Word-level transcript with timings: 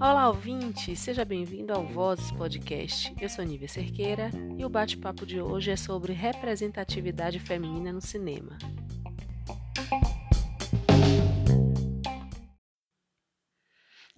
Olá, 0.00 0.28
ouvinte! 0.28 0.94
Seja 0.94 1.24
bem-vindo 1.24 1.72
ao 1.72 1.86
Vozes 1.86 2.30
Podcast. 2.32 3.14
Eu 3.20 3.28
sou 3.28 3.44
Nívia 3.44 3.66
Cerqueira 3.66 4.30
e 4.56 4.64
o 4.64 4.68
bate-papo 4.68 5.24
de 5.26 5.40
hoje 5.40 5.70
é 5.70 5.76
sobre 5.76 6.12
representatividade 6.12 7.40
feminina 7.40 7.92
no 7.92 8.00
cinema. 8.00 8.58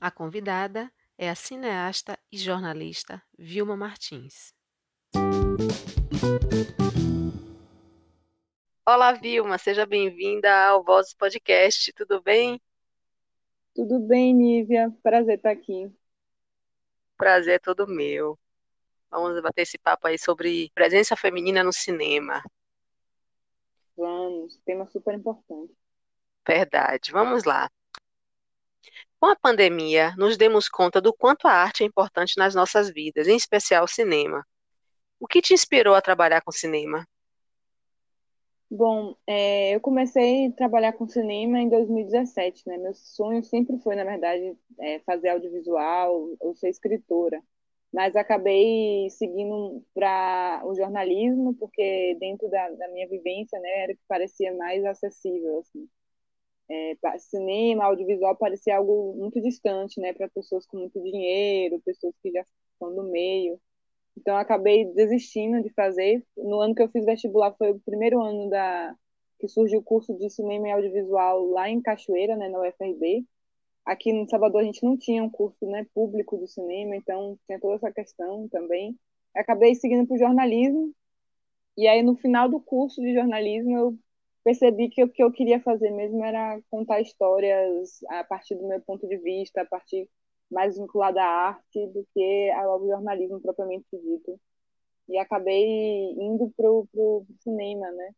A 0.00 0.10
convidada 0.10 0.92
é 1.16 1.30
a 1.30 1.34
cineasta 1.34 2.18
e 2.30 2.36
jornalista 2.36 3.22
Vilma 3.38 3.76
Martins. 3.76 4.52
Olá, 8.88 9.10
Vilma, 9.10 9.58
seja 9.58 9.84
bem-vinda 9.84 10.68
ao 10.68 10.80
Vozes 10.80 11.12
Podcast, 11.12 11.92
tudo 11.92 12.22
bem? 12.22 12.62
Tudo 13.74 13.98
bem, 13.98 14.32
Nívia? 14.32 14.94
Prazer 15.02 15.38
estar 15.38 15.50
aqui. 15.50 15.92
Prazer 17.16 17.54
é 17.54 17.58
todo 17.58 17.88
meu. 17.88 18.38
Vamos 19.10 19.42
bater 19.42 19.62
esse 19.62 19.77
papo 19.77 20.06
aí 20.06 20.16
sobre 20.16 20.70
presença 20.72 21.16
feminina 21.16 21.64
no 21.64 21.72
cinema. 21.72 22.41
Vamos, 23.96 24.56
tema 24.64 24.86
super 24.86 25.14
importante. 25.14 25.74
Verdade. 26.46 27.10
Vamos 27.10 27.42
lá. 27.42 27.68
Com 29.18 29.27
a 29.27 29.34
pandemia, 29.34 30.14
nos 30.16 30.36
demos 30.36 30.68
conta 30.68 31.00
do 31.00 31.12
quanto 31.12 31.48
a 31.48 31.52
arte 31.52 31.82
é 31.82 31.86
importante 31.86 32.38
nas 32.38 32.55
nossas 32.55 32.88
vidas, 32.88 33.27
em 33.27 33.36
especial 33.36 33.82
o 33.82 33.88
cinema. 33.88 34.46
O 35.18 35.27
que 35.27 35.42
te 35.42 35.52
inspirou 35.52 35.96
a 35.96 36.00
trabalhar 36.00 36.41
com 36.41 36.52
cinema? 36.52 37.05
Bom, 38.70 39.15
é, 39.27 39.75
eu 39.77 39.80
comecei 39.80 40.48
a 40.48 40.52
trabalhar 40.52 40.93
com 40.95 41.06
cinema 41.06 41.61
em 41.61 41.69
2017, 41.69 42.66
né? 42.66 42.77
Meu 42.79 42.95
sonho 42.95 43.42
sempre 43.45 43.78
foi, 43.78 43.95
na 43.95 44.05
verdade, 44.05 44.56
é, 44.81 44.98
fazer 45.00 45.28
audiovisual 45.28 46.34
ou 46.41 46.55
ser 46.56 46.69
escritora. 46.70 47.41
Mas 47.92 48.17
acabei 48.17 49.08
seguindo 49.11 49.84
para 49.95 50.62
o 50.64 50.75
jornalismo, 50.75 51.55
porque 51.55 52.17
dentro 52.20 52.48
da, 52.50 52.69
da, 52.70 52.89
minha 52.89 53.08
vivência, 53.08 53.58
né, 53.61 53.84
era 53.84 53.92
o 53.92 53.97
que 53.97 54.03
parecia 54.08 54.53
mais 54.56 54.84
acessível, 54.84 55.58
assim. 55.61 55.89
É, 56.69 56.97
cinema, 57.19 57.84
audiovisual 57.84 58.36
parecia 58.36 58.77
algo 58.77 59.14
muito 59.17 59.41
distante, 59.41 60.01
né, 60.01 60.12
para 60.12 60.28
pessoas 60.28 60.67
com 60.67 60.78
muito 60.78 61.01
dinheiro, 61.03 61.80
pessoas 61.84 62.14
que 62.23 62.30
já 62.33 62.42
estão 62.73 62.91
no 62.91 63.05
meio. 63.11 63.61
Então, 64.17 64.36
acabei 64.36 64.86
desistindo 64.95 65.62
de 65.62 65.70
fazer. 65.70 66.25
No 66.36 66.61
ano 66.61 66.75
que 66.75 66.83
eu 66.83 66.89
fiz 66.89 67.05
vestibular, 67.05 67.55
foi 67.56 67.72
o 67.72 67.81
primeiro 67.81 68.20
ano 68.23 68.48
da 68.48 68.95
que 69.39 69.48
surgiu 69.48 69.81
o 69.81 69.83
curso 69.83 70.14
de 70.14 70.31
cinema 70.31 70.69
e 70.69 70.73
audiovisual 70.73 71.45
lá 71.47 71.69
em 71.69 71.81
Cachoeira, 71.83 72.36
né, 72.36 72.48
na 72.48 72.61
UFRB. 72.61 73.25
Aqui 73.84 74.12
no 74.12 74.28
Salvador 74.28 74.62
a 74.62 74.64
gente 74.64 74.83
não 74.83 74.97
tinha 74.97 75.23
um 75.23 75.31
curso 75.31 75.67
né, 75.67 75.86
público 75.95 76.39
de 76.39 76.48
cinema, 76.48 76.97
então 76.97 77.39
tinha 77.47 77.61
toda 77.61 77.77
essa 77.77 77.92
questão 77.92 78.48
também. 78.48 78.98
Acabei 79.34 79.75
seguindo 79.75 80.06
para 80.06 80.17
o 80.17 80.19
jornalismo, 80.19 80.92
e 81.77 81.86
aí 81.86 82.03
no 82.03 82.17
final 82.17 82.48
do 82.48 82.58
curso 82.58 83.01
de 83.01 83.14
jornalismo 83.14 83.77
eu 83.77 83.98
percebi 84.42 84.89
que 84.89 85.05
o 85.05 85.08
que 85.08 85.23
eu 85.23 85.30
queria 85.30 85.61
fazer 85.61 85.91
mesmo 85.91 86.25
era 86.25 86.61
contar 86.70 87.01
histórias 87.01 88.03
a 88.08 88.25
partir 88.25 88.55
do 88.55 88.67
meu 88.67 88.80
ponto 88.80 89.06
de 89.06 89.19
vista, 89.19 89.61
a 89.61 89.67
partir 89.67 90.08
mais 90.50 90.77
vinculada 90.77 91.22
à 91.22 91.48
arte 91.48 91.86
do 91.89 92.06
que 92.14 92.50
ao 92.52 92.86
jornalismo 92.86 93.41
propriamente 93.41 93.86
dito. 93.92 94.41
E 95.08 95.19
acabei 95.19 96.12
indo 96.19 96.52
para 96.56 96.70
o 96.70 97.27
cinema, 97.41 97.91
né? 97.92 98.14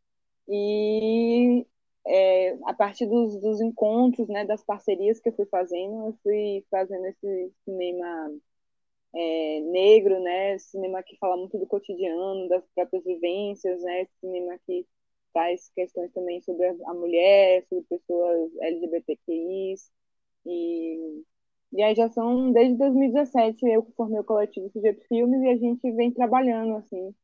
E 0.49 1.67
é, 2.06 2.56
a 2.65 2.75
partir 2.75 3.06
dos, 3.06 3.41
dos 3.41 3.61
encontros, 3.61 4.29
né, 4.29 4.45
das 4.45 4.65
parcerias 4.65 5.21
que 5.21 5.29
eu 5.29 5.34
fui 5.34 5.47
fazendo, 5.47 6.06
eu 6.06 6.19
fui 6.23 6.65
fazendo 6.71 7.06
esse 7.06 7.53
cinema 7.65 8.33
é, 9.15 9.60
negro, 9.60 10.21
né, 10.21 10.59
cinema 10.59 11.03
que 11.03 11.16
fala 11.19 11.37
muito 11.37 11.59
do 11.59 11.66
cotidiano, 11.66 12.49
das 12.49 12.65
próprias 12.75 13.05
vivências, 13.05 13.83
né, 13.83 14.06
cinema 14.21 14.59
que 14.66 14.87
traz 15.33 15.71
questões 15.75 16.12
também 16.12 16.41
sobre 16.43 16.66
a 16.66 16.95
mulher, 16.95 17.65
sobre 17.69 17.84
pessoas 17.84 18.50
LGBTQIs, 18.60 19.91
e 20.47 21.25
e 21.73 21.83
aí 21.83 21.95
já 21.95 22.09
são, 22.11 22.53
desde 22.53 22.77
2017, 22.77 23.67
eu 23.67 23.83
formei 23.97 24.21
o 24.21 24.25
coletivo 24.25 24.71
Sujeito 24.71 25.06
Filmes 25.06 25.43
e 25.43 25.49
a 25.49 25.56
gente 25.56 25.91
vem 25.93 26.12
trabalhando, 26.12 26.77
assim. 26.77 27.15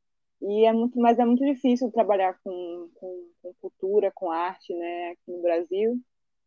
E 0.43 0.65
é 0.67 0.73
muito, 0.73 0.99
mas 0.99 1.19
é 1.19 1.25
muito 1.25 1.45
difícil 1.45 1.91
trabalhar 1.91 2.39
com, 2.45 2.91
com, 2.95 3.31
com 3.43 3.55
cultura, 3.61 4.13
com 4.15 4.31
arte, 4.31 4.75
né, 4.75 5.11
aqui 5.13 5.33
no 5.33 5.41
Brasil, 5.43 5.99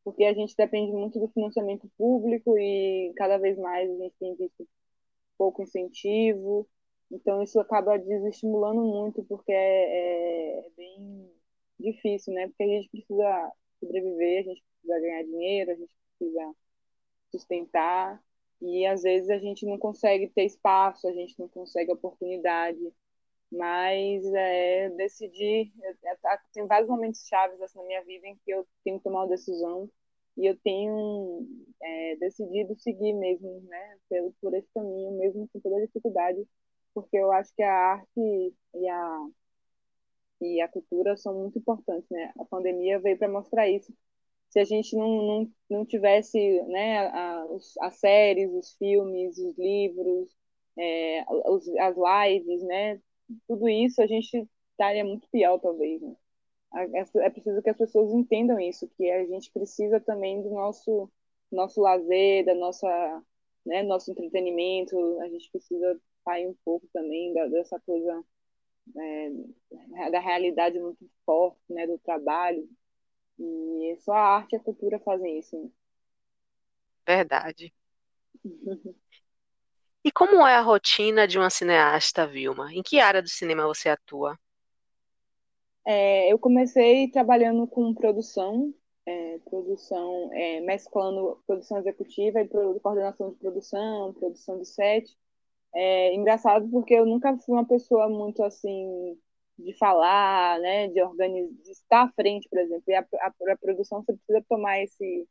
porque 0.03 0.23
a 0.25 0.33
gente 0.33 0.55
depende 0.55 0.91
muito 0.91 1.19
do 1.19 1.27
financiamento 1.29 1.89
público 1.97 2.57
e 2.57 3.13
cada 3.17 3.37
vez 3.37 3.57
mais 3.57 3.89
a 3.89 3.95
gente 3.95 4.15
tem 4.19 4.35
visto 4.35 4.67
pouco 5.37 5.63
incentivo. 5.63 6.67
Então 7.11 7.41
isso 7.43 7.59
acaba 7.59 7.97
desestimulando 7.97 8.81
muito, 8.81 9.23
porque 9.25 9.51
é, 9.51 9.55
é, 9.55 10.67
é 10.67 10.69
bem 10.77 11.31
difícil, 11.79 12.33
né? 12.33 12.47
Porque 12.47 12.63
a 12.63 12.67
gente 12.67 12.89
precisa 12.89 13.51
sobreviver, 13.79 14.39
a 14.41 14.43
gente 14.43 14.63
precisa 14.63 14.99
ganhar 14.99 15.23
dinheiro, 15.23 15.71
a 15.71 15.75
gente 15.75 15.91
precisa 16.19 16.55
sustentar. 17.31 18.21
E 18.61 18.85
às 18.85 19.03
vezes 19.03 19.29
a 19.29 19.37
gente 19.37 19.65
não 19.65 19.77
consegue 19.77 20.27
ter 20.29 20.45
espaço, 20.45 21.07
a 21.07 21.13
gente 21.13 21.39
não 21.39 21.47
consegue 21.47 21.91
oportunidade, 21.91 22.79
mas 23.51 24.25
é, 24.33 24.89
decidir, 24.91 25.71
é, 25.83 26.11
é, 26.11 26.39
tem 26.53 26.65
vários 26.67 26.89
momentos 26.89 27.25
chaves 27.27 27.61
assim, 27.61 27.79
na 27.79 27.85
minha 27.85 28.03
vida 28.03 28.27
em 28.27 28.35
que 28.37 28.51
eu 28.51 28.67
tenho 28.83 28.97
que 28.97 29.03
tomar 29.03 29.21
uma 29.21 29.27
decisão. 29.29 29.89
E 30.37 30.45
eu 30.45 30.55
tenho 30.63 31.47
é, 31.81 32.15
decidido 32.17 32.75
seguir 32.79 33.13
mesmo, 33.13 33.61
né, 33.67 33.97
pelo, 34.09 34.33
por 34.41 34.53
esse 34.53 34.67
caminho, 34.73 35.17
mesmo 35.17 35.47
com 35.51 35.59
toda 35.59 35.81
dificuldade, 35.85 36.47
porque 36.93 37.17
eu 37.17 37.31
acho 37.31 37.53
que 37.55 37.63
a 37.63 37.73
arte 37.73 38.53
e 38.75 38.87
a, 38.89 39.27
e 40.41 40.61
a 40.61 40.67
cultura 40.67 41.17
são 41.17 41.33
muito 41.33 41.57
importantes, 41.57 42.07
né, 42.09 42.31
a 42.39 42.45
pandemia 42.45 42.99
veio 42.99 43.17
para 43.17 43.27
mostrar 43.27 43.67
isso, 43.69 43.91
se 44.49 44.59
a 44.59 44.63
gente 44.65 44.95
não, 44.95 45.21
não, 45.21 45.51
não 45.69 45.85
tivesse 45.85 46.37
né, 46.63 46.99
a, 47.07 47.45
as 47.81 47.95
séries, 47.95 48.51
os 48.53 48.75
filmes, 48.77 49.37
os 49.37 49.57
livros, 49.57 50.29
é, 50.77 51.25
os, 51.49 51.67
as 51.77 51.95
lives, 51.97 52.63
né, 52.63 53.01
tudo 53.47 53.67
isso, 53.67 54.01
a 54.01 54.07
gente 54.07 54.47
estaria 54.71 55.03
muito 55.03 55.27
pior, 55.29 55.59
talvez. 55.59 56.01
Né? 56.01 56.15
É 57.21 57.29
preciso 57.29 57.61
que 57.61 57.69
as 57.69 57.77
pessoas 57.77 58.11
entendam 58.11 58.59
isso, 58.59 58.89
que 58.97 59.09
a 59.09 59.25
gente 59.25 59.51
precisa 59.51 59.99
também 59.99 60.41
do 60.41 60.49
nosso, 60.49 61.09
nosso 61.51 61.81
lazer, 61.81 62.45
da 62.45 62.55
nossa, 62.55 63.23
né, 63.65 63.83
nosso 63.83 64.11
entretenimento, 64.11 65.19
a 65.21 65.29
gente 65.29 65.49
precisa 65.51 65.99
sair 66.23 66.47
um 66.47 66.55
pouco 66.63 66.87
também 66.93 67.33
da, 67.33 67.47
dessa 67.47 67.79
coisa 67.79 68.23
é, 68.95 70.09
da 70.11 70.19
realidade 70.19 70.79
muito 70.79 71.09
forte, 71.25 71.59
né, 71.69 71.87
do 71.87 71.97
trabalho, 71.99 72.67
e 73.39 73.97
só 74.01 74.13
a 74.13 74.35
arte 74.37 74.53
e 74.53 74.55
a 74.57 74.59
cultura 74.59 74.99
fazem 74.99 75.39
isso. 75.39 75.55
Né? 75.61 75.69
Verdade. 77.05 77.73
E 80.03 80.11
como 80.11 80.47
é 80.47 80.55
a 80.55 80.61
rotina 80.61 81.27
de 81.27 81.37
uma 81.37 81.49
cineasta, 81.49 82.25
Vilma? 82.25 82.73
Em 82.73 82.81
que 82.81 82.97
área 82.97 83.21
do 83.21 83.27
cinema 83.27 83.67
você 83.67 83.89
atua? 83.89 84.39
É, 85.85 86.31
eu 86.31 86.39
comecei 86.39 87.09
trabalhando 87.11 87.67
com 87.67 87.93
produção, 87.93 88.73
é, 89.05 89.39
produção, 89.39 90.29
é, 90.31 90.61
mesclando 90.61 91.43
produção 91.45 91.77
executiva 91.79 92.39
e 92.39 92.47
coordenação 92.47 93.31
de 93.31 93.35
produção, 93.35 94.13
produção 94.13 94.59
de 94.59 94.65
set. 94.65 95.13
É 95.75 96.13
engraçado 96.13 96.69
porque 96.69 96.93
eu 96.93 97.05
nunca 97.05 97.37
fui 97.39 97.55
uma 97.55 97.67
pessoa 97.67 98.07
muito 98.07 98.41
assim 98.43 99.17
de 99.57 99.73
falar, 99.77 100.59
né, 100.59 100.87
de 100.89 101.01
organizar, 101.01 101.53
de 101.63 101.71
estar 101.71 102.03
à 102.03 102.11
frente, 102.13 102.47
por 102.49 102.59
exemplo. 102.59 102.83
E 102.87 102.93
a, 102.93 103.01
a, 103.01 103.53
a 103.53 103.57
produção 103.57 104.03
você 104.03 104.13
precisa 104.13 104.45
tomar 104.47 104.79
esse, 104.81 105.27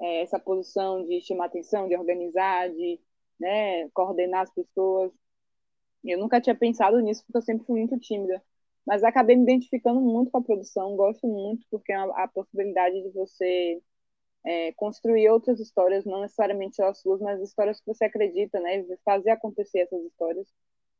é, 0.00 0.22
essa 0.22 0.38
posição 0.38 1.04
de 1.04 1.20
chamar 1.22 1.46
atenção, 1.46 1.88
de 1.88 1.96
organizar, 1.96 2.70
de 2.70 3.00
né, 3.40 3.88
coordenar 3.90 4.42
as 4.42 4.50
pessoas. 4.54 5.12
Eu 6.04 6.18
nunca 6.18 6.40
tinha 6.40 6.54
pensado 6.56 7.00
nisso 7.00 7.24
porque 7.24 7.38
eu 7.38 7.42
sempre 7.42 7.66
fui 7.66 7.78
muito 7.80 7.98
tímida, 7.98 8.42
mas 8.86 9.04
acabei 9.04 9.36
me 9.36 9.42
identificando 9.42 10.00
muito 10.00 10.30
com 10.30 10.38
a 10.38 10.42
produção. 10.42 10.96
Gosto 10.96 11.26
muito 11.26 11.66
porque 11.70 11.92
é 11.92 11.96
a, 11.96 12.24
a 12.24 12.28
possibilidade 12.28 13.02
de 13.02 13.10
você 13.10 13.82
é, 14.44 14.72
construir 14.72 15.28
outras 15.30 15.60
histórias, 15.60 16.04
não 16.04 16.22
necessariamente 16.22 16.80
as 16.82 16.98
suas, 17.00 17.20
mas 17.20 17.40
histórias 17.42 17.80
que 17.80 17.86
você 17.86 18.04
acredita, 18.04 18.60
né, 18.60 18.84
fazer 19.04 19.30
acontecer 19.30 19.80
essas 19.80 20.04
histórias 20.04 20.48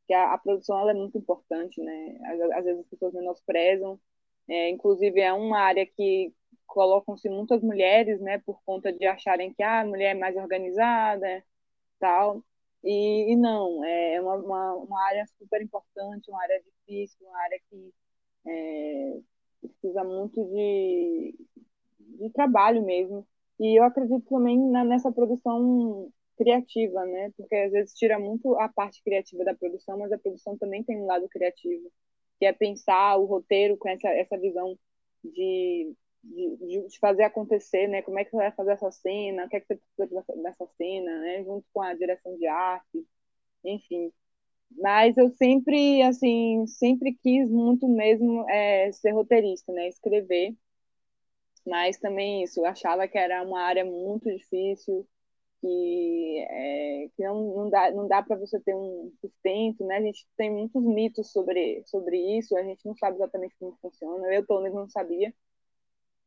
que 0.09 0.13
a, 0.15 0.33
a 0.33 0.37
produção 0.39 0.79
ela 0.79 0.89
é 0.89 0.95
muito 0.95 1.19
importante, 1.19 1.79
né? 1.79 2.17
Às, 2.25 2.41
às 2.57 2.65
vezes 2.65 2.79
as 2.81 2.87
pessoas 2.87 3.13
menosprezam, 3.13 3.99
é, 4.47 4.69
inclusive 4.71 5.21
é 5.21 5.31
uma 5.31 5.59
área 5.59 5.85
que 5.85 6.33
colocam-se 6.65 7.29
muitas 7.29 7.61
mulheres, 7.61 8.19
né, 8.21 8.39
por 8.39 8.59
conta 8.65 8.91
de 8.91 9.05
acharem 9.05 9.53
que 9.53 9.61
ah, 9.63 9.81
a 9.81 9.85
mulher 9.85 10.15
é 10.15 10.19
mais 10.19 10.35
organizada, 10.35 11.43
tal. 11.99 12.43
E, 12.83 13.33
e 13.33 13.35
não, 13.35 13.83
é, 13.85 14.21
uma, 14.21 14.35
uma, 14.35 14.73
uma, 14.75 15.05
área 15.07 15.25
super 15.37 15.61
importante, 15.61 16.29
uma 16.31 16.41
área 16.41 16.61
difícil, 16.63 17.27
uma 17.27 17.39
área 17.39 17.59
que 17.69 17.93
é, 18.47 19.19
precisa 19.61 20.03
muito 20.03 20.43
de, 20.45 21.35
de 21.99 22.29
trabalho 22.31 22.83
mesmo. 22.83 23.27
E 23.59 23.79
eu 23.79 23.83
acredito 23.83 24.25
também 24.29 24.57
na, 24.57 24.83
nessa 24.83 25.11
produção 25.11 26.11
criativa, 26.39 27.05
né? 27.05 27.31
Porque 27.35 27.55
às 27.55 27.71
vezes 27.73 27.93
tira 27.93 28.17
muito 28.17 28.55
a 28.55 28.69
parte 28.69 29.03
criativa 29.03 29.43
da 29.43 29.53
produção, 29.53 29.99
mas 29.99 30.11
a 30.11 30.17
produção 30.17 30.57
também 30.57 30.83
tem 30.83 30.97
um 30.97 31.05
lado 31.05 31.27
criativo, 31.27 31.91
que 32.39 32.45
é 32.45 32.53
pensar 32.53 33.17
o 33.17 33.25
roteiro 33.25 33.77
com 33.77 33.89
essa, 33.89 34.07
essa 34.09 34.37
visão 34.37 34.79
de, 35.23 35.93
de, 36.23 36.87
de 36.87 36.99
fazer 36.99 37.23
acontecer, 37.23 37.87
né? 37.87 38.01
Como 38.01 38.17
é 38.19 38.23
que 38.25 38.31
você 38.31 38.37
vai 38.37 38.51
fazer 38.53 38.71
essa 38.71 38.91
cena, 38.91 39.45
o 39.45 39.49
que 39.49 39.57
é 39.57 39.59
que 39.59 39.67
você 39.67 39.75
precisa 39.97 40.23
dessa 40.41 40.65
cena, 40.77 41.19
né? 41.19 41.43
Junto 41.43 41.65
com 41.73 41.81
a 41.81 41.93
direção 41.93 42.37
de 42.37 42.47
arte, 42.47 43.05
enfim. 43.65 44.11
Mas 44.71 45.17
eu 45.17 45.29
sempre, 45.31 46.01
assim, 46.03 46.65
sempre 46.67 47.13
quis 47.23 47.49
muito 47.49 47.87
mesmo 47.87 48.49
é, 48.49 48.91
ser 48.93 49.11
roteirista, 49.11 49.73
né? 49.73 49.89
Escrever. 49.89 50.55
Mas 51.65 51.97
também 51.99 52.43
isso, 52.43 52.59
eu 52.61 52.65
achava 52.65 53.07
que 53.07 53.17
era 53.17 53.43
uma 53.43 53.61
área 53.61 53.85
muito 53.85 54.29
difícil, 54.31 55.07
que, 55.61 56.45
é, 56.49 57.09
que 57.15 57.23
não, 57.23 57.55
não 57.55 57.69
dá, 57.69 57.91
não 57.91 58.07
dá 58.07 58.23
para 58.23 58.37
você 58.37 58.59
ter 58.59 58.75
um 58.75 59.11
sustento, 59.21 59.85
né? 59.85 59.97
A 59.97 60.01
gente 60.01 60.27
tem 60.37 60.51
muitos 60.51 60.83
mitos 60.83 61.31
sobre, 61.31 61.83
sobre 61.85 62.17
isso, 62.37 62.55
a 62.57 62.63
gente 62.63 62.85
não 62.85 62.95
sabe 62.97 63.17
exatamente 63.17 63.55
como 63.59 63.77
funciona. 63.81 64.33
Eu, 64.33 64.45
pelo 64.45 64.61
menos, 64.61 64.77
não 64.77 64.89
sabia. 64.89 65.33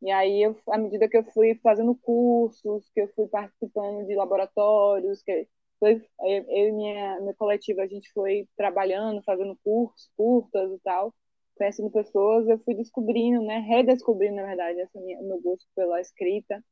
E 0.02 0.10
aí, 0.10 0.42
eu, 0.42 0.56
à 0.68 0.78
medida 0.78 1.08
que 1.08 1.16
eu 1.16 1.24
fui 1.32 1.54
fazendo 1.62 1.94
cursos, 1.94 2.90
que 2.92 3.02
eu 3.02 3.08
fui 3.14 3.28
participando 3.28 4.06
de 4.06 4.14
laboratórios, 4.16 5.22
que 5.22 5.48
foi, 5.78 5.94
eu, 6.20 6.44
e 6.48 6.72
minha, 6.72 7.20
minha 7.20 7.34
coletiva, 7.34 7.82
a 7.82 7.86
gente 7.86 8.12
foi 8.12 8.48
trabalhando, 8.56 9.22
fazendo 9.24 9.56
cursos, 9.64 10.10
curtas 10.16 10.72
e 10.72 10.78
tal, 10.80 11.14
conhecendo 11.56 11.90
pessoas, 11.90 12.48
eu 12.48 12.58
fui 12.64 12.74
descobrindo, 12.74 13.42
né, 13.44 13.58
redescobrindo, 13.60 14.36
na 14.36 14.46
verdade, 14.46 14.78
minha, 14.96 15.22
meu 15.22 15.40
gosto 15.40 15.66
pela 15.76 16.00
escrita, 16.00 16.62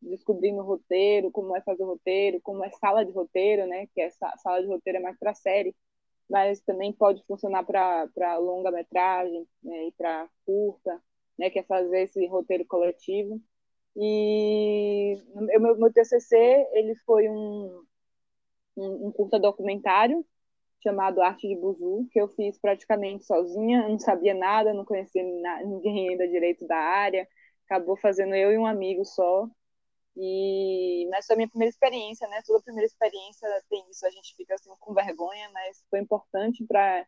descobrindo 0.00 0.62
roteiro, 0.62 1.30
como 1.30 1.56
é 1.56 1.60
fazer 1.60 1.84
roteiro, 1.84 2.40
como 2.42 2.64
é 2.64 2.70
sala 2.70 3.04
de 3.04 3.12
roteiro, 3.12 3.66
né, 3.66 3.86
que 3.88 4.00
essa 4.00 4.32
sala 4.38 4.60
de 4.60 4.68
roteiro 4.68 4.98
é 4.98 5.02
mais 5.02 5.18
para 5.18 5.34
série, 5.34 5.74
mas 6.28 6.60
também 6.60 6.92
pode 6.92 7.24
funcionar 7.26 7.64
para 7.64 8.38
longa-metragem 8.38 9.46
né, 9.62 9.88
e 9.88 9.92
para 9.92 10.28
curta, 10.44 11.00
né, 11.38 11.50
que 11.50 11.58
é 11.58 11.62
fazer 11.62 12.02
esse 12.02 12.26
roteiro 12.26 12.64
coletivo. 12.66 13.40
E 13.96 15.16
meu, 15.34 15.76
meu 15.76 15.92
TCC, 15.92 16.36
ele 16.72 16.94
foi 17.06 17.28
um, 17.28 17.82
um, 18.76 19.06
um 19.08 19.12
curta 19.12 19.38
documentário 19.38 20.24
chamado 20.82 21.20
Arte 21.20 21.48
de 21.48 21.56
Buzu, 21.56 22.06
que 22.12 22.20
eu 22.20 22.28
fiz 22.28 22.58
praticamente 22.58 23.24
sozinha, 23.24 23.88
não 23.88 23.98
sabia 23.98 24.34
nada, 24.34 24.72
não 24.72 24.84
conhecia 24.84 25.22
ninguém 25.64 26.10
ainda 26.10 26.28
direito 26.28 26.66
da 26.66 26.76
área, 26.76 27.28
acabou 27.66 27.96
fazendo 27.96 28.34
eu 28.34 28.52
e 28.52 28.58
um 28.58 28.66
amigo 28.66 29.04
só. 29.04 29.48
E 30.18 31.06
mas 31.10 31.26
foi 31.26 31.34
a 31.34 31.36
minha 31.36 31.48
primeira 31.48 31.70
experiência, 31.70 32.26
né? 32.28 32.42
Toda 32.46 32.62
primeira 32.62 32.86
experiência 32.86 33.48
tem 33.70 33.84
isso, 33.90 34.04
a 34.06 34.10
gente 34.10 34.34
fica 34.36 34.54
assim 34.54 34.70
com 34.80 34.94
vergonha, 34.94 35.48
mas 35.52 35.82
foi 35.90 36.00
importante 36.00 36.64
para 36.66 37.06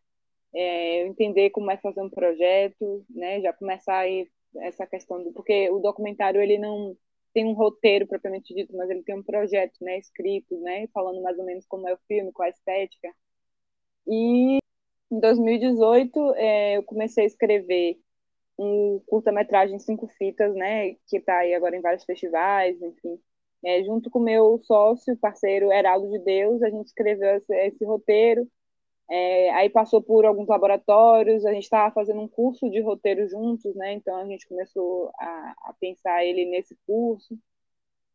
é, 0.54 1.06
entender 1.06 1.50
como 1.50 1.70
é 1.70 1.76
fazer 1.76 2.00
um 2.02 2.10
projeto, 2.10 3.04
né? 3.10 3.40
Já 3.40 3.52
começar 3.52 3.98
aí 3.98 4.30
essa 4.58 4.86
questão 4.86 5.22
do 5.22 5.32
porque 5.32 5.70
o 5.70 5.80
documentário 5.80 6.40
ele 6.40 6.58
não 6.58 6.96
tem 7.32 7.46
um 7.46 7.52
roteiro 7.52 8.06
propriamente 8.06 8.54
dito, 8.54 8.76
mas 8.76 8.90
ele 8.90 9.02
tem 9.02 9.16
um 9.16 9.22
projeto, 9.22 9.76
né, 9.80 9.98
escrito, 9.98 10.58
né, 10.60 10.88
falando 10.92 11.22
mais 11.22 11.38
ou 11.38 11.44
menos 11.44 11.64
como 11.66 11.88
é 11.88 11.94
o 11.94 11.98
filme, 12.08 12.32
qual 12.32 12.46
a 12.46 12.50
estética. 12.50 13.08
E 14.06 14.58
em 15.10 15.20
2018 15.20 16.34
é, 16.36 16.76
eu 16.76 16.82
comecei 16.82 17.24
a 17.24 17.26
escrever 17.26 17.98
um 18.60 19.00
curta-metragem 19.06 19.78
cinco 19.78 20.06
fitas, 20.08 20.54
né, 20.54 20.94
que 21.06 21.18
está 21.18 21.38
aí 21.38 21.54
agora 21.54 21.76
em 21.76 21.80
vários 21.80 22.04
festivais, 22.04 22.80
enfim. 22.82 23.18
É, 23.64 23.82
junto 23.84 24.10
com 24.10 24.20
meu 24.20 24.58
sócio, 24.62 25.16
parceiro 25.18 25.72
Heraldo 25.72 26.10
de 26.10 26.18
Deus, 26.20 26.62
a 26.62 26.70
gente 26.70 26.86
escreveu 26.88 27.36
esse, 27.36 27.54
esse 27.66 27.84
roteiro. 27.84 28.48
É, 29.10 29.50
aí 29.52 29.70
passou 29.70 30.02
por 30.02 30.24
alguns 30.24 30.48
laboratórios, 30.48 31.44
a 31.44 31.52
gente 31.52 31.64
estava 31.64 31.92
fazendo 31.92 32.20
um 32.20 32.28
curso 32.28 32.70
de 32.70 32.80
roteiro 32.80 33.28
juntos, 33.28 33.74
né? 33.74 33.92
Então 33.94 34.16
a 34.16 34.26
gente 34.26 34.48
começou 34.48 35.10
a, 35.18 35.54
a 35.66 35.74
pensar 35.80 36.24
ele 36.24 36.46
nesse 36.46 36.76
curso. 36.86 37.38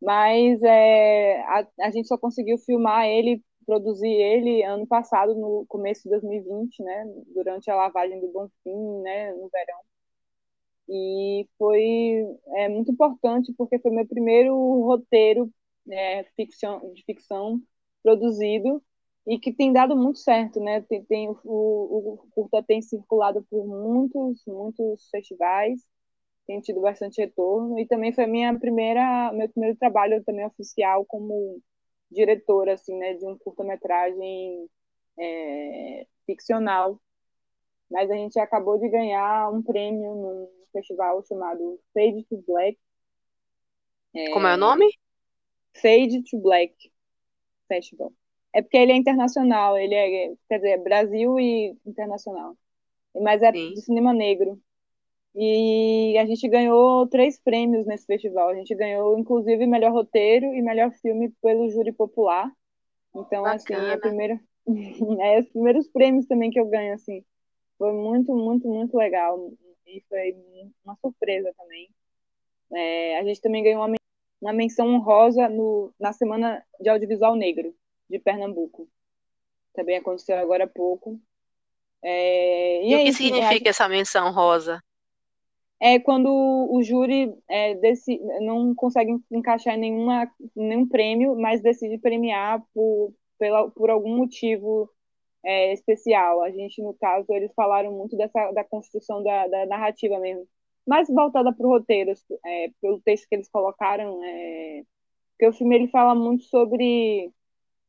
Mas 0.01 0.62
é, 0.63 1.42
a, 1.44 1.68
a 1.81 1.92
gente 1.92 2.07
só 2.07 2.18
conseguiu 2.18 2.57
filmar 2.59 3.06
ele 3.07 3.44
produzi 3.65 4.07
ele 4.07 4.63
ano 4.63 4.88
passado, 4.88 5.36
no 5.36 5.65
começo 5.68 6.03
de 6.03 6.09
2020, 6.09 6.83
né, 6.83 7.06
durante 7.33 7.69
a 7.69 7.75
lavagem 7.75 8.19
do 8.21 8.27
Bonfim, 8.31 9.01
né, 9.01 9.31
no 9.33 9.50
verão. 9.50 9.80
E 10.87 11.47
foi 11.57 12.23
é, 12.57 12.69
muito 12.69 12.91
importante 12.91 13.53
porque 13.57 13.79
foi 13.79 13.91
meu 13.91 14.07
primeiro 14.07 14.55
roteiro 14.83 15.51
é, 15.89 16.23
ficção, 16.35 16.93
de 16.93 17.03
ficção 17.03 17.61
produzido 18.03 18.81
e 19.27 19.39
que 19.39 19.51
tem 19.53 19.73
dado 19.73 19.95
muito 19.95 20.19
certo, 20.19 20.59
né? 20.59 20.81
Tem, 20.81 21.03
tem 21.05 21.29
o, 21.29 21.37
o, 21.43 22.17
curta 22.31 22.63
tem 22.63 22.81
circulado 22.81 23.43
por 23.49 23.65
muitos, 23.65 24.43
muitos 24.47 25.09
festivais, 25.09 25.81
tem 26.47 26.61
tido 26.61 26.81
bastante 26.81 27.21
retorno 27.21 27.79
e 27.79 27.87
também 27.87 28.13
foi 28.13 28.27
minha 28.27 28.57
primeira, 28.59 29.31
meu 29.33 29.49
primeiro 29.49 29.77
trabalho 29.77 30.23
também 30.23 30.45
oficial 30.45 31.05
como 31.05 31.59
diretora, 32.11 32.73
assim, 32.73 32.95
né, 32.97 33.15
de 33.15 33.25
um 33.27 33.37
curta-metragem 33.37 34.69
é, 35.19 36.07
ficcional. 36.25 36.99
Mas 37.89 38.09
a 38.11 38.15
gente 38.15 38.39
acabou 38.39 38.77
de 38.79 38.89
ganhar 38.89 39.51
um 39.51 39.61
prêmio 39.63 40.15
num 40.15 40.49
festival 40.75 41.24
chamado 41.25 41.80
Fade 41.94 42.25
to 42.30 42.44
Black. 42.48 42.77
É, 44.13 44.30
Como 44.31 44.48
é 44.48 44.54
o 44.54 44.57
nome? 44.57 44.86
Fade 45.74 46.24
to 46.30 46.38
Black 46.39 46.74
Festival. 47.68 48.13
É 48.54 48.62
porque 48.62 48.77
ele 48.77 48.92
é 48.92 48.95
internacional, 48.95 49.77
ele 49.77 49.95
é, 49.95 50.33
quer 50.48 50.57
dizer, 50.57 50.77
Brasil 50.83 51.39
e 51.39 51.77
internacional. 51.86 52.56
Mas 53.22 53.42
é 53.42 53.51
Sim. 53.51 53.74
de 53.74 53.81
cinema 53.81 54.13
negro. 54.13 54.60
E 55.36 56.18
a 56.18 56.25
gente 56.25 56.48
ganhou 56.48 57.06
três 57.07 57.38
prêmios 57.38 57.86
nesse 57.86 58.06
festival. 58.06 58.50
A 58.50 58.56
gente 58.56 58.74
ganhou, 58.74 59.19
inclusive, 59.19 59.68
melhor 59.68 59.92
roteiro 59.92 60.45
e 60.54 60.62
melhor 60.62 60.92
filme 61.01 61.30
pelo 61.42 61.69
júri 61.69 61.92
popular. 61.92 62.50
Então, 63.13 63.44
Bacana. 63.44 63.56
assim, 63.56 63.74
é 63.74 63.94
a 63.94 63.98
primeira, 63.98 64.39
é 65.21 65.39
os 65.39 65.50
primeiros 65.50 65.88
prêmios 65.89 66.25
também 66.25 66.50
que 66.50 66.60
eu 66.60 66.66
ganho, 66.68 66.94
assim. 66.94 67.24
Foi 67.78 67.92
muito, 67.92 68.33
muito, 68.33 68.68
muito 68.69 68.95
legal. 68.95 69.51
E 69.87 70.03
foi 70.09 70.35
uma 70.83 70.95
surpresa 70.95 71.53
também. 71.57 71.89
É, 72.73 73.19
a 73.19 73.23
gente 73.23 73.41
também 73.41 73.63
ganhou 73.63 73.85
uma, 73.85 73.95
uma 74.42 74.54
menção 74.54 74.87
honrosa 74.87 75.47
no, 75.49 75.94
na 75.99 76.11
Semana 76.13 76.63
de 76.80 76.89
Audiovisual 76.89 77.35
Negro 77.35 77.73
de 78.09 78.19
Pernambuco. 78.19 78.87
Também 79.73 79.97
aconteceu 79.97 80.37
agora 80.37 80.63
há 80.63 80.68
pouco. 80.68 81.19
É, 82.01 82.83
e, 82.83 82.92
e 82.92 82.95
o 82.95 83.06
que 83.06 83.13
significa 83.13 83.69
essa 83.69 83.87
menção 83.87 84.31
rosa? 84.31 84.81
é 85.80 85.99
quando 85.99 86.30
o 86.30 86.81
júri 86.81 87.33
é, 87.47 87.75
desse, 87.75 88.19
não 88.42 88.73
consegue 88.73 89.15
encaixar 89.31 89.77
nenhuma, 89.77 90.30
nenhum 90.56 90.87
prêmio, 90.87 91.35
mas 91.35 91.61
decide 91.61 91.97
premiar 91.97 92.63
por, 92.73 93.13
pela, 93.37 93.69
por 93.69 93.89
algum 93.89 94.15
motivo 94.18 94.89
é, 95.45 95.73
especial. 95.73 96.42
A 96.42 96.52
gente, 96.52 96.81
no 96.81 96.94
caso, 96.95 97.25
eles 97.30 97.54
falaram 97.56 97.92
muito 97.92 98.18
dessa, 98.18 98.52
da 98.52 98.64
construção 98.64 99.23
da, 99.23 99.47
da 99.47 99.66
narrativa 99.68 100.19
mesmo, 100.19 100.47
mais 100.87 101.07
voltada 101.09 101.54
para 101.54 101.66
o 101.66 101.69
roteiro, 101.69 102.14
é, 102.45 102.69
pelo 102.81 103.02
texto 103.02 103.28
que 103.30 103.35
eles 103.35 103.49
colocaram, 103.49 104.23
é, 104.23 104.83
porque 105.31 105.47
o 105.47 105.54
filme 105.54 105.75
ele 105.75 105.87
fala 105.90 106.16
muito 106.16 106.44
sobre 106.45 107.31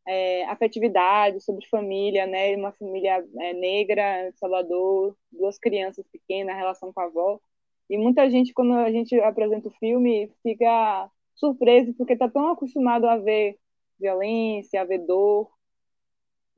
é, 0.07 0.45
afetividade, 0.47 1.41
sobre 1.41 1.67
família, 1.69 2.27
né? 2.27 2.57
Uma 2.57 2.73
família 2.73 3.25
é, 3.41 3.53
negra, 3.55 4.33
Salvador, 4.37 5.17
duas 5.33 5.59
crianças 5.59 6.07
pequenas, 6.09 6.57
relação 6.57 6.93
com 6.93 7.01
a 7.01 7.05
avó. 7.05 7.41
E 7.89 7.99
muita 7.99 8.29
gente, 8.31 8.53
quando 8.53 8.73
a 8.75 8.91
gente 8.91 9.19
apresenta 9.21 9.69
o 9.69 9.73
filme, 9.73 10.33
fica 10.43 11.11
surpreso 11.35 11.95
porque 11.95 12.15
está 12.15 12.29
tão 12.29 12.49
acostumado 12.51 13.07
a 13.07 13.17
ver 13.17 13.59
violência, 13.99 14.81
a 14.81 14.85
ver 14.85 14.99
dor. 14.99 15.51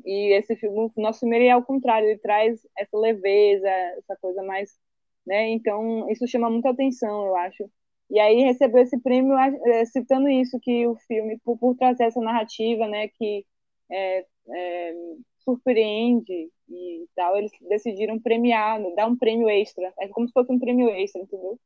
E 0.05 0.33
esse 0.33 0.57
filme, 0.57 0.91
o 0.95 1.01
nosso 1.01 1.21
filme 1.21 1.45
é 1.45 1.51
ao 1.51 1.63
contrário, 1.63 2.09
ele 2.09 2.19
traz 2.19 2.67
essa 2.77 2.97
leveza, 2.97 3.69
essa 3.69 4.17
coisa 4.17 4.43
mais, 4.43 4.79
né? 5.27 5.51
Então, 5.51 6.09
isso 6.11 6.27
chama 6.27 6.49
muita 6.51 6.71
atenção, 6.71 7.27
eu 7.27 7.37
acho. 7.37 7.71
E 8.11 8.19
aí 8.19 8.43
recebeu 8.43 8.83
esse 8.83 8.99
prêmio 9.01 9.37
é, 9.37 9.85
citando 9.85 10.29
isso 10.29 10.59
que 10.61 10.87
o 10.87 10.97
filme 11.07 11.39
por, 11.45 11.59
por 11.59 11.77
trazer 11.77 12.05
essa 12.05 12.21
narrativa, 12.21 12.87
né, 12.89 13.09
que 13.09 13.45
é, 13.91 14.25
é, 14.49 14.95
surpreende 15.41 16.51
e 16.69 17.07
tal, 17.15 17.37
eles 17.37 17.53
decidiram 17.69 18.19
premiar, 18.19 18.81
dar 18.95 19.07
um 19.07 19.17
prêmio 19.17 19.49
extra. 19.49 19.93
É 19.99 20.09
como 20.09 20.27
se 20.27 20.33
fosse 20.33 20.51
um 20.53 20.59
prêmio 20.59 20.89
extra, 20.91 21.21
entendeu? 21.21 21.59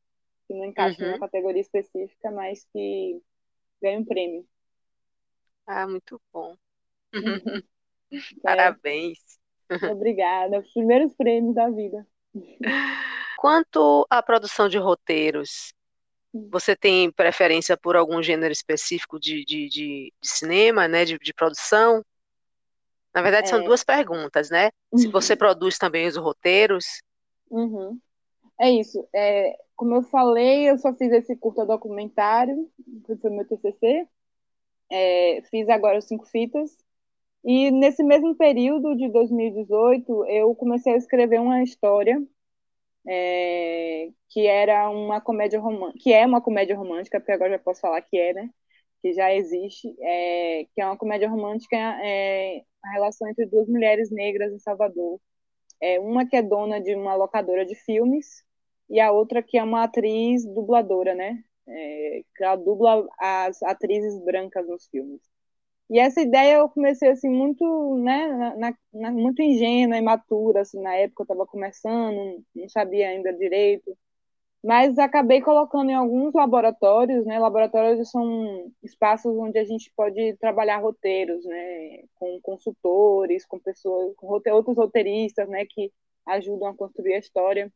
Que 0.46 0.54
não 0.54 0.64
encaixa 0.64 1.02
uhum. 1.02 1.10
numa 1.10 1.20
categoria 1.20 1.60
específica, 1.60 2.30
mas 2.30 2.64
que 2.72 3.20
ganha 3.80 4.00
um 4.00 4.04
prêmio. 4.04 4.44
Ah, 5.66 5.86
muito 5.86 6.20
bom. 6.32 6.56
Parabéns. 8.42 9.18
É. 9.70 9.86
Obrigada. 9.90 10.58
Os 10.58 10.72
primeiros 10.72 11.14
prêmios 11.14 11.54
da 11.54 11.68
vida. 11.70 12.06
Quanto 13.38 14.06
à 14.10 14.22
produção 14.22 14.68
de 14.68 14.78
roteiros, 14.78 15.74
Você 16.50 16.74
tem 16.74 17.10
preferência 17.10 17.76
por 17.76 17.94
algum 17.94 18.22
gênero 18.22 18.52
específico 18.52 19.20
de, 19.20 19.44
de, 19.44 19.68
de, 19.68 20.12
de 20.20 20.28
cinema, 20.28 20.88
né, 20.88 21.04
de, 21.04 21.18
de, 21.18 21.34
produção? 21.34 22.02
Na 23.14 23.20
verdade, 23.20 23.48
é. 23.48 23.50
são 23.50 23.62
duas 23.62 23.84
perguntas, 23.84 24.48
né? 24.48 24.70
Se 24.96 25.08
você 25.08 25.36
produz 25.36 25.76
também 25.76 26.06
os 26.06 26.16
roteiros. 26.16 27.02
Uhum. 27.50 27.98
É 28.58 28.70
isso. 28.70 29.06
É, 29.14 29.58
como 29.76 29.96
eu 29.96 30.02
falei, 30.04 30.70
eu 30.70 30.78
só 30.78 30.94
fiz 30.94 31.12
esse 31.12 31.36
curta 31.36 31.66
documentário, 31.66 32.70
que 33.04 33.16
foi 33.16 33.30
meu 33.30 33.46
TCC. 33.46 34.06
É, 34.90 35.42
fiz 35.50 35.68
agora 35.68 35.98
os 35.98 36.06
cinco 36.06 36.24
fitas. 36.24 36.74
E 37.44 37.70
nesse 37.70 38.02
mesmo 38.04 38.36
período 38.36 38.94
de 38.96 39.08
2018, 39.10 40.26
eu 40.26 40.54
comecei 40.54 40.94
a 40.94 40.96
escrever 40.96 41.40
uma 41.40 41.62
história 41.62 42.22
é, 43.08 44.10
que 44.28 44.46
era 44.46 44.88
uma 44.90 45.20
comédia 45.20 45.60
romântica, 45.60 45.98
que 46.02 46.12
é 46.12 46.24
uma 46.26 46.40
comédia 46.40 46.76
romântica, 46.76 47.20
porque 47.20 47.32
agora 47.32 47.52
já 47.52 47.58
posso 47.58 47.80
falar 47.80 48.00
que 48.02 48.16
é, 48.16 48.32
né? 48.32 48.50
Que 49.02 49.12
já 49.12 49.34
existe, 49.34 49.94
é, 50.00 50.66
que 50.74 50.80
é 50.80 50.86
uma 50.86 50.96
comédia 50.96 51.28
romântica, 51.28 51.76
é, 51.76 52.62
a 52.84 52.90
relação 52.92 53.28
entre 53.28 53.46
duas 53.46 53.68
mulheres 53.68 54.10
negras 54.10 54.52
em 54.52 54.58
Salvador. 54.58 55.20
É, 55.80 55.98
uma 56.00 56.26
que 56.26 56.36
é 56.36 56.42
dona 56.42 56.80
de 56.80 56.94
uma 56.94 57.14
locadora 57.16 57.66
de 57.66 57.74
filmes 57.74 58.44
e 58.88 59.00
a 59.00 59.12
outra 59.12 59.42
que 59.42 59.58
é 59.58 59.64
uma 59.64 59.84
atriz 59.84 60.44
dubladora, 60.46 61.14
né? 61.14 61.42
É, 61.68 62.22
que 62.36 62.44
ela 62.44 62.56
dubla 62.56 63.06
as 63.18 63.62
atrizes 63.62 64.18
brancas 64.24 64.66
nos 64.68 64.86
filmes. 64.88 65.31
E 65.92 65.98
essa 65.98 66.22
ideia 66.22 66.54
eu 66.56 66.70
comecei 66.70 67.10
assim 67.10 67.28
muito, 67.28 67.96
né, 67.98 68.54
na, 68.56 68.74
na, 68.94 69.10
muito 69.12 69.42
ingênua, 69.42 69.98
imatura, 69.98 70.62
assim, 70.62 70.80
na 70.80 70.94
época 70.94 71.20
eu 71.22 71.24
estava 71.24 71.46
começando, 71.46 72.42
não 72.56 72.66
sabia 72.70 73.10
ainda 73.10 73.30
direito, 73.34 73.94
mas 74.64 74.98
acabei 74.98 75.42
colocando 75.42 75.90
em 75.90 75.94
alguns 75.94 76.34
laboratórios, 76.34 77.26
né, 77.26 77.38
laboratórios 77.38 78.10
são 78.10 78.72
espaços 78.82 79.36
onde 79.36 79.58
a 79.58 79.64
gente 79.64 79.92
pode 79.96 80.34
trabalhar 80.38 80.78
roteiros, 80.78 81.44
né, 81.44 82.04
com 82.14 82.40
consultores, 82.42 83.44
com 83.46 83.58
pessoas, 83.58 84.14
com 84.16 84.28
outros 84.28 84.76
roteiristas, 84.76 85.48
né, 85.48 85.66
que 85.66 85.92
ajudam 86.26 86.68
a 86.68 86.76
construir 86.76 87.14
a 87.14 87.18
história. 87.18 87.70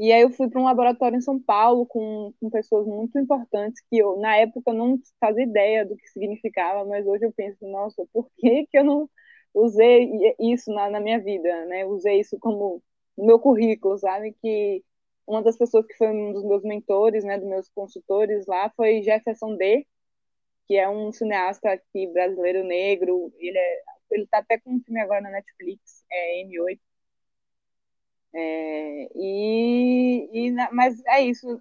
E 0.00 0.12
aí 0.12 0.22
eu 0.22 0.30
fui 0.30 0.48
para 0.48 0.58
um 0.58 0.64
laboratório 0.64 1.18
em 1.18 1.20
São 1.20 1.38
Paulo 1.38 1.84
com, 1.86 2.32
com 2.40 2.48
pessoas 2.48 2.86
muito 2.86 3.18
importantes 3.18 3.82
que 3.90 3.98
eu, 3.98 4.16
na 4.18 4.34
época, 4.36 4.72
não 4.72 4.98
fazia 5.20 5.44
ideia 5.44 5.84
do 5.84 5.94
que 5.94 6.08
significava, 6.08 6.86
mas 6.86 7.06
hoje 7.06 7.26
eu 7.26 7.32
penso, 7.32 7.66
nossa, 7.68 8.06
por 8.10 8.26
que, 8.38 8.66
que 8.66 8.78
eu 8.78 8.84
não 8.84 9.10
usei 9.52 10.10
isso 10.40 10.72
na, 10.72 10.88
na 10.88 11.00
minha 11.00 11.20
vida, 11.20 11.66
né? 11.66 11.84
Usei 11.84 12.20
isso 12.20 12.38
como 12.40 12.82
meu 13.18 13.38
currículo, 13.38 13.98
sabe? 13.98 14.34
Que 14.42 14.82
uma 15.26 15.42
das 15.42 15.58
pessoas 15.58 15.86
que 15.86 15.94
foi 15.96 16.08
um 16.08 16.32
dos 16.32 16.44
meus 16.44 16.62
mentores, 16.64 17.22
né, 17.24 17.38
dos 17.38 17.48
meus 17.48 17.68
consultores 17.68 18.46
lá, 18.46 18.70
foi 18.76 19.02
Jefferson 19.02 19.54
D., 19.56 19.86
que 20.66 20.76
é 20.76 20.88
um 20.88 21.12
cineasta 21.12 21.70
aqui 21.72 22.06
brasileiro 22.08 22.64
negro. 22.64 23.32
Ele 23.38 23.58
é, 23.58 23.82
ele 24.12 24.26
tá 24.28 24.38
até 24.38 24.58
com 24.58 24.74
um 24.74 24.80
filme 24.82 25.00
agora 25.00 25.20
na 25.20 25.30
Netflix, 25.30 26.04
é 26.10 26.42
M8 26.44 26.80
é, 28.32 29.08
e, 29.14 30.28
e, 30.32 30.52
mas 30.72 31.02
é 31.06 31.20
isso, 31.22 31.60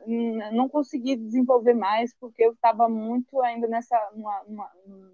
não 0.54 0.70
consegui 0.70 1.16
desenvolver 1.16 1.74
mais 1.74 2.14
porque 2.20 2.44
eu 2.44 2.54
estava 2.54 2.88
muito 2.88 3.42
ainda 3.42 3.68
nessa 3.68 3.98
uma, 4.14 4.42
uma, 4.44 4.72
um 4.88 5.12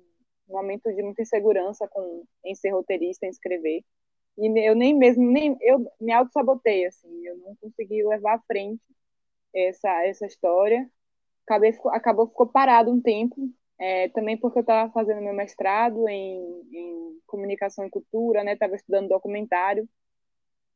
momento 0.50 0.94
de 0.94 1.02
muita 1.02 1.22
insegurança 1.22 1.88
com 1.88 2.26
em 2.44 2.56
ser 2.56 2.72
roteirista, 2.72 3.26
em 3.26 3.30
escrever. 3.30 3.84
E 4.38 4.48
eu 4.68 4.76
nem 4.76 4.94
mesmo 4.94 5.24
nem 5.32 5.58
eu 5.62 5.90
me 6.00 6.12
auto 6.12 6.32
sabotei 6.34 6.86
assim, 6.86 7.26
eu 7.26 7.38
não 7.38 7.56
consegui 7.56 8.04
levar 8.04 8.36
à 8.36 8.40
frente 8.42 8.84
essa 9.54 10.06
essa 10.06 10.26
história. 10.26 10.90
Acabei, 11.46 11.74
acabou 11.92 12.28
ficou 12.28 12.48
parado 12.48 12.92
um 12.92 13.02
tempo, 13.02 13.50
é, 13.80 14.10
também 14.10 14.38
porque 14.38 14.60
eu 14.60 14.62
estava 14.62 14.92
fazendo 14.92 15.22
meu 15.22 15.34
mestrado 15.34 16.08
em, 16.10 16.42
em 16.72 17.20
comunicação 17.28 17.86
e 17.86 17.90
cultura, 17.90 18.44
né? 18.44 18.54
Estava 18.54 18.76
estudando 18.76 19.10
documentário 19.10 19.88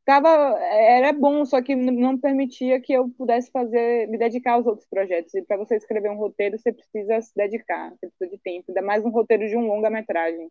tava 0.10 0.28
era 0.60 1.14
bom, 1.14 1.46
só 1.46 1.62
que 1.62 1.76
não 1.76 2.18
permitia 2.18 2.82
que 2.82 2.92
eu 2.92 3.10
pudesse 3.12 3.52
fazer, 3.52 4.08
me 4.08 4.18
dedicar 4.18 4.54
aos 4.54 4.66
outros 4.66 4.88
projetos. 4.88 5.36
E 5.36 5.44
para 5.44 5.58
você 5.58 5.76
escrever 5.76 6.10
um 6.10 6.18
roteiro, 6.18 6.58
você 6.58 6.74
precisa 6.74 7.22
se 7.22 7.32
dedicar, 7.36 7.92
você 7.92 8.08
precisa 8.08 8.32
de 8.32 8.42
tempo, 8.42 8.66
ainda 8.70 8.82
mais 8.82 9.06
um 9.06 9.10
roteiro 9.12 9.48
de 9.48 9.56
um 9.56 9.68
longa-metragem. 9.68 10.50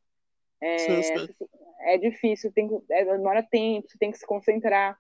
É, 0.61 0.79
sim, 0.79 1.03
sim. 1.03 1.35
é 1.81 1.99
difícil, 1.99 2.53
tem, 2.53 2.71
é, 2.89 3.05
demora 3.05 3.43
tempo, 3.43 3.89
você 3.89 3.99
tem 3.99 4.13
que 4.13 4.19
se 4.19 4.27
concentrar. 4.27 4.97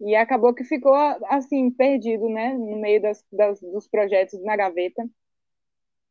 E 0.00 0.16
acabou 0.16 0.54
que 0.54 0.64
ficou 0.64 0.94
assim, 1.26 1.70
perdido, 1.70 2.26
né, 2.30 2.54
no 2.54 2.80
meio 2.80 3.02
das, 3.02 3.22
das 3.30 3.60
dos 3.60 3.86
projetos 3.86 4.42
na 4.42 4.56
gaveta. 4.56 5.06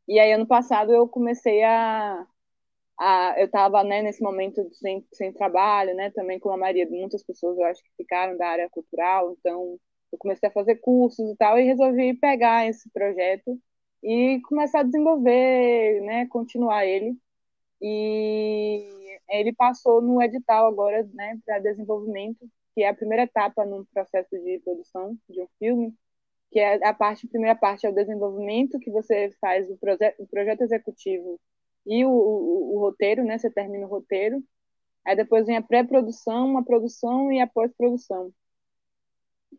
E 0.08 0.20
aí, 0.20 0.32
ano 0.32 0.46
passado, 0.46 0.92
eu 0.94 1.08
comecei 1.08 1.64
a, 1.64 2.24
eu 3.38 3.46
estava 3.46 3.84
né, 3.84 4.02
nesse 4.02 4.22
momento 4.22 4.68
sem, 4.74 5.06
sem 5.14 5.32
trabalho, 5.34 5.96
né, 5.96 6.12
também 6.12 6.40
com 6.40 6.50
a 6.52 6.58
maioria 6.58 6.86
de 6.86 6.92
muitas 6.92 7.24
pessoas, 7.24 7.58
eu 7.58 7.66
acho 7.66 7.84
que 7.84 7.90
ficaram 7.98 8.38
da 8.38 8.48
área 8.48 8.70
cultural, 8.70 9.32
então 9.40 9.80
eu 10.12 10.18
comecei 10.18 10.50
a 10.50 10.52
fazer 10.52 10.76
cursos 10.78 11.30
e 11.32 11.36
tal, 11.38 11.58
e 11.60 11.64
resolvi 11.64 12.14
pegar 12.16 12.68
esse 12.68 12.90
projeto 12.92 13.58
e 14.04 14.42
começar 14.42 14.82
a 14.82 14.84
desenvolver, 14.84 16.02
né, 16.02 16.28
continuar 16.28 16.86
ele. 16.86 17.18
E 17.82 18.88
ele 19.30 19.54
passou 19.54 20.02
no 20.02 20.22
edital 20.22 20.68
agora, 20.68 21.08
né, 21.14 21.40
para 21.46 21.60
desenvolvimento, 21.60 22.50
que 22.76 22.84
é 22.84 22.90
a 22.90 22.96
primeira 22.96 23.24
etapa 23.24 23.66
no 23.66 23.86
processo 23.94 24.30
de 24.32 24.60
produção 24.60 25.18
de 25.30 25.42
um 25.42 25.48
filme, 25.60 25.94
que 26.52 26.60
é 26.60 26.86
a 26.86 26.94
parte, 26.94 27.28
a 27.28 27.30
primeira 27.30 27.56
parte 27.56 27.86
é 27.86 27.90
o 27.90 27.96
desenvolvimento, 27.96 28.80
que 28.80 28.92
você 28.92 29.32
faz 29.40 29.70
o, 29.70 29.78
proje 29.78 30.16
o 30.20 30.28
projeto 30.28 30.62
executivo 30.64 31.40
e 31.86 32.06
o, 32.06 32.10
o, 32.10 32.76
o 32.76 32.80
roteiro, 32.80 33.24
né? 33.24 33.38
Você 33.38 33.50
termina 33.50 33.86
o 33.86 33.90
roteiro. 33.90 34.44
Aí 35.06 35.16
depois 35.16 35.46
vem 35.48 35.58
a 35.58 35.62
pré-produção, 35.62 36.58
a 36.58 36.64
produção 36.64 37.32
e 37.32 37.40
a 37.42 37.48
pós-produção. 37.48 38.34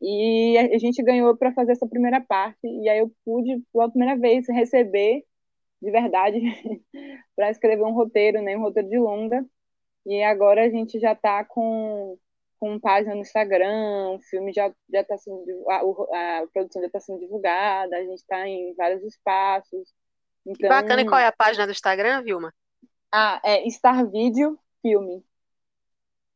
E 0.00 0.56
a 0.58 0.78
gente 0.78 1.02
ganhou 1.02 1.36
para 1.36 1.52
fazer 1.52 1.72
essa 1.72 1.86
primeira 1.86 2.20
parte. 2.20 2.66
E 2.66 2.88
aí 2.88 2.98
eu 3.00 3.12
pude, 3.24 3.62
pela 3.72 3.90
primeira 3.90 4.16
vez, 4.16 4.46
receber 4.48 5.24
de 5.82 5.90
verdade 5.90 6.40
para 7.36 7.50
escrever 7.50 7.82
um 7.84 7.92
roteiro, 7.92 8.42
né? 8.42 8.56
Um 8.56 8.62
roteiro 8.62 8.88
de 8.88 8.98
longa. 8.98 9.44
E 10.06 10.22
agora 10.22 10.64
a 10.64 10.70
gente 10.70 10.98
já 10.98 11.12
está 11.12 11.44
com, 11.44 12.18
com 12.58 12.80
página 12.80 13.14
no 13.14 13.20
Instagram, 13.22 14.12
o 14.12 14.20
filme 14.20 14.52
já 14.52 14.72
já 14.92 15.00
está 15.02 15.18
sendo 15.18 15.44
a, 15.68 16.40
a 16.40 16.46
produção 16.52 16.82
já 16.82 16.86
está 16.86 17.00
sendo 17.00 17.20
divulgada, 17.20 17.96
a 17.96 18.02
gente 18.02 18.18
está 18.18 18.48
em 18.48 18.74
vários 18.74 19.02
espaços. 19.04 19.92
Então, 20.46 20.68
bacana. 20.68 21.02
E 21.02 21.06
qual 21.06 21.20
é 21.20 21.26
a 21.26 21.32
página 21.32 21.66
do 21.66 21.72
Instagram, 21.72 22.22
Vilma? 22.22 22.52
Ah, 23.12 23.40
é 23.44 23.68
Star 23.70 24.08
Video 24.08 24.58
Filme. 24.82 25.24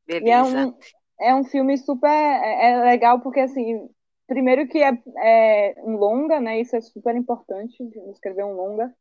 Beleza. 0.06 0.26
E 0.26 0.30
é 0.30 0.42
um, 0.42 0.74
é 1.20 1.34
um 1.34 1.44
filme 1.44 1.78
super 1.78 2.10
é, 2.10 2.72
é 2.72 2.84
legal 2.84 3.20
porque 3.20 3.40
assim, 3.40 3.88
primeiro 4.26 4.68
que 4.68 4.82
é, 4.82 4.92
é 5.18 5.74
um 5.78 5.96
longa, 5.96 6.40
né? 6.40 6.60
Isso 6.60 6.76
é 6.76 6.80
super 6.80 7.14
importante, 7.16 7.76
escrever 8.10 8.44
um 8.44 8.54
longa. 8.54 8.92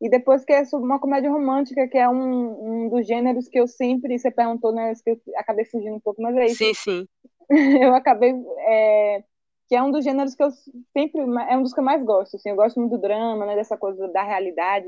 E 0.00 0.10
depois 0.10 0.44
que 0.44 0.52
é 0.52 0.64
sobre 0.64 0.86
uma 0.86 0.98
comédia 0.98 1.30
romântica, 1.30 1.88
que 1.88 1.96
é 1.96 2.08
um, 2.08 2.84
um 2.84 2.88
dos 2.90 3.06
gêneros 3.06 3.48
que 3.48 3.58
eu 3.58 3.66
sempre, 3.66 4.18
você 4.18 4.30
perguntou, 4.30 4.72
né? 4.72 4.92
Que 5.02 5.10
eu 5.10 5.20
acabei 5.36 5.64
fugindo 5.64 5.94
um 5.94 6.00
pouco, 6.00 6.20
mas 6.20 6.36
é 6.36 6.46
isso. 6.46 6.56
Sim, 6.56 6.74
sim. 6.74 7.08
eu 7.80 7.94
acabei 7.94 8.34
é, 8.66 9.24
que 9.74 9.78
é 9.78 9.82
um 9.82 9.90
dos 9.90 10.04
gêneros 10.04 10.36
que 10.36 10.42
eu 10.44 10.52
sempre 10.92 11.20
é 11.20 11.56
um 11.58 11.62
dos 11.64 11.74
que 11.74 11.80
eu 11.80 11.84
mais 11.84 12.00
gosto. 12.04 12.36
Assim, 12.36 12.50
eu 12.50 12.54
gosto 12.54 12.78
muito 12.78 12.92
do 12.92 13.00
drama, 13.00 13.44
né, 13.44 13.56
dessa 13.56 13.76
coisa 13.76 14.06
da 14.06 14.22
realidade, 14.22 14.86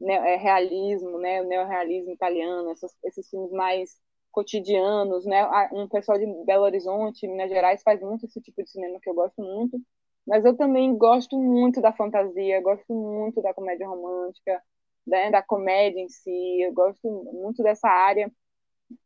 né, 0.00 0.34
é, 0.34 0.36
realismo, 0.36 1.16
né, 1.16 1.40
o 1.42 1.46
neorrealismo 1.46 2.10
italiano, 2.10 2.70
essas, 2.70 2.92
esses 3.04 3.30
filmes 3.30 3.52
mais 3.52 3.96
cotidianos, 4.32 5.24
né? 5.24 5.48
Um 5.72 5.88
pessoal 5.88 6.18
de 6.18 6.26
Belo 6.44 6.64
Horizonte, 6.64 7.28
Minas 7.28 7.48
Gerais 7.48 7.82
faz 7.84 8.02
muito 8.02 8.26
esse 8.26 8.40
tipo 8.40 8.64
de 8.64 8.68
cinema 8.68 8.98
que 9.00 9.08
eu 9.08 9.14
gosto 9.14 9.40
muito. 9.40 9.80
Mas 10.26 10.44
eu 10.44 10.56
também 10.56 10.96
gosto 10.98 11.38
muito 11.38 11.80
da 11.80 11.92
fantasia, 11.92 12.60
gosto 12.60 12.92
muito 12.92 13.40
da 13.40 13.54
comédia 13.54 13.86
romântica, 13.86 14.60
né, 15.06 15.30
da 15.30 15.40
comédia 15.40 16.00
em 16.00 16.08
si, 16.08 16.62
eu 16.62 16.72
gosto 16.74 17.08
muito 17.32 17.62
dessa 17.62 17.88
área. 17.88 18.28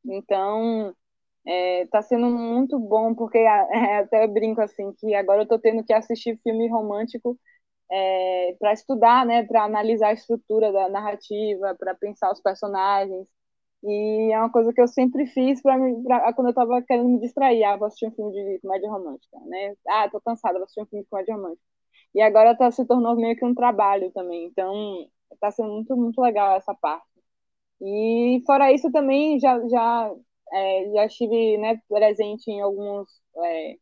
Então, 0.07 0.95
Está 1.47 1.99
é, 1.99 2.03
sendo 2.03 2.27
muito 2.31 2.79
bom, 2.79 3.15
porque 3.15 3.39
é, 3.39 3.99
até 3.99 4.27
brinco 4.27 4.61
assim, 4.61 4.93
que 4.95 5.15
agora 5.15 5.41
eu 5.41 5.43
estou 5.45 5.59
tendo 5.59 5.85
que 5.85 5.93
assistir 5.93 6.39
filme 6.43 6.69
romântico 6.69 7.39
é, 7.91 8.57
para 8.59 8.73
estudar, 8.73 9.27
né, 9.27 9.45
para 9.45 9.65
analisar 9.65 10.09
a 10.09 10.13
estrutura 10.15 10.73
da 10.73 10.89
narrativa, 10.89 11.75
para 11.79 11.95
pensar 11.95 12.33
os 12.33 12.41
personagens. 12.41 13.29
E 13.83 14.33
é 14.33 14.39
uma 14.39 14.51
coisa 14.53 14.73
que 14.73 14.81
eu 14.81 14.89
sempre 14.89 15.27
fiz 15.27 15.63
para 15.63 15.79
quando 16.35 16.49
eu 16.49 16.51
estava 16.51 16.83
querendo 16.83 17.09
me 17.09 17.21
distrair. 17.21 17.65
Ah, 17.65 17.77
vou 17.77 17.87
assistir 17.87 18.07
um 18.09 18.13
filme 18.13 18.33
de 18.33 18.61
comédia 18.61 18.91
romântica, 18.91 19.39
né? 19.47 19.75
Ah, 19.89 20.07
estou 20.07 20.21
cansada, 20.21 20.55
vou 20.59 20.65
assistir 20.65 20.83
um 20.83 20.87
filme 20.87 21.05
de 21.05 21.11
comédia 21.11 21.35
romântica. 21.35 21.63
E 22.15 22.21
agora 22.23 22.57
tá, 22.57 22.71
se 22.71 22.85
tornou 22.87 23.17
meio 23.17 23.37
que 23.37 23.45
um 23.45 23.55
trabalho 23.55 24.11
também. 24.13 24.47
Então, 24.47 24.75
está 25.33 25.51
sendo 25.51 25.71
muito, 25.73 25.97
muito 25.97 26.21
legal 26.21 26.57
essa 26.57 26.75
parte. 26.75 27.07
E 27.83 28.43
fora 28.47 28.73
isso 28.73 28.91
também 28.93 29.39
já, 29.41 29.59
já 29.69 30.11
é, 30.53 30.91
já 30.93 31.07
estive 31.07 31.59
né, 31.59 31.81
presente 31.89 32.51
em 32.51 32.61
alguns 32.61 33.09
é, 33.45 33.77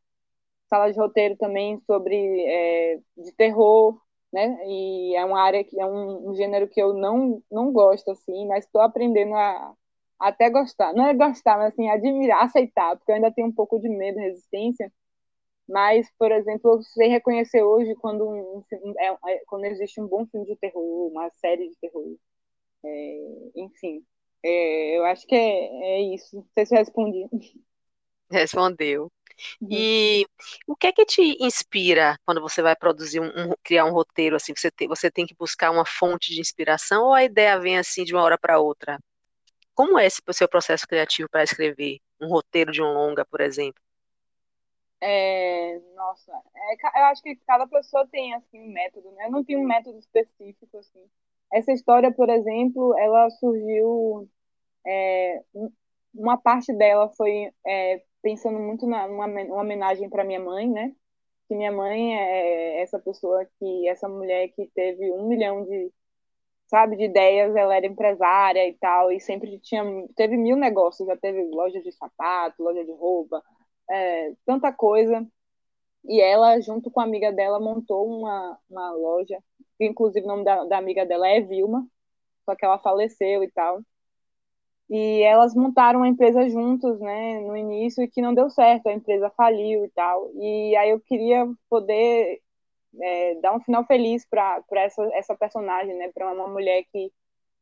sala 0.68 0.92
de 0.92 0.98
roteiro 0.98 1.36
também 1.36 1.80
sobre 1.86 2.16
é, 2.46 3.00
de 3.16 3.32
terror, 3.36 4.00
né? 4.32 4.58
E 4.66 5.16
é 5.16 5.24
uma 5.24 5.40
área 5.42 5.64
que 5.64 5.80
é 5.80 5.86
um, 5.86 6.30
um 6.30 6.34
gênero 6.36 6.68
que 6.68 6.80
eu 6.82 6.94
não 6.94 7.42
não 7.50 7.72
gosto 7.72 8.10
assim, 8.10 8.46
mas 8.46 8.64
estou 8.64 8.80
aprendendo 8.82 9.34
a 9.34 9.74
até 10.20 10.50
gostar. 10.50 10.92
Não 10.94 11.06
é 11.06 11.14
gostar, 11.14 11.58
mas 11.58 11.72
assim 11.72 11.88
admirar, 11.88 12.44
aceitar, 12.44 12.96
porque 12.96 13.10
eu 13.12 13.16
ainda 13.16 13.32
tenho 13.32 13.48
um 13.48 13.52
pouco 13.54 13.78
de 13.80 13.88
medo, 13.88 14.18
resistência. 14.18 14.92
Mas, 15.68 16.10
por 16.18 16.32
exemplo, 16.32 16.72
eu 16.72 16.82
sei 16.82 17.08
reconhecer 17.08 17.62
hoje 17.62 17.94
quando 17.96 18.26
um, 18.28 18.64
é, 18.98 19.06
é, 19.34 19.44
quando 19.46 19.64
existe 19.66 20.00
um 20.00 20.06
bom 20.08 20.26
filme 20.26 20.46
de 20.46 20.56
terror, 20.56 21.08
uma 21.10 21.30
série 21.32 21.68
de 21.68 21.76
terror. 21.78 22.16
É, 22.84 23.50
enfim, 23.56 24.04
é, 24.42 24.98
eu 24.98 25.04
acho 25.06 25.26
que 25.26 25.34
é, 25.34 25.66
é 25.98 26.14
isso. 26.14 26.36
Não 26.36 26.46
sei 26.54 26.66
se 26.66 26.74
eu 26.74 26.78
respondi. 26.78 27.28
Respondeu. 28.30 29.10
Uhum. 29.60 29.68
E 29.70 30.26
o 30.66 30.74
que 30.74 30.88
é 30.88 30.92
que 30.92 31.04
te 31.04 31.36
inspira 31.40 32.18
quando 32.24 32.40
você 32.40 32.60
vai 32.60 32.74
produzir 32.74 33.20
um, 33.20 33.26
um, 33.26 33.54
criar 33.62 33.84
um 33.84 33.92
roteiro 33.92 34.36
assim? 34.36 34.52
Você 34.56 34.70
tem, 34.70 34.88
você 34.88 35.10
tem 35.10 35.26
que 35.26 35.34
buscar 35.34 35.70
uma 35.70 35.86
fonte 35.86 36.34
de 36.34 36.40
inspiração 36.40 37.04
ou 37.06 37.14
a 37.14 37.24
ideia 37.24 37.58
vem 37.58 37.78
assim 37.78 38.04
de 38.04 38.14
uma 38.14 38.22
hora 38.22 38.38
para 38.38 38.58
outra? 38.58 38.98
Como 39.74 39.98
é 39.98 40.06
esse 40.06 40.20
o 40.26 40.32
seu 40.32 40.48
processo 40.48 40.86
criativo 40.86 41.28
para 41.30 41.44
escrever 41.44 42.00
um 42.20 42.28
roteiro 42.28 42.72
de 42.72 42.82
um 42.82 42.92
longa, 42.92 43.24
por 43.24 43.40
exemplo? 43.40 43.80
É, 45.00 45.78
nossa, 45.94 46.32
é, 46.32 47.00
eu 47.00 47.04
acho 47.04 47.22
que 47.22 47.36
cada 47.46 47.68
pessoa 47.68 48.04
tem 48.08 48.34
assim 48.34 48.60
um 48.60 48.72
método, 48.72 49.12
né? 49.12 49.26
Eu 49.26 49.30
não 49.30 49.44
tenho 49.44 49.60
um 49.60 49.66
método 49.66 49.96
específico 49.98 50.76
assim. 50.76 51.08
Essa 51.52 51.72
história, 51.72 52.12
por 52.12 52.28
exemplo, 52.28 52.96
ela 52.98 53.30
surgiu 53.30 54.28
é, 54.86 55.42
uma 56.14 56.36
parte 56.38 56.72
dela 56.74 57.10
foi 57.16 57.52
é, 57.66 58.02
pensando 58.22 58.58
muito 58.58 58.86
na 58.86 59.06
uma, 59.06 59.26
homenagem 59.60 60.08
para 60.10 60.24
minha 60.24 60.40
mãe, 60.40 60.68
né? 60.68 60.94
Que 61.48 61.54
minha 61.54 61.72
mãe 61.72 62.14
é 62.16 62.82
essa 62.82 62.98
pessoa 62.98 63.46
que 63.58 63.88
essa 63.88 64.08
mulher 64.08 64.48
que 64.48 64.66
teve 64.74 65.10
um 65.12 65.28
milhão 65.28 65.64
de 65.64 65.92
sabe 66.68 66.96
de 66.96 67.04
ideias, 67.04 67.56
ela 67.56 67.76
era 67.76 67.86
empresária 67.86 68.68
e 68.68 68.74
tal 68.74 69.10
e 69.12 69.20
sempre 69.20 69.58
tinha 69.60 69.82
teve 70.16 70.36
mil 70.36 70.56
negócios, 70.56 71.08
já 71.08 71.16
teve 71.16 71.42
loja 71.44 71.80
de 71.82 71.92
sapato, 71.92 72.62
loja 72.62 72.84
de 72.84 72.92
roupa, 72.92 73.42
é, 73.90 74.34
tanta 74.46 74.72
coisa. 74.72 75.26
E 76.04 76.20
ela, 76.20 76.60
junto 76.60 76.90
com 76.90 77.00
a 77.00 77.04
amiga 77.04 77.32
dela, 77.32 77.60
montou 77.60 78.06
uma, 78.08 78.58
uma 78.70 78.92
loja, 78.92 79.42
inclusive 79.84 80.24
o 80.24 80.28
nome 80.28 80.44
da, 80.44 80.64
da 80.64 80.78
amiga 80.78 81.06
dela 81.06 81.28
é 81.28 81.40
Vilma, 81.40 81.86
só 82.44 82.54
que 82.56 82.64
ela 82.64 82.78
faleceu 82.78 83.42
e 83.42 83.50
tal. 83.50 83.80
E 84.90 85.22
elas 85.22 85.54
montaram 85.54 86.00
uma 86.00 86.08
empresa 86.08 86.48
juntos, 86.48 86.98
né, 87.00 87.40
no 87.40 87.56
início, 87.56 88.02
e 88.02 88.08
que 88.08 88.22
não 88.22 88.34
deu 88.34 88.48
certo, 88.48 88.88
a 88.88 88.92
empresa 88.92 89.30
faliu 89.36 89.84
e 89.84 89.90
tal. 89.90 90.30
E 90.34 90.74
aí 90.76 90.90
eu 90.90 91.00
queria 91.00 91.46
poder 91.68 92.40
é, 93.00 93.34
dar 93.36 93.54
um 93.54 93.60
final 93.60 93.84
feliz 93.84 94.26
para 94.26 94.62
essa, 94.72 95.02
essa 95.12 95.36
personagem, 95.36 95.94
né, 95.96 96.10
para 96.12 96.32
uma 96.32 96.48
mulher 96.48 96.84
que, 96.90 97.12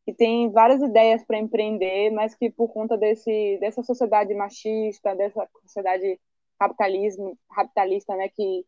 que 0.05 0.13
tem 0.15 0.51
várias 0.53 0.81
ideias 0.83 1.25
para 1.25 1.39
empreender, 1.39 2.11
mas 2.11 2.35
que 2.37 2.51
por 2.51 2.69
conta 2.69 2.97
desse, 2.97 3.59
dessa 3.61 3.83
sociedade 3.83 4.33
machista, 4.35 5.15
dessa 5.17 5.49
sociedade 5.63 6.21
capitalismo, 6.59 7.37
capitalista, 7.55 8.17
né, 8.17 8.29
que, 8.29 8.65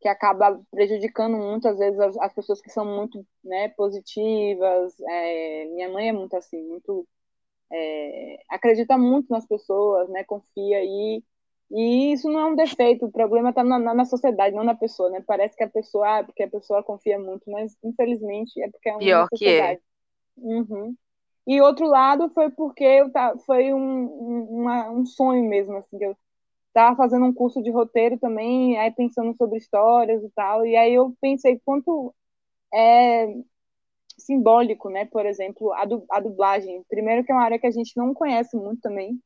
que 0.00 0.08
acaba 0.08 0.60
prejudicando 0.70 1.36
muito, 1.36 1.68
às 1.68 1.78
vezes, 1.78 1.98
as, 1.98 2.16
as 2.18 2.34
pessoas 2.34 2.60
que 2.60 2.70
são 2.70 2.84
muito 2.84 3.24
né, 3.44 3.68
positivas. 3.70 4.94
É, 5.00 5.64
minha 5.66 5.88
mãe 5.90 6.08
é 6.08 6.12
muito 6.12 6.36
assim, 6.36 6.62
muito 6.62 7.06
é, 7.72 8.38
acredita 8.48 8.96
muito 8.96 9.28
nas 9.30 9.46
pessoas, 9.46 10.08
né? 10.08 10.24
Confia 10.24 10.82
e 10.84 11.22
e 11.70 12.12
isso 12.12 12.30
não 12.30 12.40
é 12.40 12.46
um 12.46 12.56
defeito, 12.56 13.04
o 13.04 13.12
problema 13.12 13.50
está 13.50 13.62
na, 13.62 13.78
na, 13.78 14.04
sociedade, 14.06 14.56
não 14.56 14.64
na 14.64 14.74
pessoa, 14.74 15.10
né? 15.10 15.22
Parece 15.26 15.54
que 15.54 15.62
a 15.62 15.68
pessoa, 15.68 16.20
ah, 16.20 16.24
porque 16.24 16.42
a 16.42 16.48
pessoa 16.48 16.82
confia 16.82 17.18
muito, 17.18 17.50
mas 17.50 17.76
infelizmente 17.84 18.60
é 18.62 18.70
porque 18.70 18.88
é 18.88 18.92
uma 18.92 18.98
Pior 18.98 19.28
sociedade. 19.28 19.80
Que 19.80 20.40
é. 20.40 20.44
Uhum. 20.46 20.96
E 21.46 21.60
outro 21.60 21.86
lado 21.86 22.30
foi 22.30 22.50
porque 22.50 22.84
eu 22.84 23.10
tá, 23.10 23.36
foi 23.44 23.72
um, 23.74 23.78
um, 23.78 24.60
uma, 24.60 24.90
um 24.90 25.04
sonho 25.04 25.44
mesmo, 25.44 25.76
assim, 25.76 25.98
eu 26.00 26.16
estava 26.68 26.96
fazendo 26.96 27.26
um 27.26 27.32
curso 27.34 27.62
de 27.62 27.70
roteiro 27.70 28.18
também, 28.18 28.78
aí 28.78 28.90
pensando 28.92 29.34
sobre 29.36 29.58
histórias 29.58 30.22
e 30.22 30.30
tal, 30.30 30.66
e 30.66 30.76
aí 30.76 30.94
eu 30.94 31.14
pensei 31.20 31.60
quanto 31.64 32.14
é, 32.74 33.28
simbólico, 34.18 34.90
né? 34.90 35.04
Por 35.06 35.26
exemplo, 35.26 35.72
a, 35.74 35.84
du 35.84 36.04
a 36.10 36.20
dublagem. 36.20 36.84
Primeiro 36.88 37.24
que 37.24 37.32
é 37.32 37.34
uma 37.34 37.44
área 37.44 37.58
que 37.58 37.66
a 37.66 37.70
gente 37.70 37.96
não 37.96 38.12
conhece 38.14 38.56
muito 38.56 38.80
também. 38.82 39.20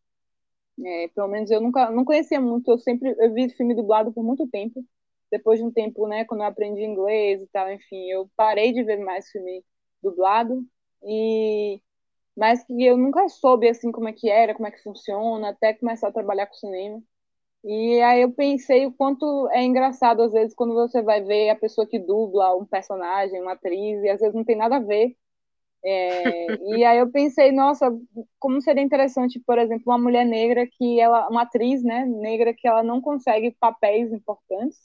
É, 0.85 1.09
pelo 1.09 1.29
menos 1.29 1.51
eu 1.51 1.61
nunca 1.61 1.91
não 1.91 2.05
conhecia 2.05 2.41
muito. 2.41 2.71
Eu 2.71 2.79
sempre 2.79 3.15
eu 3.19 3.33
vi 3.33 3.49
filme 3.51 3.75
dublado 3.75 4.13
por 4.13 4.25
muito 4.25 4.47
tempo. 4.49 4.85
Depois 5.31 5.59
de 5.59 5.65
um 5.65 5.73
tempo, 5.73 6.07
né, 6.07 6.25
quando 6.27 6.43
eu 6.43 6.47
aprendi 6.47 6.83
inglês 6.83 7.43
e 7.43 7.47
tal, 7.49 7.71
enfim, 7.73 8.07
eu 8.11 8.31
parei 8.37 8.73
de 8.73 8.83
ver 8.85 8.99
mais 8.99 9.31
filme 9.31 9.65
dublado 10.03 10.63
e 11.05 11.81
mas 12.37 12.65
que 12.65 12.85
eu 12.85 12.97
nunca 12.99 13.29
soube 13.29 13.69
assim 13.69 13.93
como 13.93 14.09
é 14.09 14.13
que 14.13 14.31
era, 14.31 14.55
como 14.55 14.67
é 14.69 14.71
que 14.71 14.83
funciona, 14.83 15.51
até 15.51 15.75
começar 15.75 16.09
a 16.09 16.13
trabalhar 16.13 16.47
com 16.47 16.55
cinema. 16.55 17.03
E 17.65 18.01
aí 18.03 18.23
eu 18.23 18.33
pensei 18.33 18.87
o 18.87 18.93
quanto 18.93 19.49
é 19.53 19.63
engraçado, 19.63 20.23
às 20.23 20.33
vezes, 20.33 20.55
quando 20.55 20.75
você 20.75 21.01
vai 21.03 21.23
ver 21.23 21.51
a 21.51 21.57
pessoa 21.57 21.87
que 21.87 21.99
dubla 21.99 22.57
um 22.57 22.67
personagem, 22.67 23.41
uma 23.41 23.53
atriz, 23.53 24.03
e 24.03 24.09
às 24.09 24.21
vezes 24.21 24.35
não 24.35 24.45
tem 24.45 24.57
nada 24.57 24.77
a 24.77 24.81
ver. 24.81 25.17
É, 25.85 26.47
e 26.81 26.85
aí 26.85 26.99
eu 26.99 27.11
pensei, 27.13 27.53
nossa, 27.53 27.91
como 28.39 28.61
seria 28.63 28.83
interessante, 28.83 29.41
por 29.41 29.59
exemplo, 29.59 29.85
uma 29.87 29.99
mulher 29.99 30.25
negra 30.27 30.67
que 30.67 31.01
ela, 31.01 31.29
uma 31.29 31.43
atriz, 31.43 31.83
né, 31.85 32.05
negra 32.07 32.55
que 32.55 32.69
ela 32.69 32.83
não 32.83 33.01
consegue 33.01 33.53
papéis 33.61 34.13
importantes 34.13 34.79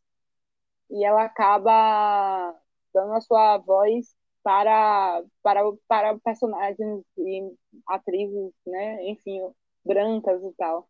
e 0.89 1.03
ela 1.05 1.23
acaba 1.25 2.55
dando 2.93 3.13
a 3.13 3.21
sua 3.21 3.57
voz 3.59 4.15
para 4.43 5.23
para 5.43 5.61
para 5.87 6.19
personagens 6.19 7.03
e 7.17 7.53
atrizes, 7.87 8.53
né, 8.65 9.03
enfim, 9.09 9.41
brancas 9.85 10.43
e 10.43 10.53
tal. 10.57 10.87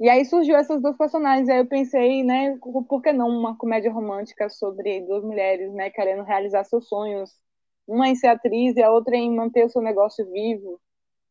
E 0.00 0.08
aí 0.08 0.24
surgiu 0.24 0.56
essas 0.56 0.82
duas 0.82 0.96
personagens, 0.96 1.48
aí 1.48 1.58
eu 1.58 1.66
pensei, 1.66 2.24
né, 2.24 2.58
por 2.88 3.00
que 3.00 3.12
não 3.12 3.28
uma 3.28 3.56
comédia 3.56 3.92
romântica 3.92 4.48
sobre 4.48 5.00
duas 5.02 5.22
mulheres, 5.22 5.72
né, 5.72 5.88
querendo 5.90 6.24
realizar 6.24 6.64
seus 6.64 6.88
sonhos, 6.88 7.30
uma 7.86 8.08
em 8.08 8.16
ser 8.16 8.28
atriz 8.28 8.76
e 8.76 8.82
a 8.82 8.90
outra 8.90 9.16
em 9.16 9.34
manter 9.34 9.64
o 9.64 9.68
seu 9.68 9.80
negócio 9.80 10.28
vivo. 10.32 10.80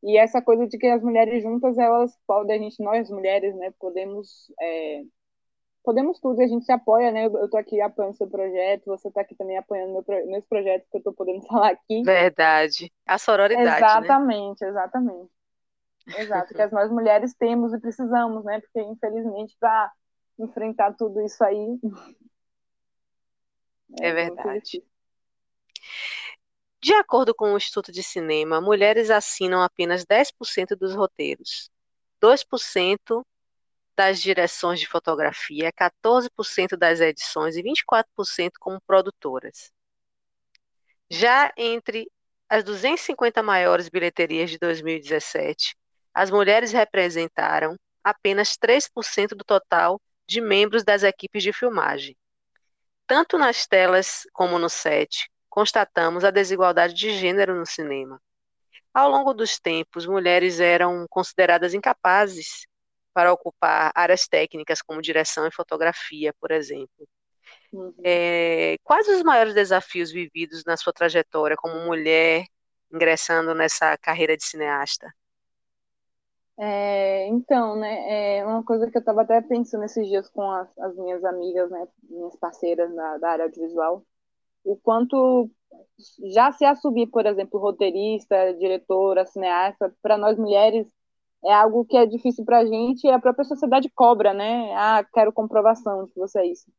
E 0.02 0.18
essa 0.18 0.42
coisa 0.42 0.68
de 0.68 0.78
que 0.78 0.88
as 0.88 1.04
mulheres 1.04 1.44
juntas, 1.44 1.78
elas 1.78 2.18
podem, 2.26 2.58
a 2.58 2.60
gente, 2.60 2.82
nós 2.82 3.10
mulheres, 3.10 3.54
né, 3.56 3.74
podemos, 3.80 4.50
é, 4.62 5.02
podemos 5.84 6.20
tudo, 6.20 6.42
a 6.42 6.48
gente 6.48 6.64
se 6.64 6.72
apoia, 6.72 7.12
né, 7.12 7.26
eu, 7.26 7.46
estou 7.46 7.60
aqui 7.60 7.82
apoiando 7.82 8.16
seu 8.16 8.30
projeto, 8.30 8.86
você 8.86 9.10
está 9.10 9.22
aqui 9.22 9.36
também 9.36 9.58
apoiando 9.58 9.92
meu, 9.92 10.28
meus 10.28 10.46
projetos 10.46 10.88
que 10.90 10.98
eu 10.98 11.00
estou 11.00 11.14
podendo 11.14 11.42
falar 11.48 11.72
aqui. 11.72 12.02
Verdade, 12.04 12.90
a 13.06 13.18
sororidade? 13.18 13.78
Exatamente, 13.78 14.62
né? 14.62 14.70
exatamente. 14.70 15.33
Exato, 16.06 16.54
que 16.54 16.62
as 16.62 16.72
nós 16.72 16.92
mulheres 16.92 17.34
temos 17.34 17.74
e 17.74 17.80
precisamos, 17.80 18.44
né? 18.44 18.60
Porque, 18.60 18.82
infelizmente, 18.82 19.56
para 19.60 19.92
enfrentar 20.38 20.94
tudo 20.94 21.22
isso 21.22 21.44
aí. 21.44 21.80
É, 24.02 24.08
é 24.08 24.14
verdade. 24.14 24.84
De 26.82 26.94
acordo 26.94 27.34
com 27.34 27.54
o 27.54 27.58
Instituto 27.58 27.92
de 27.92 28.04
Cinema, 28.04 28.60
mulheres 28.60 29.10
assinam 29.10 29.62
apenas 29.62 30.04
10% 30.06 30.76
dos 30.76 30.94
roteiros, 30.94 31.70
2% 32.20 33.26
das 33.96 34.20
direções 34.20 34.80
de 34.80 34.88
fotografia, 34.88 35.72
14% 35.72 36.76
das 36.76 37.00
edições 37.00 37.56
e 37.56 37.64
24% 37.64 38.52
como 38.60 38.82
produtoras. 38.82 39.72
Já 41.10 41.54
entre 41.56 42.12
as 42.50 42.64
250 42.64 43.42
maiores 43.42 43.88
bilheterias 43.88 44.50
de 44.50 44.58
2017, 44.58 45.76
as 46.14 46.30
mulheres 46.30 46.72
representaram 46.72 47.76
apenas 48.04 48.58
3% 48.58 49.36
do 49.36 49.44
total 49.44 50.00
de 50.28 50.42
membros 50.42 50.84
das 50.84 51.04
equipes 51.04 51.44
de 51.44 51.54
filmagem. 51.54 52.16
Tanto 53.08 53.38
nas 53.38 53.66
telas 53.66 54.24
como 54.34 54.58
no 54.58 54.70
set, 54.70 55.30
constatamos 55.50 56.24
a 56.24 56.32
desigualdade 56.32 56.94
de 56.94 57.12
gênero 57.12 57.56
no 57.56 57.66
cinema. 57.66 58.22
Ao 58.94 59.10
longo 59.10 59.34
dos 59.34 59.60
tempos, 59.60 60.06
mulheres 60.06 60.60
eram 60.60 61.06
consideradas 61.10 61.74
incapazes 61.74 62.66
para 63.14 63.32
ocupar 63.32 63.92
áreas 63.96 64.28
técnicas 64.28 64.82
como 64.82 65.02
direção 65.02 65.48
e 65.48 65.52
fotografia, 65.52 66.34
por 66.40 66.52
exemplo. 66.52 67.08
Uhum. 67.72 67.94
É, 68.04 68.78
quais 68.84 69.08
os 69.08 69.24
maiores 69.24 69.54
desafios 69.54 70.12
vividos 70.12 70.64
na 70.66 70.78
sua 70.78 70.94
trajetória 70.94 71.58
como 71.58 71.86
mulher 71.86 72.46
ingressando 72.92 73.54
nessa 73.56 73.98
carreira 73.98 74.38
de 74.38 74.44
cineasta? 74.44 75.12
É, 76.58 77.28
então, 77.28 77.76
né, 77.76 78.38
é 78.38 78.46
uma 78.46 78.64
coisa 78.64 78.90
que 78.90 78.98
eu 78.98 79.00
estava 79.00 79.24
até 79.24 79.42
pensando 79.42 79.84
esses 79.86 80.08
dias 80.08 80.30
com 80.30 80.44
as, 80.52 80.78
as 80.78 80.96
minhas 80.96 81.24
amigas, 81.26 81.70
né, 81.72 81.88
minhas 82.10 82.36
parceiras 82.36 82.94
da, 82.94 83.18
da, 83.18 83.30
área 83.32 83.46
audiovisual, 83.46 84.06
o 84.64 84.78
quanto 84.78 85.50
já 86.32 86.52
se 86.52 86.66
assumir, 86.66 87.08
por 87.08 87.26
exemplo, 87.26 87.60
roteirista, 87.60 88.54
diretora, 88.54 89.26
cineasta, 89.26 89.94
para 90.02 90.18
nós 90.18 90.38
mulheres 90.38 90.88
é 91.46 91.54
algo 91.54 91.86
que 91.86 91.98
é 91.98 92.06
difícil 92.06 92.46
para 92.46 92.60
a 92.60 92.66
gente 92.66 93.06
e 93.06 93.12
a 93.12 93.20
própria 93.20 93.46
sociedade 93.46 93.90
cobra, 93.94 94.34
né? 94.34 94.74
Ah, 94.76 95.04
quero 95.14 95.34
comprovação 95.34 96.06
de 96.06 96.12
que 96.14 96.20
você 96.20 96.40
é 96.40 96.48
isso. 96.48 96.72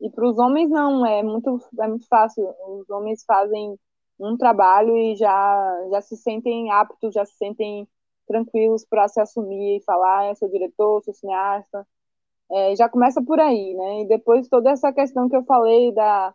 E 0.00 0.10
para 0.10 0.28
os 0.28 0.38
homens 0.38 0.70
não, 0.70 1.04
é 1.06 1.22
muito, 1.22 1.58
é 1.80 1.88
muito 1.88 2.06
fácil. 2.08 2.44
Os 2.68 2.88
homens 2.90 3.24
fazem 3.24 3.78
um 4.20 4.36
trabalho 4.36 4.96
e 4.96 5.16
já, 5.16 5.88
já 5.90 6.00
se 6.02 6.16
sentem 6.16 6.70
aptos, 6.70 7.14
já 7.14 7.24
se 7.24 7.34
sentem 7.36 7.88
tranquilos 8.26 8.84
para 8.84 9.08
se 9.08 9.20
assumir 9.20 9.78
e 9.78 9.84
falar, 9.84 10.28
eu 10.28 10.34
sou 10.36 10.48
diretor, 10.48 11.02
sou 11.02 11.14
cineasta. 11.14 11.86
É, 12.50 12.76
já 12.76 12.88
começa 12.88 13.22
por 13.22 13.40
aí, 13.40 13.74
né? 13.74 14.02
E 14.02 14.08
depois 14.08 14.48
toda 14.48 14.70
essa 14.70 14.92
questão 14.92 15.28
que 15.28 15.36
eu 15.36 15.44
falei 15.44 15.92
da 15.92 16.34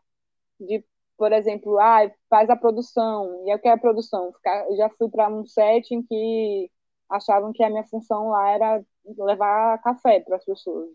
de, 0.59 0.83
por 1.17 1.31
exemplo, 1.31 1.79
ah, 1.79 2.09
faz 2.29 2.49
a 2.49 2.55
produção. 2.55 3.43
E 3.45 3.53
eu 3.53 3.59
quero 3.59 3.75
a 3.75 3.79
produção. 3.79 4.33
Eu 4.69 4.75
já 4.77 4.89
fui 4.97 5.09
para 5.09 5.29
um 5.29 5.45
set 5.45 5.91
em 5.93 6.03
que 6.03 6.71
achavam 7.09 7.53
que 7.53 7.63
a 7.63 7.69
minha 7.69 7.85
função 7.85 8.29
lá 8.29 8.49
era 8.49 8.85
levar 9.17 9.81
café 9.81 10.19
para 10.19 10.35
as 10.37 10.45
pessoas, 10.45 10.89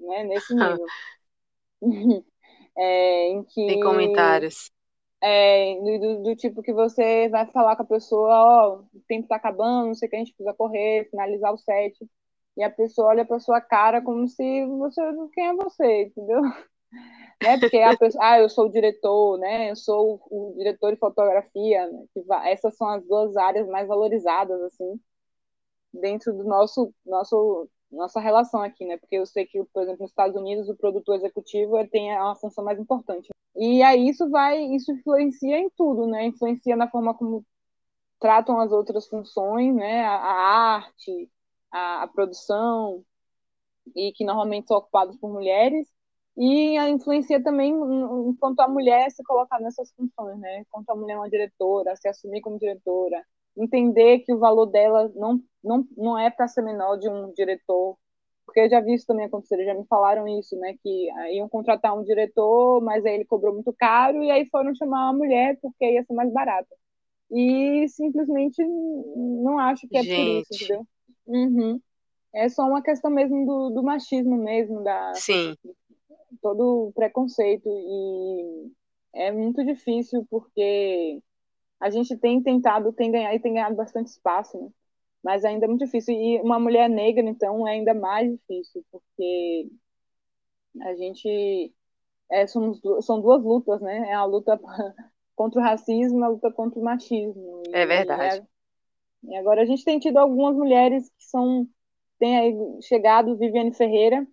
né? 0.00 0.24
Nesse 0.24 0.54
nível. 0.54 0.86
é, 2.76 3.28
em 3.28 3.42
que 3.44 3.66
Tem 3.66 3.80
comentários. 3.80 4.70
É, 5.24 5.76
do, 5.76 6.22
do, 6.24 6.36
tipo 6.36 6.62
que 6.62 6.72
você 6.72 7.28
vai 7.28 7.46
falar 7.46 7.76
com 7.76 7.82
a 7.82 7.86
pessoa, 7.86 8.28
ó, 8.28 8.74
oh, 8.74 8.98
o 8.98 9.00
tempo 9.06 9.28
tá 9.28 9.36
acabando, 9.36 9.86
não 9.86 9.94
sei 9.94 10.08
o 10.08 10.10
que, 10.10 10.16
a 10.16 10.18
gente 10.18 10.34
precisa 10.34 10.52
correr, 10.52 11.08
finalizar 11.10 11.52
o 11.52 11.58
set. 11.58 11.96
E 12.56 12.62
a 12.62 12.70
pessoa 12.70 13.08
olha 13.08 13.24
pra 13.24 13.38
sua 13.40 13.60
cara 13.60 14.02
como 14.02 14.28
se 14.28 14.66
você. 14.66 15.00
Quem 15.32 15.48
é 15.48 15.54
você, 15.54 16.02
entendeu? 16.04 16.40
Né? 17.42 17.58
Porque 17.58 17.78
a 17.78 17.96
pessoa, 17.96 18.24
ah, 18.24 18.38
eu 18.38 18.48
sou 18.48 18.66
o 18.66 18.70
diretor, 18.70 19.36
né? 19.38 19.70
Eu 19.70 19.76
sou 19.76 20.22
o, 20.30 20.54
diretor 20.56 20.92
de 20.92 20.98
fotografia. 20.98 21.88
Né? 21.90 22.06
Essas 22.46 22.76
são 22.76 22.88
as 22.88 23.04
duas 23.04 23.36
áreas 23.36 23.66
mais 23.68 23.88
valorizadas, 23.88 24.60
assim, 24.62 25.00
dentro 25.92 26.32
do 26.32 26.44
nosso, 26.44 26.94
nosso 27.04 27.68
nossa 27.92 28.20
relação 28.20 28.62
aqui, 28.62 28.84
né? 28.84 28.96
Porque 28.96 29.16
eu 29.16 29.26
sei 29.26 29.46
que, 29.46 29.62
por 29.64 29.82
exemplo, 29.82 30.02
nos 30.02 30.10
Estados 30.10 30.36
Unidos, 30.36 30.68
o 30.68 30.76
produtor 30.76 31.16
executivo 31.16 31.86
tem 31.88 32.16
uma 32.16 32.34
função 32.34 32.64
mais 32.64 32.78
importante. 32.78 33.28
E 33.54 33.82
aí 33.82 34.08
isso 34.08 34.28
vai, 34.30 34.62
isso 34.74 34.90
influencia 34.92 35.58
em 35.58 35.70
tudo, 35.70 36.06
né? 36.06 36.26
Influencia 36.26 36.74
na 36.76 36.88
forma 36.88 37.14
como 37.14 37.44
tratam 38.18 38.60
as 38.60 38.72
outras 38.72 39.06
funções, 39.08 39.74
né? 39.74 40.04
A, 40.04 40.14
a 40.14 40.74
arte, 40.76 41.30
a, 41.70 42.02
a, 42.04 42.08
produção, 42.08 43.04
e 43.96 44.12
que 44.12 44.24
normalmente 44.24 44.68
são 44.68 44.78
ocupadas 44.78 45.16
por 45.18 45.30
mulheres, 45.32 45.88
e 46.36 46.78
influencia 46.88 47.42
também 47.42 47.74
enquanto 48.28 48.60
a 48.60 48.68
mulher 48.68 49.10
se 49.10 49.22
colocar 49.24 49.60
nessas 49.60 49.92
funções, 49.92 50.38
né? 50.38 50.60
Enquanto 50.60 50.90
a 50.90 50.96
mulher 50.96 51.14
é 51.14 51.18
uma 51.18 51.30
diretora, 51.30 51.96
se 51.96 52.08
assumir 52.08 52.40
como 52.40 52.58
diretora, 52.58 53.22
entender 53.56 54.20
que 54.20 54.32
o 54.32 54.38
valor 54.38 54.66
dela 54.66 55.10
não, 55.14 55.40
não, 55.62 55.86
não 55.96 56.18
é 56.18 56.30
para 56.30 56.48
ser 56.48 56.62
menor 56.62 56.96
de 56.96 57.08
um 57.08 57.32
diretor, 57.32 57.96
porque 58.44 58.60
eu 58.60 58.70
já 58.70 58.80
vi 58.80 58.94
isso 58.94 59.06
também 59.06 59.26
acontecer, 59.26 59.64
já 59.64 59.74
me 59.74 59.84
falaram 59.86 60.26
isso, 60.26 60.56
né, 60.58 60.74
que 60.82 61.08
iam 61.32 61.48
contratar 61.48 61.96
um 61.96 62.02
diretor, 62.02 62.82
mas 62.82 63.04
aí 63.04 63.14
ele 63.14 63.24
cobrou 63.24 63.54
muito 63.54 63.72
caro, 63.72 64.22
e 64.22 64.30
aí 64.30 64.46
foram 64.46 64.74
chamar 64.74 65.10
uma 65.10 65.18
mulher 65.18 65.58
porque 65.60 65.84
ia 65.84 66.04
ser 66.04 66.14
mais 66.14 66.30
barato. 66.32 66.68
E 67.30 67.88
simplesmente 67.88 68.62
não 68.64 69.58
acho 69.58 69.88
que 69.88 69.96
é 69.96 70.02
Gente. 70.02 70.14
por 70.14 70.28
isso, 70.28 70.54
entendeu? 70.54 70.86
Uhum. 71.26 71.80
É 72.34 72.48
só 72.48 72.66
uma 72.66 72.82
questão 72.82 73.10
mesmo 73.10 73.46
do, 73.46 73.70
do 73.70 73.82
machismo 73.82 74.36
mesmo, 74.36 74.82
da 74.82 75.14
Sim. 75.14 75.54
todo 76.42 76.88
o 76.88 76.92
preconceito, 76.92 77.68
e 77.68 78.70
é 79.14 79.30
muito 79.30 79.64
difícil 79.64 80.26
porque 80.30 81.22
a 81.82 81.90
gente 81.90 82.16
tem 82.16 82.40
tentado, 82.40 82.92
tem 82.92 83.10
ganhado 83.10 83.34
e 83.34 83.40
tem 83.40 83.54
ganhado 83.54 83.74
bastante 83.74 84.06
espaço, 84.06 84.56
né? 84.56 84.68
Mas 85.22 85.44
ainda 85.44 85.66
é 85.66 85.68
muito 85.68 85.84
difícil. 85.84 86.14
E 86.14 86.40
uma 86.40 86.58
mulher 86.58 86.88
negra, 86.88 87.28
então, 87.28 87.66
é 87.66 87.72
ainda 87.72 87.92
mais 87.92 88.30
difícil, 88.30 88.84
porque 88.90 89.68
a 90.80 90.94
gente. 90.94 91.74
É, 92.30 92.46
somos, 92.46 92.80
são 93.04 93.20
duas 93.20 93.42
lutas, 93.42 93.80
né? 93.80 94.10
É 94.10 94.14
a 94.14 94.24
luta 94.24 94.58
contra 95.34 95.60
o 95.60 95.62
racismo 95.62 96.20
e 96.20 96.22
a 96.22 96.28
luta 96.28 96.52
contra 96.52 96.78
o 96.78 96.84
machismo. 96.84 97.62
É 97.72 97.84
verdade. 97.84 98.46
E, 99.24 99.32
e 99.32 99.36
agora 99.36 99.62
a 99.62 99.64
gente 99.64 99.84
tem 99.84 99.98
tido 99.98 100.18
algumas 100.18 100.56
mulheres 100.56 101.08
que 101.08 101.24
são. 101.24 101.66
Tem 102.20 102.38
aí 102.38 102.54
chegado 102.82 103.36
Viviane 103.36 103.74
Ferreira, 103.74 104.24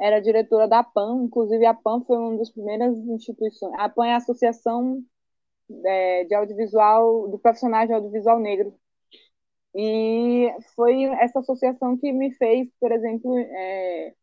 era 0.00 0.20
diretora 0.20 0.66
da 0.66 0.82
PAN, 0.82 1.24
inclusive 1.24 1.66
a 1.66 1.74
PAN 1.74 2.02
foi 2.06 2.16
uma 2.16 2.38
das 2.38 2.50
primeiras 2.50 2.96
instituições. 2.96 3.74
A 3.78 3.90
PAN 3.90 4.06
é 4.06 4.14
a 4.14 4.16
Associação 4.16 5.04
é, 5.84 6.24
de 6.24 6.34
audiovisual, 6.34 7.28
do 7.28 7.38
profissional 7.38 7.86
de 7.86 7.92
audiovisual 7.92 8.38
negro. 8.38 8.74
E 9.74 10.52
foi 10.76 11.04
essa 11.20 11.40
associação 11.40 11.96
que 11.96 12.12
me 12.12 12.32
fez, 12.34 12.68
por 12.80 12.92
exemplo, 12.92 13.36
é, 13.38 14.14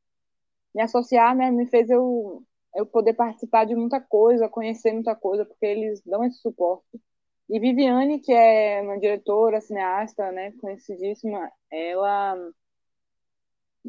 me 0.76 0.82
associar, 0.82 1.36
né, 1.36 1.52
me 1.52 1.68
fez 1.68 1.90
eu, 1.90 2.44
eu 2.76 2.86
poder 2.86 3.14
participar 3.14 3.66
de 3.66 3.76
muita 3.76 4.00
coisa, 4.02 4.50
conhecer 4.50 4.94
muita 4.94 5.16
coisa, 5.16 5.46
porque 5.46 5.66
eles 5.66 6.02
dão 6.06 6.24
esse 6.26 6.40
suporte. 6.40 7.02
E 7.50 7.60
Viviane, 7.60 8.20
que 8.20 8.34
é 8.34 8.82
uma 8.82 8.98
diretora, 9.00 9.62
cineasta, 9.62 10.32
né, 10.32 10.54
conhecidíssima, 10.62 11.52
ela 11.72 12.38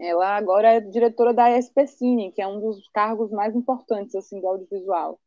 ela 0.01 0.37
agora 0.37 0.73
é 0.75 0.81
diretora 0.81 1.33
da 1.35 1.51
ESPCine, 1.57 2.33
que 2.33 2.41
é 2.43 2.47
um 2.47 2.61
dos 2.61 2.89
cargos 2.89 3.31
mais 3.31 3.55
importantes 3.55 4.15
assim 4.15 4.41
do 4.41 4.49
audiovisual 4.49 5.21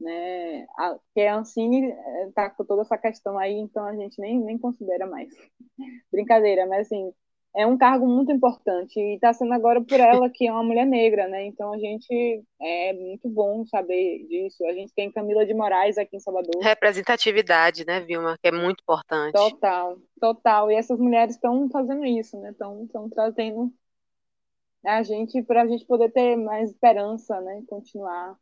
né? 0.00 0.66
A, 0.78 0.98
que 1.14 1.20
a 1.22 1.36
Ancine 1.36 1.92
está 2.28 2.44
eh, 2.44 2.50
com 2.50 2.64
toda 2.64 2.82
essa 2.82 2.98
questão 2.98 3.38
aí, 3.38 3.54
então 3.54 3.84
a 3.84 3.94
gente 3.94 4.20
nem, 4.20 4.38
nem 4.38 4.58
considera 4.58 5.06
mais. 5.06 5.28
Brincadeira, 6.12 6.66
mas 6.66 6.86
assim, 6.86 7.12
é 7.56 7.66
um 7.66 7.78
cargo 7.78 8.06
muito 8.06 8.30
importante 8.30 9.00
e 9.00 9.14
está 9.14 9.32
sendo 9.32 9.54
agora 9.54 9.82
por 9.82 9.98
ela, 9.98 10.28
que 10.28 10.46
é 10.46 10.52
uma 10.52 10.62
mulher 10.62 10.86
negra, 10.86 11.26
né? 11.26 11.46
Então 11.46 11.72
a 11.72 11.78
gente 11.78 12.44
é 12.60 12.92
muito 12.92 13.28
bom 13.30 13.64
saber 13.64 14.26
disso. 14.28 14.64
A 14.66 14.72
gente 14.72 14.92
tem 14.94 15.10
Camila 15.10 15.46
de 15.46 15.54
Moraes 15.54 15.96
aqui 15.96 16.16
em 16.16 16.20
Salvador. 16.20 16.62
Representatividade, 16.62 17.86
né, 17.86 18.00
Vilma? 18.00 18.36
Que 18.42 18.48
é 18.48 18.52
muito 18.52 18.82
importante. 18.82 19.32
Total, 19.32 19.96
total. 20.20 20.70
E 20.70 20.74
essas 20.74 20.98
mulheres 20.98 21.34
estão 21.34 21.68
fazendo 21.70 22.04
isso, 22.04 22.38
né? 22.38 22.50
Estão 22.50 23.08
trazendo 23.08 23.72
a 24.84 25.02
gente 25.02 25.42
para 25.42 25.62
a 25.62 25.66
gente 25.66 25.84
poder 25.86 26.12
ter 26.12 26.36
mais 26.36 26.70
esperança, 26.70 27.40
né? 27.40 27.62
Continuar 27.66 28.36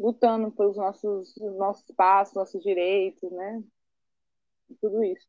lutando 0.00 0.50
pelos 0.50 0.76
nossos, 0.78 1.34
nossos 1.58 1.84
passos, 1.94 2.34
nossos 2.34 2.62
direitos, 2.62 3.30
né? 3.30 3.62
Tudo 4.80 5.04
isso. 5.04 5.26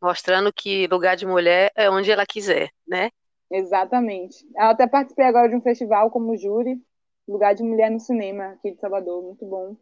Mostrando 0.00 0.52
que 0.52 0.86
lugar 0.86 1.16
de 1.16 1.26
mulher 1.26 1.72
é 1.74 1.90
onde 1.90 2.10
ela 2.10 2.24
quiser, 2.24 2.70
né? 2.86 3.10
Exatamente. 3.50 4.46
Eu 4.54 4.66
até 4.66 4.86
participei 4.86 5.24
agora 5.24 5.48
de 5.48 5.56
um 5.56 5.60
festival 5.60 6.10
como 6.10 6.36
júri, 6.36 6.80
Lugar 7.26 7.54
de 7.54 7.64
Mulher 7.64 7.90
no 7.90 7.98
Cinema, 7.98 8.50
aqui 8.50 8.70
de 8.70 8.80
Salvador, 8.80 9.22
muito 9.22 9.44
bom. 9.44 9.76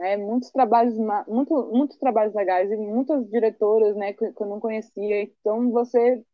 É, 0.00 0.16
muitos 0.16 0.50
trabalhos, 0.50 0.96
muito, 1.28 1.70
muitos 1.70 1.98
trabalhos 1.98 2.34
legais 2.34 2.70
e 2.72 2.76
muitas 2.76 3.28
diretoras, 3.28 3.94
né, 3.94 4.14
que, 4.14 4.32
que 4.32 4.42
eu 4.42 4.46
não 4.46 4.58
conhecia. 4.58 5.22
Então 5.22 5.70
você 5.70 6.24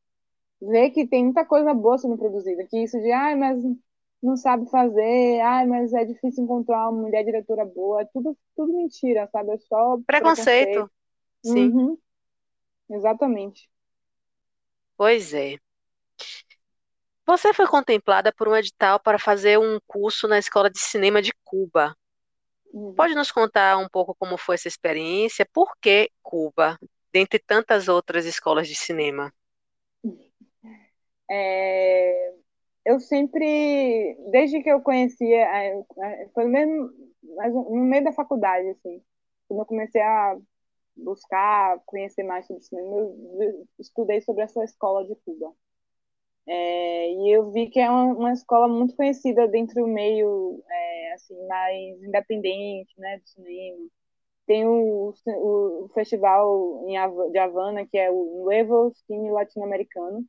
vê 0.63 0.91
que 0.91 1.07
tem 1.07 1.25
muita 1.25 1.45
coisa 1.45 1.75
boa 1.75 1.99
sendo 1.99 2.17
produzida. 2.17 2.65
Que 2.67 2.85
isso 2.85 3.01
de, 3.01 3.11
ai, 3.11 3.35
mas 3.35 3.61
não 4.23 4.37
sabe 4.37 4.69
fazer, 4.71 5.41
ai, 5.41 5.67
mas 5.67 5.93
é 5.93 6.05
difícil 6.05 6.45
encontrar 6.45 6.89
uma 6.89 7.03
mulher 7.03 7.25
diretora 7.25 7.65
boa, 7.65 8.03
é 8.03 8.05
tudo, 8.07 8.37
tudo 8.57 8.73
mentira, 8.73 9.29
sabe? 9.31 9.53
É 9.53 9.59
só 9.59 9.99
preconceito. 10.07 10.67
preconceito. 10.67 10.91
Sim. 11.45 11.69
Uhum. 11.73 11.99
Exatamente. 12.91 13.69
Pois 14.97 15.33
é. 15.33 15.57
Você 17.27 17.53
foi 17.53 17.67
contemplada 17.67 18.33
por 18.33 18.49
um 18.49 18.57
edital 18.57 18.99
para 18.99 19.19
fazer 19.19 19.59
um 19.59 19.79
curso 19.87 20.27
na 20.27 20.39
Escola 20.39 20.71
de 20.71 20.79
Cinema 20.79 21.21
de 21.21 21.31
Cuba. 21.45 21.95
Uhum. 22.73 22.95
Pode 22.95 23.15
nos 23.15 23.31
contar 23.31 23.79
um 23.79 23.89
pouco 23.89 24.15
como 24.15 24.37
foi 24.37 24.55
essa 24.55 24.67
experiência? 24.67 25.47
Por 25.53 25.77
que 25.81 26.11
Cuba, 26.23 26.79
dentre 27.13 27.39
tantas 27.39 27.87
outras 27.87 28.25
escolas 28.25 28.67
de 28.67 28.75
cinema? 28.75 29.33
É, 31.31 32.38
eu 32.89 32.99
sempre, 33.01 34.17
desde 34.31 34.63
que 34.63 34.71
eu 34.71 34.81
conhecia, 34.81 35.47
foi 36.33 36.45
no, 36.45 36.51
mesmo, 36.51 36.91
no 37.45 37.85
meio 37.85 38.05
da 38.05 38.13
faculdade, 38.13 38.67
assim, 38.71 39.03
quando 39.47 39.61
eu 39.61 39.67
comecei 39.67 40.01
a 40.01 40.39
buscar 40.97 41.81
conhecer 41.85 42.23
mais 42.23 42.47
sobre 42.47 42.63
cinema, 42.63 42.97
eu 42.97 43.67
estudei 43.79 44.23
sobre 44.23 44.43
essa 44.43 44.65
escola 44.65 45.05
de 45.07 45.15
Cuba. 45.17 45.53
É, 46.47 47.13
e 47.13 47.31
eu 47.31 47.53
vi 47.53 47.69
que 47.69 47.79
é 47.79 47.91
uma, 47.91 48.05
uma, 48.15 48.33
escola 48.33 48.67
muito 48.67 48.97
conhecida 48.97 49.47
dentro 49.47 49.83
do 49.83 49.87
meio 49.87 50.63
é, 50.71 51.13
assim, 51.13 51.47
mais 51.47 52.03
independente 52.03 52.99
né, 52.99 53.19
do 53.19 53.29
cinema. 53.29 53.87
Tem 54.47 54.67
o, 54.67 55.13
o, 55.27 55.85
o 55.85 55.89
festival 55.95 56.85
em, 56.89 56.97
de 57.33 57.39
Havana, 57.39 57.87
que 57.87 57.99
é 57.99 58.11
o 58.11 58.45
Nuevo 58.45 58.93
Cine 59.07 59.31
Latino-Americano, 59.31 60.25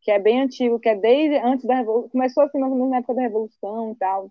que 0.00 0.10
é 0.10 0.18
bem 0.18 0.40
antigo, 0.42 0.78
que 0.78 0.88
é 0.88 0.94
desde 0.94 1.36
antes 1.38 1.64
da 1.66 1.76
Revolução, 1.76 2.10
começou 2.10 2.44
assim 2.44 2.58
mais 2.58 2.72
ou 2.72 2.76
menos 2.78 2.90
na 2.90 2.98
época 2.98 3.14
da 3.14 3.22
Revolução 3.22 3.92
e 3.92 3.96
tal. 3.96 4.30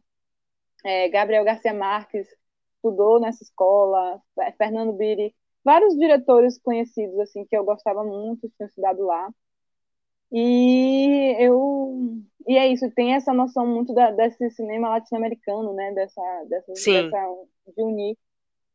É, 0.84 1.10
Gabriel 1.10 1.44
Garcia 1.44 1.74
Marques 1.74 2.28
estudou 2.76 3.20
nessa 3.20 3.44
escola, 3.44 4.22
Fernando 4.58 4.94
Biri, 4.94 5.36
vários 5.64 5.98
diretores 5.98 6.58
conhecidos 6.60 7.20
assim 7.20 7.46
que 7.46 7.58
eu 7.58 7.64
gostava 7.64 8.04
muito, 8.04 8.50
tinham 8.56 8.68
estudado 8.68 9.06
lá. 9.06 9.30
E 10.32 11.36
eu 11.40 12.22
e 12.48 12.58
é 12.58 12.68
isso, 12.68 12.90
tem 12.92 13.14
essa 13.14 13.34
noção 13.34 13.68
muito 13.68 13.94
da, 13.94 14.12
desse 14.12 14.50
cinema 14.52 14.90
latino-americano, 14.90 15.74
né? 15.74 15.92
Dessa, 15.94 16.22
dessa, 16.50 16.72
dessa 16.72 17.36
de 17.76 17.84
unir. 17.84 18.18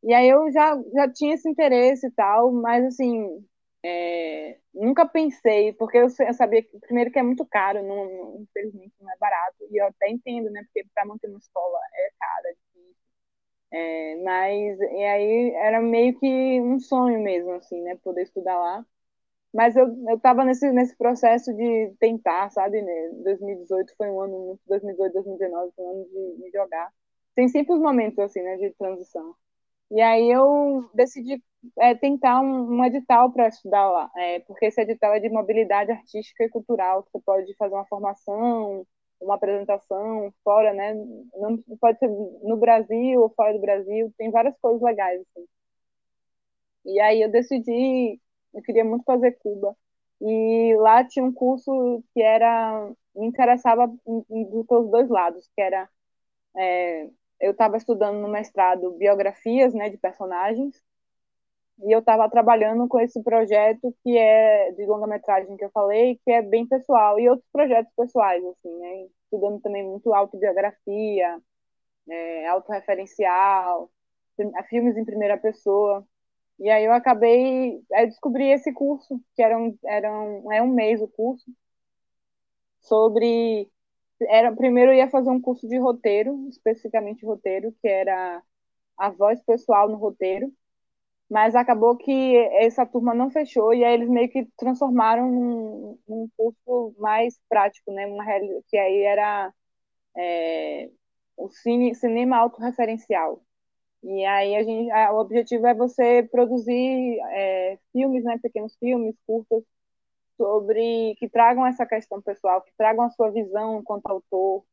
E 0.02 0.12
aí 0.12 0.28
eu 0.28 0.50
já, 0.52 0.78
já 0.92 1.10
tinha 1.10 1.34
esse 1.34 1.48
interesse 1.48 2.06
e 2.08 2.10
tal, 2.10 2.52
mas 2.52 2.84
assim, 2.84 3.44
é, 3.84 4.58
nunca 4.74 5.06
pensei, 5.06 5.72
porque 5.74 5.98
eu, 5.98 6.08
sabia 6.10 6.62
que, 6.62 6.78
primeiro, 6.80 7.10
que 7.10 7.18
é 7.18 7.22
muito 7.22 7.44
caro, 7.46 7.82
não, 7.82 8.04
não, 8.10 8.40
infelizmente 8.42 8.94
não 9.00 9.10
é 9.12 9.16
barato, 9.18 9.56
e 9.70 9.76
eu 9.80 9.86
até 9.86 10.10
entendo, 10.10 10.50
né? 10.50 10.62
Porque 10.64 10.86
para 10.94 11.06
manter 11.06 11.28
uma 11.28 11.38
escola 11.38 11.78
é 11.94 12.10
caro, 12.18 12.46
é. 12.48 12.72
É, 13.70 14.16
mas, 14.22 14.78
e 14.80 15.04
aí 15.04 15.50
era 15.56 15.80
meio 15.80 16.18
que 16.18 16.26
um 16.60 16.78
sonho 16.78 17.20
mesmo, 17.22 17.52
assim, 17.52 17.80
né? 17.82 17.96
Poder 18.02 18.22
estudar 18.22 18.58
lá. 18.58 18.86
Mas 19.54 19.76
eu, 19.76 19.88
eu 20.10 20.20
tava 20.20 20.44
nesse, 20.44 20.70
nesse 20.72 20.96
processo 20.96 21.52
de 21.54 21.94
tentar, 22.00 22.50
sabe? 22.50 22.82
Né? 22.82 23.10
2018 23.24 23.94
foi 23.96 24.10
um 24.10 24.20
ano 24.20 24.38
muito, 24.48 24.60
2018, 24.68 25.14
2019 25.14 25.72
foi 25.76 25.84
um 25.86 25.90
ano 25.92 26.04
de, 26.06 26.42
de 26.44 26.50
jogar. 26.52 26.90
Tem 27.34 27.48
sempre 27.48 27.74
os 27.74 27.80
momentos, 27.80 28.18
assim, 28.20 28.42
né? 28.42 28.56
De 28.58 28.70
transição. 28.74 29.34
E 29.92 30.00
aí 30.00 30.30
eu 30.30 30.90
decidi 30.94 31.42
é, 31.78 31.94
tentar 31.94 32.40
um, 32.40 32.78
um 32.78 32.84
edital 32.84 33.30
para 33.32 33.48
estudar 33.48 33.88
lá, 33.90 34.10
é, 34.16 34.40
porque 34.40 34.66
esse 34.66 34.80
edital 34.80 35.14
é 35.14 35.20
de 35.20 35.28
mobilidade 35.30 35.92
artística 35.92 36.44
e 36.44 36.48
cultural. 36.48 37.06
Você 37.12 37.20
pode 37.24 37.54
fazer 37.56 37.74
uma 37.74 37.86
formação, 37.86 38.86
uma 39.20 39.34
apresentação 39.36 40.32
fora, 40.44 40.72
né? 40.74 40.94
Não 41.36 41.58
pode 41.80 41.98
ser 41.98 42.08
no 42.08 42.56
Brasil 42.56 43.20
ou 43.20 43.30
fora 43.30 43.52
do 43.52 43.60
Brasil. 43.60 44.12
Tem 44.18 44.30
várias 44.30 44.56
coisas 44.60 44.82
legais. 44.82 45.20
Assim. 45.20 45.46
E 46.84 47.00
aí 47.00 47.22
eu 47.22 47.30
decidi 47.30 48.20
eu 48.54 48.62
queria 48.62 48.84
muito 48.84 49.04
fazer 49.04 49.32
Cuba. 49.38 49.76
E 50.20 50.76
lá 50.78 51.04
tinha 51.04 51.24
um 51.24 51.32
curso 51.32 52.02
que 52.14 52.22
era 52.22 52.90
me 53.14 53.26
interessava 53.26 53.88
dos 54.06 54.90
dois 54.90 55.08
lados, 55.08 55.50
que 55.54 55.60
era 55.60 55.88
é, 56.56 57.10
eu 57.42 57.52
estava 57.52 57.76
estudando 57.76 58.18
no 58.20 58.28
mestrado 58.28 58.92
biografias, 58.92 59.74
né, 59.74 59.90
de 59.90 59.98
personagens, 59.98 60.82
e 61.84 61.92
eu 61.92 62.00
estava 62.00 62.30
trabalhando 62.30 62.86
com 62.88 63.00
esse 63.00 63.22
projeto 63.22 63.94
que 64.02 64.16
é 64.16 64.72
de 64.72 64.86
longa-metragem 64.86 65.56
que 65.56 65.64
eu 65.64 65.70
falei, 65.70 66.20
que 66.24 66.30
é 66.30 66.40
bem 66.42 66.66
pessoal, 66.66 67.18
e 67.18 67.28
outros 67.28 67.48
projetos 67.52 67.92
pessoais, 67.96 68.44
assim, 68.44 68.78
né, 68.78 69.08
estudando 69.24 69.60
também 69.60 69.84
muito 69.84 70.14
autobiografia, 70.14 71.40
é, 72.08 72.48
autorreferencial, 72.48 73.90
filmes 74.68 74.96
em 74.96 75.04
primeira 75.04 75.36
pessoa. 75.38 76.06
E 76.58 76.70
aí 76.70 76.84
eu 76.84 76.92
acabei, 76.92 77.82
descobri 78.06 78.50
esse 78.50 78.72
curso, 78.72 79.20
que 79.34 79.42
era 79.42 79.58
um, 79.58 79.76
era 79.84 80.12
um, 80.12 80.52
é 80.52 80.62
um 80.62 80.68
mês 80.68 81.00
o 81.02 81.08
curso, 81.08 81.50
sobre, 82.80 83.70
era, 84.28 84.54
primeiro 84.54 84.92
eu 84.92 84.96
ia 84.96 85.10
fazer 85.10 85.30
um 85.30 85.40
curso 85.40 85.68
de 85.68 85.78
roteiro, 85.78 86.48
especificamente 86.48 87.24
roteiro, 87.26 87.74
que 87.80 87.88
era 87.88 88.42
a 88.98 89.10
voz 89.10 89.42
pessoal 89.44 89.88
no 89.88 89.96
roteiro, 89.96 90.52
mas 91.30 91.54
acabou 91.56 91.96
que 91.96 92.36
essa 92.60 92.86
turma 92.86 93.14
não 93.14 93.30
fechou, 93.30 93.74
e 93.74 93.84
aí 93.84 93.94
eles 93.94 94.08
meio 94.08 94.30
que 94.30 94.46
transformaram 94.56 95.30
num, 95.30 95.98
num 96.08 96.28
curso 96.36 96.94
mais 96.98 97.40
prático, 97.48 97.92
né, 97.92 98.06
uma, 98.06 98.24
que 98.68 98.76
aí 98.78 99.02
era 99.02 99.52
é, 100.16 100.90
o 101.36 101.48
cine, 101.50 101.94
cinema 101.94 102.36
autorreferencial, 102.38 103.42
e 104.02 104.24
aí 104.26 104.56
a 104.56 104.62
gente, 104.64 104.90
a, 104.90 105.12
o 105.12 105.20
objetivo 105.20 105.66
é 105.66 105.74
você 105.74 106.22
produzir 106.30 107.18
é, 107.32 107.78
filmes, 107.92 108.24
né, 108.24 108.38
pequenos 108.42 108.76
filmes, 108.76 109.16
curtas, 109.26 109.62
sobre 110.36 111.14
que 111.18 111.28
tragam 111.28 111.66
essa 111.66 111.86
questão 111.86 112.20
pessoal, 112.22 112.62
que 112.62 112.72
tragam 112.76 113.04
a 113.04 113.10
sua 113.10 113.30
visão 113.30 113.80
enquanto 113.80 114.06
autor, 114.06 114.64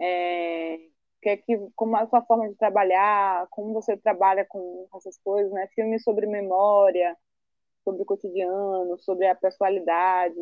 é, 0.00 0.78
que 1.22 1.28
é 1.30 1.36
que 1.36 1.58
como 1.74 1.96
a 1.96 2.06
sua 2.06 2.22
forma 2.22 2.48
de 2.48 2.54
trabalhar, 2.56 3.46
como 3.50 3.72
você 3.72 3.96
trabalha 3.96 4.44
com 4.46 4.88
essas 4.96 5.18
coisas, 5.18 5.52
né? 5.52 5.66
Filmes 5.74 6.02
sobre 6.02 6.26
memória, 6.26 7.16
sobre 7.84 8.02
o 8.02 8.06
cotidiano, 8.06 8.98
sobre 9.00 9.26
a 9.28 9.34
pessoalidade. 9.34 10.36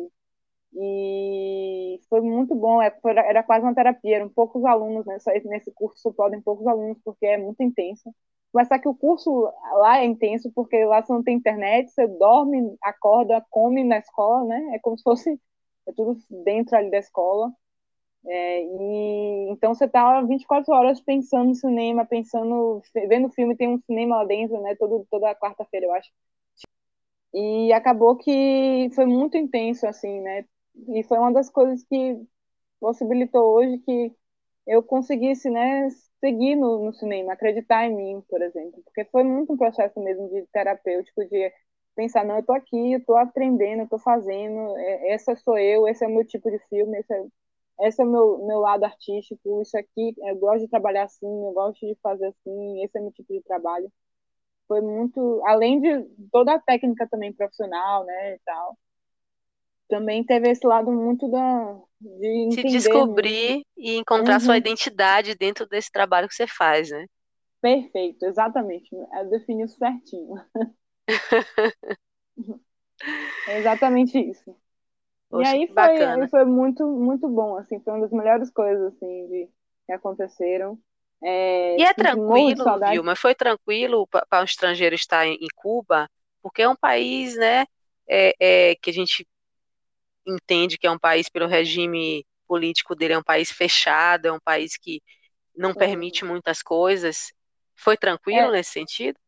E 0.73 1.99
foi 2.09 2.21
muito 2.21 2.53
bom, 2.55 2.81
é, 2.81 2.93
era 3.05 3.43
quase 3.43 3.65
uma 3.65 3.73
terapia, 3.75 4.17
eram 4.17 4.29
poucos 4.29 4.63
alunos 4.65 5.05
nesse 5.45 5.71
curso, 5.73 6.13
podem 6.13 6.41
poucos 6.41 6.67
alunos, 6.67 6.97
porque 7.03 7.25
é 7.25 7.37
muito 7.37 7.63
intenso. 7.63 8.13
Mas 8.55 8.69
só 8.69 8.79
que 8.79 8.87
o 8.87 8.95
curso 8.95 9.29
lá 9.79 9.99
é 9.99 10.05
intenso, 10.05 10.51
porque 10.55 10.85
lá 10.85 11.01
você 11.03 11.13
não 11.13 11.23
tem 11.23 11.35
internet, 11.37 11.91
você 11.91 12.07
dorme, 12.07 12.75
acorda, 12.83 13.45
come 13.51 13.83
na 13.83 13.99
escola, 13.99 14.45
né? 14.45 14.75
É 14.75 14.79
como 14.79 14.97
se 14.97 15.03
fosse 15.03 15.39
é 15.87 15.91
tudo 15.93 16.17
dentro 16.45 16.77
ali 16.77 16.89
da 16.91 16.97
escola. 16.99 17.51
É, 18.27 18.63
e 18.63 19.49
então 19.51 19.75
você 19.75 19.87
tá 19.87 20.21
24 20.23 20.73
horas 20.73 21.01
pensando 21.01 21.49
no 21.49 21.55
cinema, 21.55 22.05
pensando, 22.05 22.81
vendo 23.09 23.29
filme, 23.31 23.55
tem 23.55 23.69
um 23.69 23.79
cinema 23.85 24.17
lá 24.17 24.25
dentro, 24.25 24.61
né? 24.61 24.75
Todo, 24.75 25.05
toda 25.11 25.35
quarta-feira, 25.35 25.85
eu 25.87 25.93
acho. 25.93 26.09
E 27.33 27.73
acabou 27.73 28.15
que 28.17 28.89
foi 28.95 29.05
muito 29.05 29.37
intenso, 29.37 29.85
assim, 29.87 30.21
né? 30.21 30.45
E 30.89 31.03
foi 31.03 31.17
uma 31.17 31.31
das 31.33 31.49
coisas 31.49 31.83
que 31.83 32.17
possibilitou 32.79 33.55
hoje 33.55 33.79
que 33.79 34.13
eu 34.67 34.83
conseguisse, 34.83 35.49
né, 35.49 35.87
seguir 36.25 36.55
no, 36.55 36.83
no, 36.85 36.93
cinema, 36.93 37.33
acreditar 37.33 37.85
em 37.85 37.95
mim, 37.95 38.21
por 38.27 38.41
exemplo, 38.41 38.81
porque 38.83 39.05
foi 39.05 39.23
muito 39.23 39.53
um 39.53 39.57
processo 39.57 39.99
mesmo 39.99 40.27
de 40.29 40.41
terapêutico, 40.47 41.23
de 41.25 41.53
pensar, 41.95 42.25
não, 42.25 42.37
eu 42.37 42.43
tô 42.43 42.53
aqui, 42.53 42.93
eu 42.93 43.05
tô 43.05 43.15
aprendendo, 43.15 43.83
eu 43.83 43.87
tô 43.89 43.99
fazendo, 43.99 44.75
é, 44.77 45.13
essa 45.13 45.35
sou 45.35 45.57
eu, 45.57 45.87
esse 45.87 46.03
é 46.03 46.07
o 46.07 46.11
meu 46.11 46.25
tipo 46.25 46.49
de 46.49 46.57
filme, 46.67 46.97
esse 46.97 47.13
é, 47.13 47.25
esse 47.87 48.01
é 48.01 48.05
o 48.05 48.07
meu, 48.09 48.45
meu 48.47 48.59
lado 48.59 48.85
artístico, 48.85 49.61
isso 49.61 49.77
aqui, 49.77 50.15
eu 50.17 50.35
gosto 50.37 50.61
de 50.61 50.69
trabalhar 50.69 51.03
assim, 51.03 51.27
eu 51.27 51.53
gosto 51.53 51.85
de 51.85 51.95
fazer 52.01 52.27
assim, 52.27 52.83
esse 52.83 52.97
é 52.97 53.01
o 53.01 53.03
meu 53.03 53.13
tipo 53.13 53.31
de 53.33 53.41
trabalho. 53.43 53.91
Foi 54.67 54.81
muito, 54.81 55.41
além 55.45 55.81
de 55.81 56.03
toda 56.31 56.55
a 56.55 56.59
técnica 56.59 57.07
também 57.09 57.33
profissional, 57.33 58.05
né, 58.05 58.35
e 58.35 58.39
tal, 58.45 58.77
também 59.87 60.23
teve 60.23 60.49
esse 60.49 60.65
lado 60.65 60.91
muito 60.91 61.27
da, 61.29 61.79
de. 62.05 62.51
Se 62.53 62.63
descobrir 62.63 63.65
e 63.77 63.95
encontrar 63.95 64.35
uhum. 64.35 64.39
sua 64.39 64.57
identidade 64.57 65.35
dentro 65.35 65.67
desse 65.67 65.91
trabalho 65.91 66.27
que 66.27 66.35
você 66.35 66.47
faz, 66.47 66.89
né? 66.89 67.05
Perfeito, 67.61 68.25
exatamente. 68.25 68.89
Eu 68.93 69.29
defini 69.29 69.63
isso 69.63 69.77
certinho. 69.77 70.35
é 73.47 73.59
exatamente 73.59 74.19
isso. 74.19 74.55
Poxa, 75.29 75.55
e 75.55 75.61
aí 75.61 75.67
foi, 75.67 76.27
foi 76.27 76.45
muito, 76.45 76.85
muito 76.87 77.27
bom, 77.27 77.57
assim, 77.57 77.79
foi 77.79 77.93
uma 77.93 78.01
das 78.01 78.11
melhores 78.11 78.51
coisas, 78.51 78.93
assim, 78.93 79.27
de, 79.27 79.49
que 79.85 79.91
aconteceram. 79.91 80.77
É, 81.23 81.77
e 81.79 81.83
é 81.83 81.93
tranquilo, 81.93 82.63
Vilma, 82.91 83.15
foi 83.15 83.33
tranquilo 83.33 84.07
para 84.07 84.41
um 84.41 84.45
estrangeiro 84.45 84.93
estar 84.93 85.25
em, 85.25 85.33
em, 85.33 85.47
Cuba, 85.55 86.07
porque 86.41 86.61
é 86.61 86.69
um 86.69 86.75
país, 86.75 87.35
né, 87.35 87.65
é, 88.07 88.35
é, 88.39 88.75
que 88.75 88.91
a 88.91 88.93
gente 88.93 89.27
entende 90.27 90.77
que 90.77 90.87
é 90.87 90.91
um 90.91 90.99
país 90.99 91.29
pelo 91.29 91.47
regime 91.47 92.25
político 92.47 92.95
dele, 92.95 93.13
é 93.13 93.17
um 93.17 93.23
país 93.23 93.51
fechado, 93.51 94.27
é 94.27 94.31
um 94.31 94.39
país 94.39 94.77
que 94.77 95.01
não 95.55 95.73
permite 95.75 96.25
muitas 96.25 96.61
coisas. 96.63 97.33
Foi 97.75 97.97
tranquilo 97.97 98.51
é, 98.51 98.51
nesse 98.51 98.71
sentido? 98.71 99.19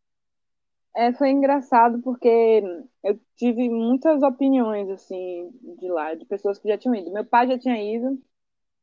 É, 0.95 1.13
foi 1.13 1.29
engraçado 1.29 2.01
porque 2.01 2.27
eu 3.03 3.19
tive 3.35 3.69
muitas 3.69 4.23
opiniões 4.23 4.89
assim 4.89 5.51
de 5.79 5.87
lá, 5.89 6.15
de 6.15 6.25
pessoas 6.25 6.57
que 6.59 6.67
já 6.67 6.77
tinham 6.77 6.95
ido. 6.95 7.11
Meu 7.13 7.23
pai 7.25 7.47
já 7.47 7.57
tinha 7.59 7.77
ido 7.95 8.19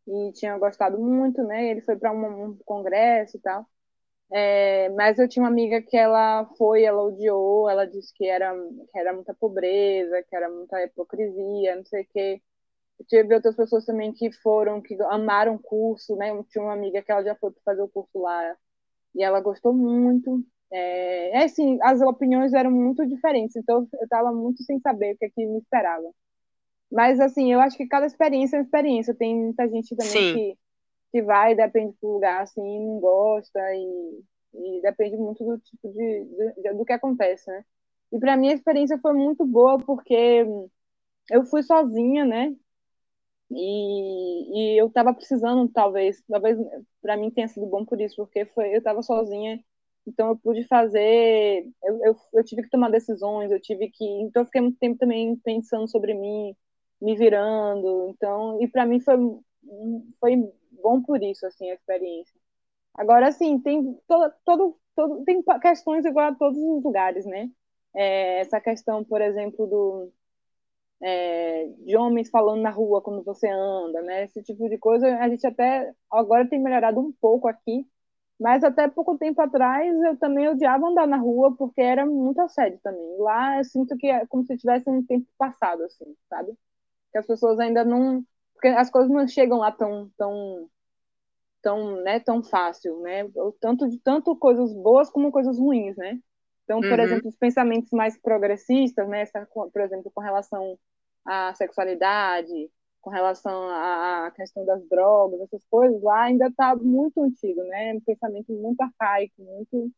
e 0.09 0.33
tinha 0.35 0.59
gostado 0.59 0.99
muito, 1.01 1.43
né? 1.45 1.71
Ele 1.71 1.83
foi 1.83 1.97
para 1.97 2.13
um, 2.13 2.47
um 2.53 2.59
congresso 2.67 3.37
e 3.39 3.41
tal. 3.41 3.67
É, 4.37 4.89
mas 4.91 5.17
eu 5.17 5.29
tinha 5.29 5.45
uma 5.45 5.49
amiga 5.49 5.81
que 5.81 5.97
ela 5.97 6.45
foi, 6.59 6.83
ela 6.83 7.01
odiou, 7.05 7.71
ela 7.71 7.87
disse 7.87 8.13
que 8.13 8.27
era, 8.27 8.53
que 8.91 8.99
era 8.99 9.13
muita 9.13 9.33
pobreza, 9.33 10.25
que 10.29 10.35
era 10.35 10.51
muita 10.51 10.83
hipocrisia, 10.83 11.77
não 11.77 11.85
sei 11.85 12.03
o 12.03 12.07
quê. 12.13 12.43
Eu 12.99 13.07
tive 13.07 13.33
outras 13.33 13.55
pessoas 13.55 13.85
também 13.85 14.13
que 14.13 14.33
foram, 14.33 14.83
que 14.83 15.01
amaram 15.05 15.55
o 15.55 15.63
curso, 15.63 16.17
né? 16.17 16.31
Eu 16.31 16.43
tinha 16.51 16.65
uma 16.65 16.73
amiga 16.73 17.01
que 17.01 17.13
ela 17.13 17.23
já 17.23 17.37
foi 17.37 17.53
fazer 17.65 17.83
o 17.83 17.89
curso 17.89 18.19
lá 18.19 18.57
e 19.15 19.23
ela 19.23 19.41
gostou 19.41 19.73
muito. 19.73 20.45
É, 20.69 21.43
é 21.43 21.45
assim, 21.45 21.79
as 21.81 22.01
opiniões 22.01 22.53
eram 22.53 22.73
muito 22.73 23.07
diferentes, 23.07 23.55
então 23.55 23.87
eu 23.93 24.03
estava 24.03 24.33
muito 24.33 24.65
sem 24.65 24.81
saber 24.81 25.15
o 25.15 25.19
que, 25.19 25.27
é 25.27 25.31
que 25.31 25.47
me 25.47 25.59
esperava. 25.59 26.11
Mas, 26.91 27.21
assim, 27.21 27.53
eu 27.53 27.61
acho 27.61 27.77
que 27.77 27.87
cada 27.87 28.07
experiência 28.07 28.57
é 28.57 28.59
uma 28.59 28.65
experiência. 28.65 29.15
Tem 29.15 29.37
muita 29.37 29.69
gente 29.69 29.95
também 29.95 30.13
Sim. 30.13 30.35
que 30.35 30.59
que 31.15 31.23
vai, 31.23 31.55
depende 31.55 31.95
do 32.03 32.15
lugar, 32.15 32.43
assim, 32.43 32.61
não 32.61 32.99
gosta 32.99 33.61
e, 33.73 34.25
e 34.53 34.83
depende 34.83 35.17
muito 35.17 35.45
do 35.45 35.57
tipo 35.61 35.89
de, 35.93 36.25
de, 36.61 36.75
do 36.75 36.85
que 36.85 36.93
acontece, 36.93 37.49
né? 37.49 37.65
E 38.11 38.19
para 38.19 38.37
mim 38.37 38.49
a 38.49 38.55
experiência 38.55 38.99
foi 38.99 39.13
muito 39.13 39.47
boa 39.47 39.79
porque 39.79 40.45
eu 41.31 41.45
fui 41.45 41.63
sozinha, 41.63 42.25
né? 42.25 42.53
E, 43.49 44.75
e 44.75 44.81
eu 44.81 44.89
estava 44.89 45.15
precisando, 45.15 45.69
talvez, 45.69 46.21
talvez 46.29 46.59
para 47.01 47.17
mim 47.17 47.31
tenha 47.31 47.47
sido 47.47 47.67
bom 47.67 47.85
por 47.85 48.01
isso, 48.01 48.17
porque 48.17 48.45
foi, 48.47 48.75
eu 48.75 48.79
estava 48.79 49.01
sozinha, 49.01 49.63
então 50.05 50.31
eu 50.31 50.37
pude 50.37 50.67
fazer, 50.67 51.65
eu, 51.85 52.05
eu, 52.07 52.17
eu, 52.33 52.45
tive 52.45 52.65
que 52.65 52.71
tomar 52.71 52.91
decisões, 52.91 53.53
eu 53.53 53.61
tive 53.61 53.89
que, 53.89 54.05
então 54.23 54.43
eu 54.43 54.47
fiquei 54.47 54.63
muito 54.63 54.79
tempo 54.81 54.99
também 54.99 55.37
pensando 55.45 55.87
sobre 55.89 56.13
mim, 56.13 56.57
me 57.01 57.17
virando, 57.17 58.09
então, 58.09 58.61
e 58.61 58.67
para 58.67 58.85
mim 58.85 58.99
foi 58.99 59.17
foi 60.21 60.53
bom 60.85 61.03
por 61.03 61.23
isso, 61.25 61.47
assim, 61.47 61.71
a 61.71 61.75
experiência. 61.75 62.39
Agora, 62.95 63.29
assim, 63.29 63.61
tem 63.61 63.95
todo, 64.09 64.35
todo, 64.45 64.81
todo 64.97 65.25
tem 65.25 65.43
questões 65.63 66.05
igual 66.07 66.29
a 66.31 66.37
todos 66.37 66.59
os 66.59 66.85
lugares, 66.85 67.27
né? 67.27 67.51
É, 67.95 68.41
essa 68.41 68.61
questão, 68.61 69.05
por 69.05 69.21
exemplo, 69.23 69.67
do 69.67 70.13
é, 71.03 71.67
de 71.87 71.97
homens 71.97 72.31
falando 72.31 72.63
na 72.63 72.71
rua 72.71 73.03
quando 73.03 73.23
você 73.25 73.49
anda, 73.49 74.03
né? 74.03 74.25
Esse 74.25 74.43
tipo 74.43 74.69
de 74.69 74.79
coisa 74.79 75.19
a 75.19 75.29
gente 75.29 75.47
até 75.47 75.93
agora 76.11 76.49
tem 76.49 76.61
melhorado 76.63 77.01
um 77.01 77.13
pouco 77.13 77.49
aqui, 77.49 77.87
mas 78.41 78.65
até 78.65 78.89
pouco 78.89 79.19
tempo 79.19 79.41
atrás 79.43 79.95
eu 80.03 80.17
também 80.19 80.49
odiava 80.49 80.87
andar 80.89 81.07
na 81.07 81.17
rua 81.19 81.57
porque 81.57 81.81
era 81.81 82.07
muito 82.07 82.41
assédio 82.41 82.81
também. 82.83 83.17
Lá 83.19 83.59
eu 83.59 83.65
sinto 83.65 83.97
que 83.99 84.07
é 84.09 84.27
como 84.27 84.45
se 84.47 84.57
tivesse 84.59 84.89
um 84.91 85.05
tempo 85.05 85.27
passado, 85.39 85.85
assim, 85.85 86.17
sabe? 86.29 86.53
Que 87.13 87.19
as 87.19 87.27
pessoas 87.27 87.59
ainda 87.61 87.85
não. 87.85 88.25
Porque 88.55 88.69
as 88.69 88.91
coisas 88.91 89.11
não 89.11 89.29
chegam 89.29 89.59
lá 89.59 89.71
tão, 89.71 90.11
tão, 90.17 90.71
tão, 91.63 92.03
né, 92.03 92.21
tão 92.21 92.43
fácil, 92.43 93.01
né? 93.01 93.29
Tanto 93.61 93.89
de 93.89 93.99
tanto 93.99 94.35
coisas 94.37 94.73
boas 94.73 95.11
como 95.11 95.33
coisas 95.33 95.59
ruins, 95.59 95.97
né? 95.97 96.19
Então, 96.65 96.81
por 96.81 96.99
uhum. 96.99 97.01
exemplo, 97.01 97.29
os 97.29 97.37
pensamentos 97.37 97.91
mais 97.91 98.19
progressistas, 98.19 99.07
né, 99.09 99.21
essa, 99.23 99.47
por 99.47 99.81
exemplo, 99.83 100.11
com 100.15 100.21
relação 100.21 100.79
à 101.25 101.53
sexualidade, 101.55 102.71
com 103.03 103.11
relação 103.11 103.69
à 103.69 104.33
questão 104.35 104.65
das 104.65 104.83
drogas, 104.89 105.41
essas 105.43 105.63
coisas, 105.67 106.03
lá 106.03 106.23
ainda 106.23 106.47
está 106.47 106.75
muito 106.75 107.23
antigo, 107.23 107.63
né? 107.65 107.93
Um 107.95 108.01
pensamento 108.01 108.51
muito 108.53 108.81
arcaico, 108.81 109.35
muito, 109.43 109.93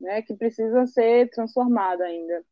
né, 0.00 0.22
que 0.22 0.34
precisa 0.36 0.86
ser 0.86 1.30
transformado 1.30 2.02
ainda. 2.02 2.44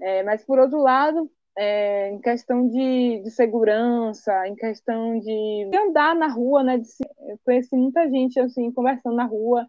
É, 0.00 0.22
mas, 0.24 0.44
por 0.44 0.58
outro 0.58 0.78
lado, 0.80 1.30
é, 1.56 2.10
em 2.10 2.20
questão 2.20 2.68
de, 2.68 3.22
de, 3.22 3.30
segurança, 3.30 4.46
em 4.46 4.54
questão 4.54 5.18
de, 5.18 5.68
de 5.70 5.76
andar 5.76 6.14
na 6.14 6.28
rua, 6.28 6.62
né? 6.62 6.78
De, 6.78 6.88
eu 7.28 7.38
conheci 7.44 7.74
muita 7.76 8.08
gente, 8.10 8.38
assim, 8.38 8.70
conversando 8.72 9.16
na 9.16 9.24
rua, 9.24 9.66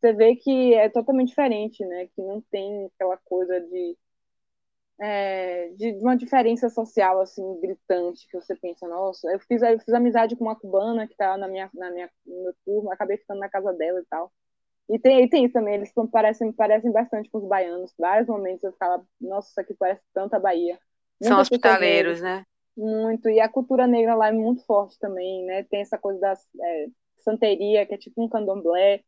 você 0.00 0.12
vê 0.12 0.36
que 0.36 0.74
é 0.74 0.88
totalmente 0.88 1.28
diferente, 1.28 1.84
né? 1.84 2.08
Que 2.14 2.22
não 2.22 2.40
tem 2.50 2.86
aquela 2.86 3.16
coisa 3.18 3.60
de, 3.60 3.96
é, 5.00 5.68
de, 5.76 5.92
uma 6.02 6.16
diferença 6.16 6.68
social 6.68 7.20
assim 7.20 7.60
gritante 7.60 8.26
que 8.28 8.36
você 8.40 8.56
pensa, 8.56 8.86
nossa, 8.88 9.30
eu 9.30 9.38
fiz, 9.40 9.62
eu 9.62 9.78
fiz 9.80 9.94
amizade 9.94 10.36
com 10.36 10.44
uma 10.44 10.56
cubana 10.56 11.06
que 11.06 11.16
tá 11.16 11.36
na 11.36 11.48
minha, 11.48 11.70
na 11.74 11.90
minha, 11.90 12.10
no 12.26 12.42
meu 12.44 12.54
turno, 12.64 12.90
acabei 12.92 13.16
ficando 13.16 13.40
na 13.40 13.48
casa 13.48 13.72
dela 13.72 14.00
e 14.00 14.04
tal. 14.06 14.32
E 14.88 14.98
tem, 14.98 15.22
e 15.24 15.28
tem 15.28 15.44
isso 15.44 15.52
também, 15.54 15.74
eles 15.74 15.92
parecem, 16.10 16.52
parecem 16.52 16.90
bastante 16.92 17.30
com 17.30 17.38
os 17.38 17.44
baianos. 17.46 17.94
Vários 17.98 18.28
momentos 18.28 18.64
eu 18.64 18.72
ficava, 18.72 19.04
nossa, 19.20 19.50
isso 19.50 19.60
aqui 19.60 19.74
parece 19.74 20.02
tanta 20.14 20.38
Bahia. 20.40 20.78
São 21.22 21.40
hospitaleiros, 21.40 22.20
né? 22.20 22.44
Muito. 22.76 23.28
E 23.28 23.40
a 23.40 23.48
cultura 23.48 23.86
negra 23.86 24.14
lá 24.14 24.28
é 24.28 24.32
muito 24.32 24.64
forte 24.64 24.98
também, 24.98 25.44
né? 25.44 25.64
Tem 25.64 25.80
essa 25.80 25.98
coisa 25.98 26.20
da 26.20 26.32
é, 26.32 26.86
santeria, 27.18 27.84
que 27.84 27.94
é 27.94 27.98
tipo 27.98 28.22
um 28.22 28.28
candomblé. 28.28 29.02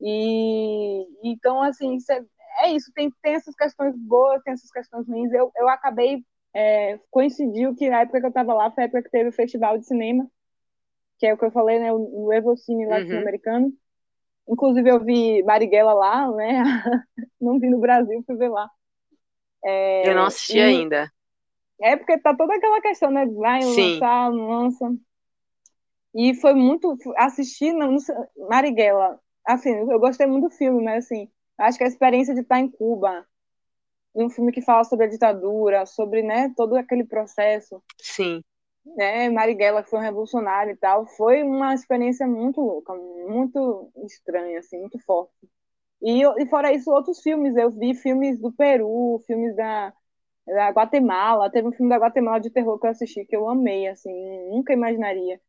E 0.00 1.06
então, 1.22 1.62
assim, 1.62 1.98
cê, 2.00 2.22
é 2.60 2.70
isso, 2.70 2.92
tem, 2.94 3.10
tem 3.22 3.34
essas 3.34 3.54
questões 3.54 3.96
boas, 3.96 4.42
tem 4.42 4.52
essas 4.52 4.70
questões 4.70 5.08
ruins. 5.08 5.32
Eu, 5.32 5.50
eu 5.56 5.68
acabei, 5.68 6.22
é, 6.54 6.98
coincidiu 7.10 7.74
que 7.74 7.88
na 7.88 8.02
época 8.02 8.20
que 8.20 8.26
eu 8.26 8.30
estava 8.30 8.52
lá, 8.52 8.70
foi 8.70 8.84
a 8.84 8.86
época 8.86 9.02
que 9.02 9.10
teve 9.10 9.30
o 9.30 9.32
festival 9.32 9.78
de 9.78 9.86
cinema, 9.86 10.26
que 11.18 11.26
é 11.26 11.32
o 11.32 11.38
que 11.38 11.44
eu 11.44 11.50
falei, 11.50 11.78
né, 11.78 11.92
o, 11.92 12.26
o 12.26 12.32
Evocine 12.32 12.84
uhum. 12.84 12.90
latino-americano. 12.90 13.66
Uhum. 13.66 13.76
Inclusive, 14.46 14.90
eu 14.90 15.02
vi 15.02 15.42
Marighella 15.42 15.94
lá, 15.94 16.30
né? 16.30 16.62
não 17.40 17.58
vi 17.58 17.70
no 17.70 17.80
Brasil, 17.80 18.22
fui 18.26 18.36
ver 18.36 18.50
lá. 18.50 18.68
É, 19.64 20.10
eu 20.10 20.14
não 20.14 20.26
assisti 20.26 20.58
e, 20.58 20.60
ainda. 20.60 21.10
É 21.80 21.96
porque 21.96 22.18
tá 22.18 22.34
toda 22.34 22.54
aquela 22.54 22.80
questão, 22.80 23.10
né? 23.10 23.26
Vai 23.26 23.62
Sim. 23.62 23.94
lançar, 23.94 24.28
lança. 24.28 24.96
E 26.14 26.34
foi 26.34 26.54
muito. 26.54 26.96
Assistir 27.16 27.74
Marighella 28.48 29.20
assim, 29.44 29.70
eu 29.70 30.00
gostei 30.00 30.26
muito 30.26 30.48
do 30.48 30.54
filme, 30.54 30.82
mas 30.82 31.04
assim, 31.04 31.28
acho 31.58 31.76
que 31.76 31.84
a 31.84 31.88
experiência 31.88 32.34
de 32.34 32.40
estar 32.40 32.58
em 32.58 32.70
Cuba, 32.70 33.26
um 34.14 34.30
filme 34.30 34.52
que 34.52 34.62
fala 34.62 34.84
sobre 34.84 35.06
a 35.06 35.08
ditadura, 35.08 35.84
sobre, 35.86 36.22
né, 36.22 36.52
todo 36.56 36.76
aquele 36.76 37.04
processo. 37.04 37.82
Sim. 38.00 38.42
Né, 38.96 39.30
Marighella, 39.30 39.82
que 39.82 39.90
foi 39.90 39.98
um 39.98 40.02
revolucionário 40.02 40.72
e 40.72 40.76
tal, 40.76 41.06
foi 41.06 41.42
uma 41.42 41.74
experiência 41.74 42.26
muito 42.26 42.60
louca, 42.60 42.94
muito 42.94 43.90
estranha, 44.04 44.58
assim, 44.58 44.78
muito 44.78 44.98
forte. 45.00 45.48
E, 46.02 46.22
e 46.22 46.46
fora 46.46 46.72
isso, 46.72 46.90
outros 46.90 47.20
filmes, 47.22 47.56
eu 47.56 47.70
vi 47.70 47.94
filmes 47.94 48.38
do 48.38 48.52
Peru, 48.52 49.22
filmes 49.26 49.56
da, 49.56 49.92
da 50.46 50.70
Guatemala, 50.70 51.50
teve 51.50 51.68
um 51.68 51.72
filme 51.72 51.90
da 51.90 51.98
Guatemala 51.98 52.40
de 52.40 52.50
terror 52.50 52.78
que 52.78 52.86
eu 52.86 52.90
assisti, 52.90 53.24
que 53.24 53.36
eu 53.36 53.48
amei, 53.48 53.88
assim, 53.88 54.12
nunca 54.50 54.72
imaginaria 54.72 55.40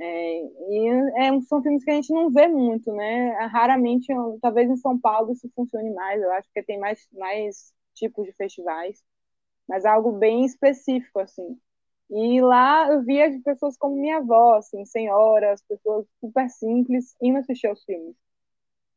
é, 0.00 0.40
e 0.70 0.88
é, 1.16 1.40
são 1.42 1.62
filmes 1.62 1.84
que 1.84 1.90
a 1.90 1.94
gente 1.94 2.12
não 2.12 2.30
vê 2.30 2.46
muito, 2.48 2.92
né? 2.92 3.32
Raramente, 3.48 4.06
talvez 4.40 4.70
em 4.70 4.76
São 4.76 4.98
Paulo 4.98 5.32
isso 5.32 5.50
funcione 5.54 5.90
mais, 5.92 6.22
eu 6.22 6.30
acho 6.32 6.48
que 6.54 6.62
tem 6.62 6.78
mais, 6.78 7.06
mais 7.12 7.72
tipos 7.94 8.24
de 8.26 8.32
festivais, 8.34 9.02
mas 9.68 9.84
algo 9.86 10.12
bem 10.12 10.44
específico, 10.44 11.20
assim. 11.20 11.58
E 12.10 12.40
lá 12.42 12.90
eu 12.92 13.04
via 13.04 13.30
de 13.30 13.40
pessoas 13.40 13.76
como 13.78 13.96
minha 13.96 14.18
avó, 14.18 14.56
assim, 14.56 14.84
senhoras, 14.86 15.62
pessoas 15.62 16.06
super 16.20 16.48
simples, 16.50 17.16
indo 17.22 17.38
assistir 17.38 17.68
aos 17.68 17.84
filmes. 17.84 18.16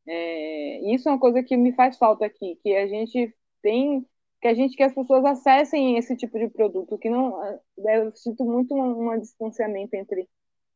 É, 0.06 0.94
isso 0.94 1.08
é 1.08 1.12
uma 1.12 1.20
coisa 1.20 1.42
que 1.42 1.56
me 1.56 1.72
faz 1.74 1.96
falta 1.98 2.26
aqui, 2.26 2.56
que 2.62 2.74
a 2.76 2.86
gente 2.88 3.34
tem, 3.62 4.06
que 4.42 4.48
a 4.48 4.54
gente 4.54 4.76
que 4.76 4.82
as 4.82 4.92
pessoas 4.92 5.24
acessem 5.24 5.96
esse 5.96 6.16
tipo 6.16 6.36
de 6.36 6.48
produto, 6.48 6.98
que 6.98 7.08
não, 7.08 7.40
eu 7.78 8.14
sinto 8.16 8.44
muito 8.44 8.74
um, 8.74 9.12
um 9.12 9.20
distanciamento 9.20 9.94
entre 9.94 10.28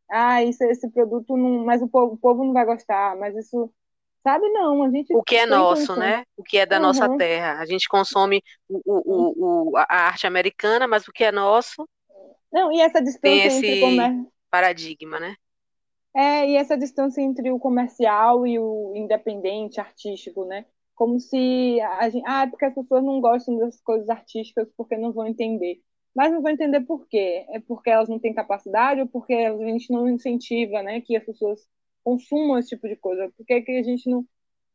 ah, 0.08 0.40
isso, 0.44 0.62
esse 0.62 0.88
produto 0.88 1.36
não, 1.36 1.64
mas 1.64 1.82
o 1.82 1.88
povo, 1.88 2.14
o 2.14 2.16
povo 2.16 2.44
não 2.44 2.52
vai 2.52 2.64
gostar, 2.64 3.16
mas 3.16 3.34
isso, 3.34 3.68
sabe, 4.22 4.48
não, 4.50 4.84
a 4.84 4.90
gente... 4.90 5.12
O 5.12 5.22
que 5.24 5.34
é 5.34 5.46
nosso, 5.46 5.96
né? 5.96 6.22
O 6.36 6.44
que 6.44 6.58
é 6.58 6.64
da 6.64 6.76
uhum. 6.76 6.82
nossa 6.82 7.16
terra. 7.16 7.58
A 7.58 7.66
gente 7.66 7.88
consome 7.88 8.40
o, 8.68 8.80
o, 8.84 9.70
o, 9.72 9.76
a 9.76 10.06
arte 10.06 10.28
americana, 10.28 10.86
mas 10.86 11.08
o 11.08 11.12
que 11.12 11.24
é 11.24 11.32
nosso... 11.32 11.88
Não, 12.52 12.70
e 12.70 12.80
essa 12.80 13.02
distância 13.02 13.20
tem 13.20 13.42
esse 13.42 13.66
entre 13.66 14.30
paradigma, 14.48 15.18
né? 15.18 15.34
É, 16.14 16.48
e 16.48 16.56
essa 16.56 16.78
distância 16.78 17.20
entre 17.20 17.50
o 17.50 17.58
comercial 17.58 18.46
e 18.46 18.60
o 18.60 18.92
independente, 18.94 19.80
artístico, 19.80 20.44
né? 20.44 20.64
Como 20.96 21.20
se 21.20 21.80
a 21.80 22.08
gente, 22.10 22.24
ah, 22.26 22.42
é 22.44 22.46
porque 22.48 22.64
as 22.64 22.74
pessoas 22.74 23.04
não 23.04 23.20
gostam 23.20 23.58
das 23.58 23.80
coisas 23.82 24.08
artísticas 24.08 24.68
porque 24.76 24.96
não 24.96 25.12
vão 25.12 25.26
entender 25.28 25.80
mas 26.16 26.32
não 26.32 26.40
vou 26.40 26.50
entender 26.50 26.80
por 26.80 27.06
quê. 27.08 27.44
É 27.50 27.60
porque 27.60 27.90
elas 27.90 28.08
não 28.08 28.18
têm 28.18 28.32
capacidade 28.34 29.02
ou 29.02 29.06
porque 29.06 29.34
a 29.34 29.54
gente 29.66 29.92
não 29.92 30.08
incentiva 30.08 30.82
né, 30.82 31.00
que 31.02 31.14
as 31.14 31.24
pessoas 31.24 31.60
consumam 32.02 32.58
esse 32.58 32.70
tipo 32.70 32.88
de 32.88 32.96
coisa? 32.96 33.30
Por 33.36 33.44
que, 33.44 33.60
que 33.62 33.72
a 33.72 33.82
gente 33.82 34.08
não 34.08 34.26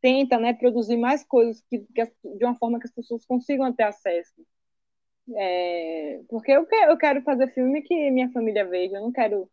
tenta 0.01 0.37
né, 0.39 0.53
produzir 0.53 0.97
mais 0.97 1.23
coisas 1.23 1.61
que, 1.69 1.79
que, 1.79 2.05
de 2.37 2.45
uma 2.45 2.55
forma 2.55 2.79
que 2.79 2.87
as 2.87 2.93
pessoas 2.93 3.25
consigam 3.25 3.73
ter 3.73 3.83
acesso? 3.83 4.45
É, 5.35 6.21
porque 6.29 6.51
eu, 6.51 6.67
eu 6.89 6.97
quero 6.97 7.21
fazer 7.23 7.53
filme 7.53 7.81
que 7.81 8.11
minha 8.11 8.31
família 8.31 8.65
veja, 8.67 8.97
eu 8.97 9.01
não 9.01 9.11
quero. 9.11 9.49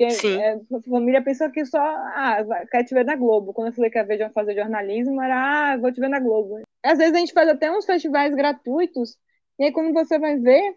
Porque 0.00 0.28
é, 0.28 0.54
a 0.54 0.80
família 0.88 1.22
pensou 1.22 1.50
que 1.50 1.62
só 1.66 1.78
ah, 1.78 2.42
quer 2.70 2.84
te 2.84 2.94
ver 2.94 3.04
na 3.04 3.14
Globo. 3.16 3.52
Quando 3.52 3.68
eu 3.68 3.74
falei 3.74 3.90
que 3.90 3.98
a 3.98 4.02
Veja 4.02 4.30
fazer 4.30 4.54
jornalismo, 4.54 5.20
era 5.20 5.74
ah, 5.74 5.76
vou 5.76 5.92
te 5.92 6.00
ver 6.00 6.08
na 6.08 6.18
Globo. 6.18 6.62
Às 6.82 6.96
vezes 6.96 7.14
a 7.14 7.18
gente 7.18 7.34
faz 7.34 7.46
até 7.50 7.70
uns 7.70 7.84
festivais 7.84 8.34
gratuitos, 8.34 9.18
e 9.58 9.64
aí 9.64 9.72
quando 9.72 9.92
você 9.92 10.18
vai 10.18 10.38
ver, 10.38 10.74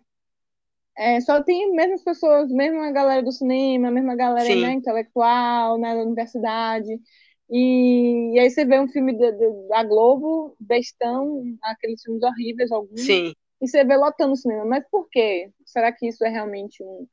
é, 0.97 1.21
só 1.21 1.41
tem 1.41 1.69
as 1.69 1.71
mesmas 1.71 2.03
pessoas, 2.03 2.51
mesma 2.51 2.91
galera 2.91 3.23
do 3.23 3.31
cinema, 3.31 3.87
a 3.87 3.91
mesma 3.91 4.13
galera 4.13 4.53
né, 4.55 4.73
intelectual, 4.73 5.77
na 5.77 5.95
né, 5.95 6.01
universidade. 6.01 6.99
E, 7.49 8.35
e, 8.35 8.39
aí 8.39 8.49
você 8.49 8.65
vê 8.65 8.77
um 8.77 8.89
filme 8.89 9.13
de, 9.13 9.31
de, 9.31 9.67
da 9.69 9.83
Globo, 9.83 10.53
bestão, 10.59 11.43
aqueles 11.61 12.01
filmes 12.01 12.23
horríveis, 12.23 12.71
alguns. 12.73 13.01
Sim. 13.01 13.33
E 13.61 13.67
você 13.69 13.85
vê 13.85 13.95
lotando 13.95 14.33
o 14.33 14.35
cinema. 14.35 14.65
Mas 14.65 14.83
por 14.91 15.07
quê? 15.09 15.49
Será 15.65 15.91
que 15.93 16.07
isso 16.07 16.25
é 16.25 16.29
realmente 16.29 16.83
um, 16.83 17.07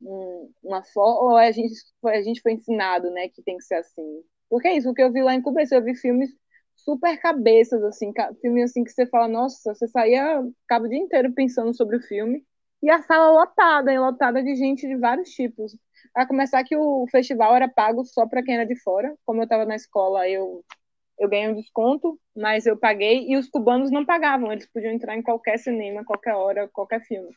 um, 0.00 0.50
uma 0.62 0.82
forma? 0.84 1.20
Ou 1.30 1.36
a 1.36 1.50
gente, 1.50 1.74
a 2.04 2.22
gente 2.22 2.40
foi 2.40 2.52
ensinado 2.52 3.10
né, 3.10 3.28
que 3.28 3.42
tem 3.42 3.56
que 3.56 3.64
ser 3.64 3.76
assim? 3.76 4.22
Porque 4.48 4.68
é 4.68 4.76
isso, 4.76 4.90
o 4.90 4.94
que 4.94 5.02
eu 5.02 5.12
vi 5.12 5.22
lá 5.22 5.34
em 5.34 5.42
Cuba, 5.42 5.62
eu 5.70 5.82
vi 5.82 5.94
filmes 5.96 6.30
super 6.76 7.18
cabeças, 7.20 7.82
assim, 7.82 8.12
filmes 8.40 8.70
assim 8.70 8.84
que 8.84 8.90
você 8.90 9.06
fala, 9.06 9.26
nossa, 9.28 9.74
você 9.74 9.88
saía, 9.88 10.42
ficava 10.62 10.84
o 10.84 10.88
dia 10.88 10.98
inteiro 10.98 11.32
pensando 11.32 11.74
sobre 11.74 11.96
o 11.96 12.02
filme 12.02 12.44
e 12.82 12.90
a 12.90 13.02
sala 13.02 13.30
lotada, 13.32 13.98
lotada 14.00 14.42
de 14.42 14.54
gente 14.54 14.86
de 14.86 14.96
vários 14.96 15.30
tipos. 15.30 15.76
A 16.14 16.26
começar 16.26 16.62
que 16.64 16.76
o 16.76 17.06
festival 17.10 17.54
era 17.56 17.68
pago 17.68 18.04
só 18.04 18.26
para 18.26 18.42
quem 18.42 18.54
era 18.54 18.66
de 18.66 18.76
fora. 18.80 19.14
Como 19.24 19.40
eu 19.40 19.44
estava 19.44 19.64
na 19.64 19.76
escola, 19.76 20.28
eu 20.28 20.64
eu 21.18 21.28
ganhei 21.28 21.48
um 21.48 21.54
desconto, 21.54 22.20
mas 22.36 22.66
eu 22.66 22.76
paguei 22.76 23.26
e 23.26 23.36
os 23.36 23.48
cubanos 23.48 23.90
não 23.90 24.04
pagavam. 24.04 24.52
Eles 24.52 24.66
podiam 24.70 24.92
entrar 24.92 25.16
em 25.16 25.22
qualquer 25.22 25.58
cinema, 25.58 26.04
qualquer 26.04 26.34
hora, 26.34 26.68
qualquer 26.68 27.00
filme. 27.06 27.30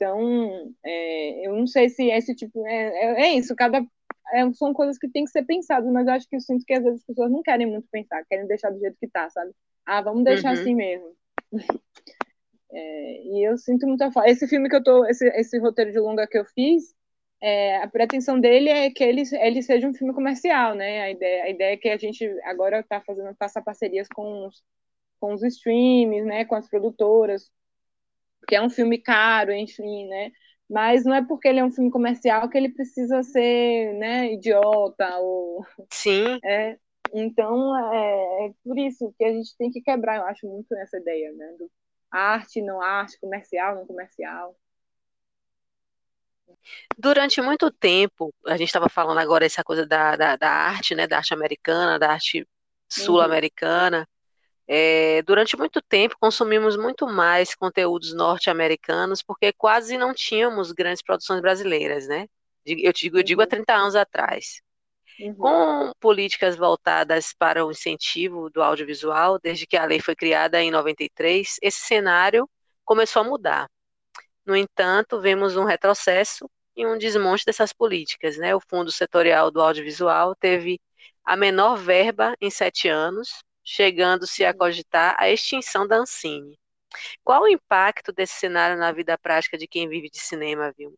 Então, 0.00 0.72
é, 0.82 1.46
eu 1.46 1.54
não 1.54 1.66
sei 1.66 1.90
se 1.90 2.08
esse 2.08 2.34
tipo 2.34 2.66
é, 2.66 2.72
é, 2.72 3.22
é 3.26 3.34
isso. 3.34 3.54
Cada 3.54 3.84
é, 4.32 4.50
são 4.54 4.72
coisas 4.72 4.96
que 4.96 5.06
tem 5.06 5.24
que 5.24 5.30
ser 5.30 5.44
pensadas, 5.44 5.92
mas 5.92 6.06
eu 6.06 6.14
acho 6.14 6.26
que 6.26 6.36
eu 6.36 6.40
sinto 6.40 6.64
que 6.64 6.72
às 6.72 6.82
vezes 6.82 7.00
as 7.00 7.06
pessoas 7.06 7.30
não 7.30 7.42
querem 7.42 7.66
muito 7.66 7.86
pensar, 7.92 8.24
querem 8.24 8.46
deixar 8.46 8.70
do 8.70 8.78
jeito 8.78 8.96
que 8.98 9.06
tá, 9.06 9.28
sabe? 9.28 9.52
Ah, 9.84 10.00
vamos 10.00 10.24
deixar 10.24 10.54
uhum. 10.54 10.60
assim 10.60 10.74
mesmo. 10.74 11.14
É, 12.72 13.22
e 13.24 13.42
eu 13.42 13.58
sinto 13.58 13.84
muita 13.84 14.12
falta. 14.12 14.30
Esse 14.30 14.46
filme 14.46 14.68
que 14.68 14.76
eu 14.76 14.84
tô, 14.84 15.04
esse, 15.06 15.26
esse 15.30 15.58
roteiro 15.58 15.90
de 15.90 15.98
longa 15.98 16.24
que 16.24 16.38
eu 16.38 16.44
fiz, 16.44 16.94
é, 17.40 17.78
a 17.78 17.88
pretensão 17.88 18.38
dele 18.38 18.68
é 18.68 18.88
que 18.92 19.02
ele, 19.02 19.24
ele 19.40 19.60
seja 19.60 19.88
um 19.88 19.92
filme 19.92 20.14
comercial, 20.14 20.76
né? 20.76 21.00
A 21.02 21.10
ideia, 21.10 21.42
a 21.42 21.50
ideia 21.50 21.72
é 21.72 21.76
que 21.76 21.88
a 21.88 21.96
gente 21.96 22.24
agora 22.44 22.78
está 22.78 23.00
fazendo 23.00 23.34
passar 23.34 23.62
parcerias 23.62 24.06
com 24.14 24.46
os, 24.46 24.62
com 25.18 25.34
os 25.34 25.42
streams, 25.42 26.24
né? 26.24 26.44
Com 26.44 26.54
as 26.54 26.68
produtoras, 26.68 27.50
que 28.46 28.56
é 28.56 28.62
um 28.62 28.70
filme 28.70 28.98
caro, 28.98 29.52
enfim, 29.52 30.06
né? 30.08 30.30
Mas 30.68 31.04
não 31.04 31.14
é 31.14 31.24
porque 31.24 31.48
ele 31.48 31.58
é 31.58 31.64
um 31.64 31.72
filme 31.72 31.90
comercial 31.90 32.48
que 32.48 32.56
ele 32.56 32.68
precisa 32.68 33.22
ser, 33.22 33.94
né? 33.94 34.32
Idiota 34.32 35.18
ou 35.18 35.66
sim. 35.90 36.38
É, 36.44 36.78
então 37.12 37.76
é, 37.92 38.46
é 38.46 38.52
por 38.64 38.78
isso 38.78 39.12
que 39.18 39.24
a 39.24 39.32
gente 39.32 39.56
tem 39.56 39.70
que 39.70 39.80
quebrar, 39.80 40.16
eu 40.16 40.24
acho 40.24 40.46
muito 40.46 40.74
essa 40.76 40.98
ideia, 40.98 41.32
né? 41.32 41.54
Do 41.58 41.70
arte, 42.10 42.62
não 42.62 42.80
arte, 42.80 43.18
comercial, 43.20 43.74
não 43.74 43.86
comercial. 43.86 44.56
Durante 46.98 47.40
muito 47.40 47.70
tempo, 47.70 48.34
a 48.46 48.56
gente 48.56 48.68
estava 48.68 48.88
falando 48.88 49.18
agora 49.18 49.46
essa 49.46 49.64
coisa 49.64 49.86
da, 49.86 50.16
da, 50.16 50.36
da, 50.36 50.50
arte, 50.50 50.94
né, 50.94 51.06
da 51.06 51.18
arte 51.18 51.32
americana, 51.32 51.98
da 51.98 52.12
arte 52.12 52.46
sul-americana. 52.88 54.06
É, 54.72 55.20
durante 55.22 55.56
muito 55.56 55.82
tempo 55.82 56.16
consumimos 56.20 56.76
muito 56.76 57.04
mais 57.04 57.56
conteúdos 57.56 58.14
norte-americanos 58.14 59.20
porque 59.20 59.52
quase 59.52 59.98
não 59.98 60.14
tínhamos 60.14 60.70
grandes 60.70 61.02
produções 61.02 61.40
brasileiras, 61.40 62.06
né? 62.06 62.28
Eu 62.64 62.92
digo, 62.92 63.18
eu 63.18 63.22
digo 63.24 63.42
há 63.42 63.48
30 63.48 63.72
uhum. 63.72 63.80
anos 63.80 63.96
atrás. 63.96 64.62
Uhum. 65.18 65.34
Com 65.34 65.92
políticas 65.98 66.54
voltadas 66.54 67.34
para 67.36 67.66
o 67.66 67.72
incentivo 67.72 68.48
do 68.48 68.62
audiovisual, 68.62 69.40
desde 69.42 69.66
que 69.66 69.76
a 69.76 69.84
lei 69.84 69.98
foi 69.98 70.14
criada 70.14 70.62
em 70.62 70.70
93, 70.70 71.56
esse 71.60 71.80
cenário 71.80 72.48
começou 72.84 73.22
a 73.22 73.24
mudar. 73.24 73.68
No 74.46 74.54
entanto, 74.54 75.20
vemos 75.20 75.56
um 75.56 75.64
retrocesso 75.64 76.48
e 76.76 76.86
um 76.86 76.96
desmonte 76.96 77.44
dessas 77.44 77.72
políticas. 77.72 78.36
Né? 78.36 78.54
O 78.54 78.60
Fundo 78.60 78.92
Setorial 78.92 79.50
do 79.50 79.60
Audiovisual 79.60 80.32
teve 80.36 80.80
a 81.24 81.36
menor 81.36 81.76
verba 81.76 82.36
em 82.40 82.50
sete 82.50 82.86
anos, 82.86 83.42
chegando-se 83.70 84.44
a 84.44 84.52
cogitar 84.52 85.14
a 85.16 85.30
extinção 85.30 85.86
da 85.86 85.98
Ancine. 85.98 86.58
Qual 87.22 87.44
o 87.44 87.48
impacto 87.48 88.12
desse 88.12 88.34
cenário 88.34 88.76
na 88.76 88.90
vida 88.90 89.16
prática 89.16 89.56
de 89.56 89.68
quem 89.68 89.88
vive 89.88 90.10
de 90.10 90.18
cinema, 90.18 90.74
viu? 90.76 90.92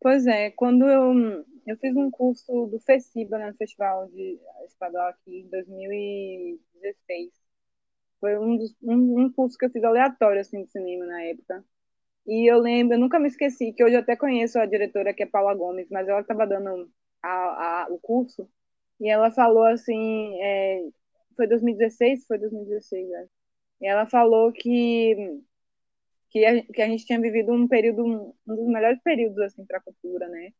Pois 0.00 0.26
é, 0.26 0.50
quando 0.52 0.88
eu, 0.88 1.44
eu 1.66 1.76
fiz 1.76 1.94
um 1.94 2.10
curso 2.10 2.66
do 2.66 2.80
FECIBA, 2.80 3.36
né, 3.36 3.50
no 3.50 3.56
Festival 3.56 4.08
de 4.08 4.40
Estadual 4.64 5.08
aqui 5.08 5.40
em 5.40 5.48
2016. 5.50 7.30
Foi 8.18 8.38
um, 8.38 8.56
dos, 8.56 8.74
um, 8.82 9.20
um 9.20 9.32
curso 9.32 9.58
que 9.58 9.66
eu 9.66 9.70
fiz 9.70 9.84
aleatório 9.84 10.40
assim, 10.40 10.64
de 10.64 10.70
cinema 10.70 11.04
na 11.04 11.22
época. 11.24 11.62
E 12.26 12.50
eu 12.50 12.58
lembro, 12.58 12.94
eu 12.94 13.00
nunca 13.00 13.18
me 13.18 13.28
esqueci, 13.28 13.72
que 13.74 13.84
hoje 13.84 13.96
eu 13.96 14.00
até 14.00 14.16
conheço 14.16 14.58
a 14.58 14.64
diretora, 14.64 15.12
que 15.12 15.24
é 15.24 15.26
Paula 15.26 15.54
Gomes, 15.54 15.88
mas 15.90 16.08
ela 16.08 16.20
estava 16.20 16.46
dando 16.46 16.90
a, 17.22 17.84
a, 17.84 17.86
o 17.90 17.98
curso, 17.98 18.48
e 19.00 19.08
ela 19.10 19.30
falou 19.32 19.64
assim, 19.64 20.40
é, 20.40 20.88
foi 21.36 21.46
2016? 21.46 22.26
Foi 22.26 22.38
2016, 22.38 23.08
né? 23.08 23.26
E 23.80 23.86
ela 23.86 24.06
falou 24.06 24.52
que, 24.52 25.40
que, 26.30 26.44
a, 26.44 26.62
que 26.64 26.82
a 26.82 26.86
gente 26.86 27.06
tinha 27.06 27.20
vivido 27.20 27.52
um 27.52 27.68
período, 27.68 28.04
um 28.04 28.56
dos 28.56 28.66
melhores 28.68 29.00
períodos, 29.02 29.38
assim, 29.40 29.64
para 29.64 29.78
a 29.78 29.82
cultura, 29.82 30.28
né? 30.28 30.52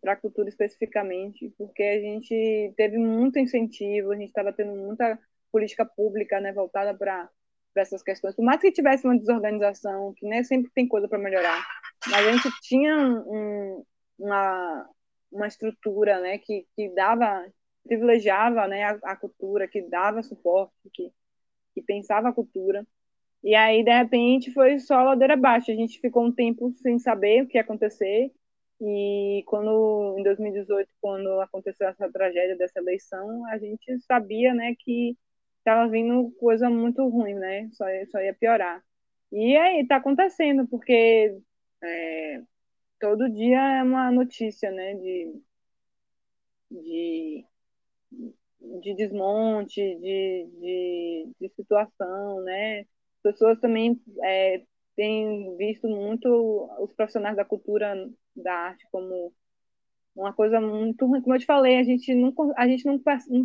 Para 0.00 0.12
a 0.12 0.16
cultura 0.16 0.48
especificamente, 0.48 1.52
porque 1.58 1.82
a 1.82 2.00
gente 2.00 2.72
teve 2.76 2.98
muito 2.98 3.38
incentivo, 3.38 4.12
a 4.12 4.16
gente 4.16 4.28
estava 4.28 4.52
tendo 4.52 4.74
muita 4.74 5.18
política 5.52 5.84
pública, 5.84 6.40
né, 6.40 6.52
voltada 6.52 6.96
para 6.96 7.30
para 7.74 7.82
essas 7.82 8.02
questões. 8.02 8.36
Por 8.36 8.44
mais 8.44 8.60
que 8.60 8.70
tivesse 8.70 9.04
uma 9.04 9.18
desorganização, 9.18 10.14
que 10.14 10.26
né, 10.26 10.44
sempre 10.44 10.70
tem 10.72 10.86
coisa 10.86 11.08
para 11.08 11.18
melhorar, 11.18 11.66
mas 12.06 12.26
a 12.26 12.32
gente 12.32 12.48
tinha 12.62 12.96
um, 12.96 13.84
uma, 14.18 14.88
uma 15.30 15.48
estrutura 15.48 16.20
né, 16.20 16.38
que, 16.38 16.66
que 16.76 16.88
dava, 16.94 17.44
privilegiava 17.84 18.66
né, 18.66 18.84
a, 18.84 18.98
a 19.04 19.16
cultura, 19.16 19.68
que 19.68 19.82
dava 19.82 20.22
suporte, 20.22 20.72
que, 20.92 21.12
que 21.74 21.82
pensava 21.82 22.28
a 22.28 22.32
cultura. 22.32 22.86
E 23.42 23.54
aí, 23.54 23.84
de 23.84 23.92
repente, 23.92 24.52
foi 24.52 24.78
só 24.78 25.02
ladeira 25.02 25.34
abaixo. 25.34 25.70
A 25.70 25.74
gente 25.74 26.00
ficou 26.00 26.24
um 26.24 26.32
tempo 26.32 26.72
sem 26.82 26.98
saber 26.98 27.42
o 27.42 27.46
que 27.46 27.58
ia 27.58 27.62
acontecer. 27.62 28.32
E 28.80 29.44
quando, 29.46 30.16
em 30.18 30.22
2018, 30.22 30.88
quando 31.00 31.40
aconteceu 31.40 31.88
essa 31.88 32.10
tragédia 32.10 32.56
dessa 32.56 32.78
eleição, 32.80 33.46
a 33.46 33.58
gente 33.58 33.98
sabia 34.00 34.54
né, 34.54 34.74
que 34.78 35.16
estava 35.58 35.88
vindo 35.88 36.30
coisa 36.38 36.68
muito 36.70 37.06
ruim, 37.08 37.34
né? 37.34 37.68
Só, 37.72 37.86
só 38.10 38.20
ia 38.20 38.34
piorar. 38.34 38.82
E 39.32 39.56
aí 39.56 39.80
está 39.82 39.96
acontecendo, 39.96 40.66
porque 40.68 41.36
é, 41.82 42.42
todo 43.00 43.30
dia 43.30 43.78
é 43.78 43.82
uma 43.82 44.10
notícia, 44.12 44.70
né? 44.70 44.94
De, 44.94 45.42
de, 46.70 47.44
de 48.82 48.94
desmonte, 48.94 49.80
de, 49.80 50.48
de, 50.60 51.28
de 51.40 51.48
situação, 51.54 52.42
né? 52.42 52.86
Pessoas 53.22 53.58
também 53.60 54.00
é, 54.22 54.62
têm 54.96 55.56
visto 55.56 55.88
muito 55.88 56.28
os 56.78 56.92
profissionais 56.92 57.36
da 57.36 57.44
cultura, 57.44 58.08
da 58.34 58.52
arte, 58.52 58.86
como 58.90 59.32
uma 60.14 60.32
coisa 60.32 60.60
muito 60.60 61.06
ruim. 61.06 61.20
Como 61.20 61.34
eu 61.34 61.40
te 61.40 61.46
falei, 61.46 61.78
a 61.78 61.82
gente 61.82 62.14
não, 62.14 62.32
a 62.56 62.66
gente 62.68 62.84
não 62.84 62.98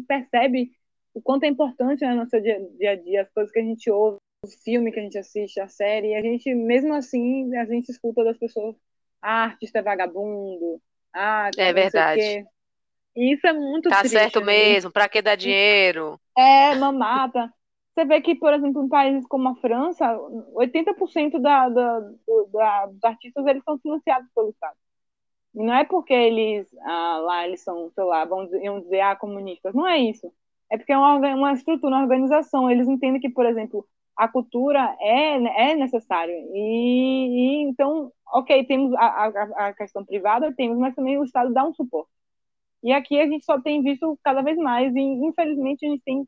percebe 0.05 0.71
o 1.13 1.21
quanto 1.21 1.43
é 1.43 1.47
importante 1.47 2.01
né, 2.01 2.11
no 2.11 2.17
nosso 2.17 2.39
dia, 2.41 2.59
dia 2.77 2.91
a 2.91 2.95
dia, 2.95 3.21
as 3.23 3.29
coisas 3.31 3.51
que 3.51 3.59
a 3.59 3.63
gente 3.63 3.89
ouve, 3.89 4.17
o 4.43 4.47
filme 4.47 4.91
que 4.91 4.99
a 4.99 5.03
gente 5.03 5.17
assiste, 5.17 5.59
a 5.59 5.67
série, 5.67 6.09
e 6.09 6.15
a 6.15 6.21
gente, 6.21 6.53
mesmo 6.53 6.93
assim, 6.93 7.55
a 7.55 7.65
gente 7.65 7.89
escuta 7.89 8.23
das 8.23 8.37
pessoas, 8.37 8.75
ah, 9.21 9.45
artista 9.45 9.79
é 9.79 9.81
vagabundo, 9.81 10.81
ah, 11.13 11.49
é 11.57 11.73
verdade. 11.73 12.45
E 13.15 13.33
isso 13.33 13.45
é 13.47 13.53
muito 13.53 13.89
tá 13.89 13.99
triste. 13.99 14.13
Tá 14.13 14.19
certo 14.21 14.39
né? 14.39 14.45
mesmo, 14.45 14.91
para 14.91 15.09
que 15.09 15.21
dar 15.21 15.35
dinheiro? 15.35 16.19
É, 16.37 16.75
mamata. 16.75 17.51
Você 17.93 18.05
vê 18.05 18.21
que, 18.21 18.35
por 18.35 18.53
exemplo, 18.53 18.83
em 18.83 18.87
países 18.87 19.27
como 19.27 19.49
a 19.49 19.55
França, 19.55 20.17
80% 20.55 21.39
da, 21.41 21.67
da, 21.67 21.99
da, 22.51 22.85
dos 22.85 23.03
artistas 23.03 23.45
eles 23.45 23.63
são 23.63 23.77
financiados 23.79 24.29
pelo 24.33 24.49
Estado. 24.49 24.75
E 25.55 25.63
não 25.63 25.73
é 25.73 25.83
porque 25.83 26.13
eles 26.13 26.67
ah, 26.83 27.17
lá 27.21 27.45
eles 27.45 27.61
são, 27.61 27.91
sei 27.93 28.03
lá, 28.03 28.23
vão 28.23 28.45
dizer, 28.45 28.61
vão 28.61 28.79
dizer 28.79 29.01
ah, 29.01 29.15
comunistas. 29.15 29.73
Não 29.73 29.87
é 29.87 29.97
isso. 29.99 30.31
É 30.71 30.77
porque 30.77 30.93
é 30.93 30.97
uma, 30.97 31.17
uma 31.17 31.53
estrutura, 31.53 31.95
uma 31.95 32.03
organização. 32.03 32.69
Eles 32.69 32.87
entendem 32.87 33.19
que, 33.19 33.29
por 33.29 33.45
exemplo, 33.45 33.85
a 34.15 34.27
cultura 34.27 34.95
é, 34.99 35.71
é 35.71 35.75
necessária. 35.75 36.33
E, 36.53 37.63
e 37.63 37.63
então, 37.63 38.11
ok, 38.33 38.65
temos 38.65 38.93
a, 38.93 39.05
a, 39.05 39.67
a, 39.67 39.73
questão 39.73 40.05
privada, 40.05 40.53
temos, 40.55 40.77
mas 40.77 40.93
também 40.93 41.17
o 41.17 41.23
Estado 41.23 41.53
dá 41.53 41.63
um 41.65 41.73
suporte. 41.73 42.11
E 42.83 42.91
aqui 42.91 43.19
a 43.19 43.27
gente 43.27 43.45
só 43.45 43.59
tem 43.61 43.83
visto 43.83 44.17
cada 44.23 44.41
vez 44.41 44.57
mais, 44.57 44.95
e 44.95 44.99
infelizmente 44.99 45.85
a 45.85 45.89
gente 45.89 46.03
tem 46.03 46.27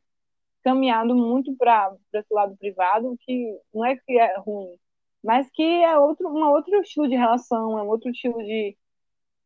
caminhado 0.64 1.16
muito 1.16 1.56
para 1.58 1.96
esse 2.14 2.34
lado 2.34 2.56
privado, 2.58 3.18
que 3.22 3.58
não 3.74 3.86
é 3.86 3.96
que 3.96 4.18
é 4.20 4.38
ruim, 4.40 4.78
mas 5.24 5.50
que 5.52 5.64
é 5.64 5.98
outro, 5.98 6.28
um 6.30 6.44
outro 6.50 6.82
estilo 6.82 7.08
de 7.10 7.16
relação, 7.16 7.78
é 7.80 7.84
um 7.84 7.88
outro 7.90 8.10
estilo 8.12 8.38
de. 8.44 8.78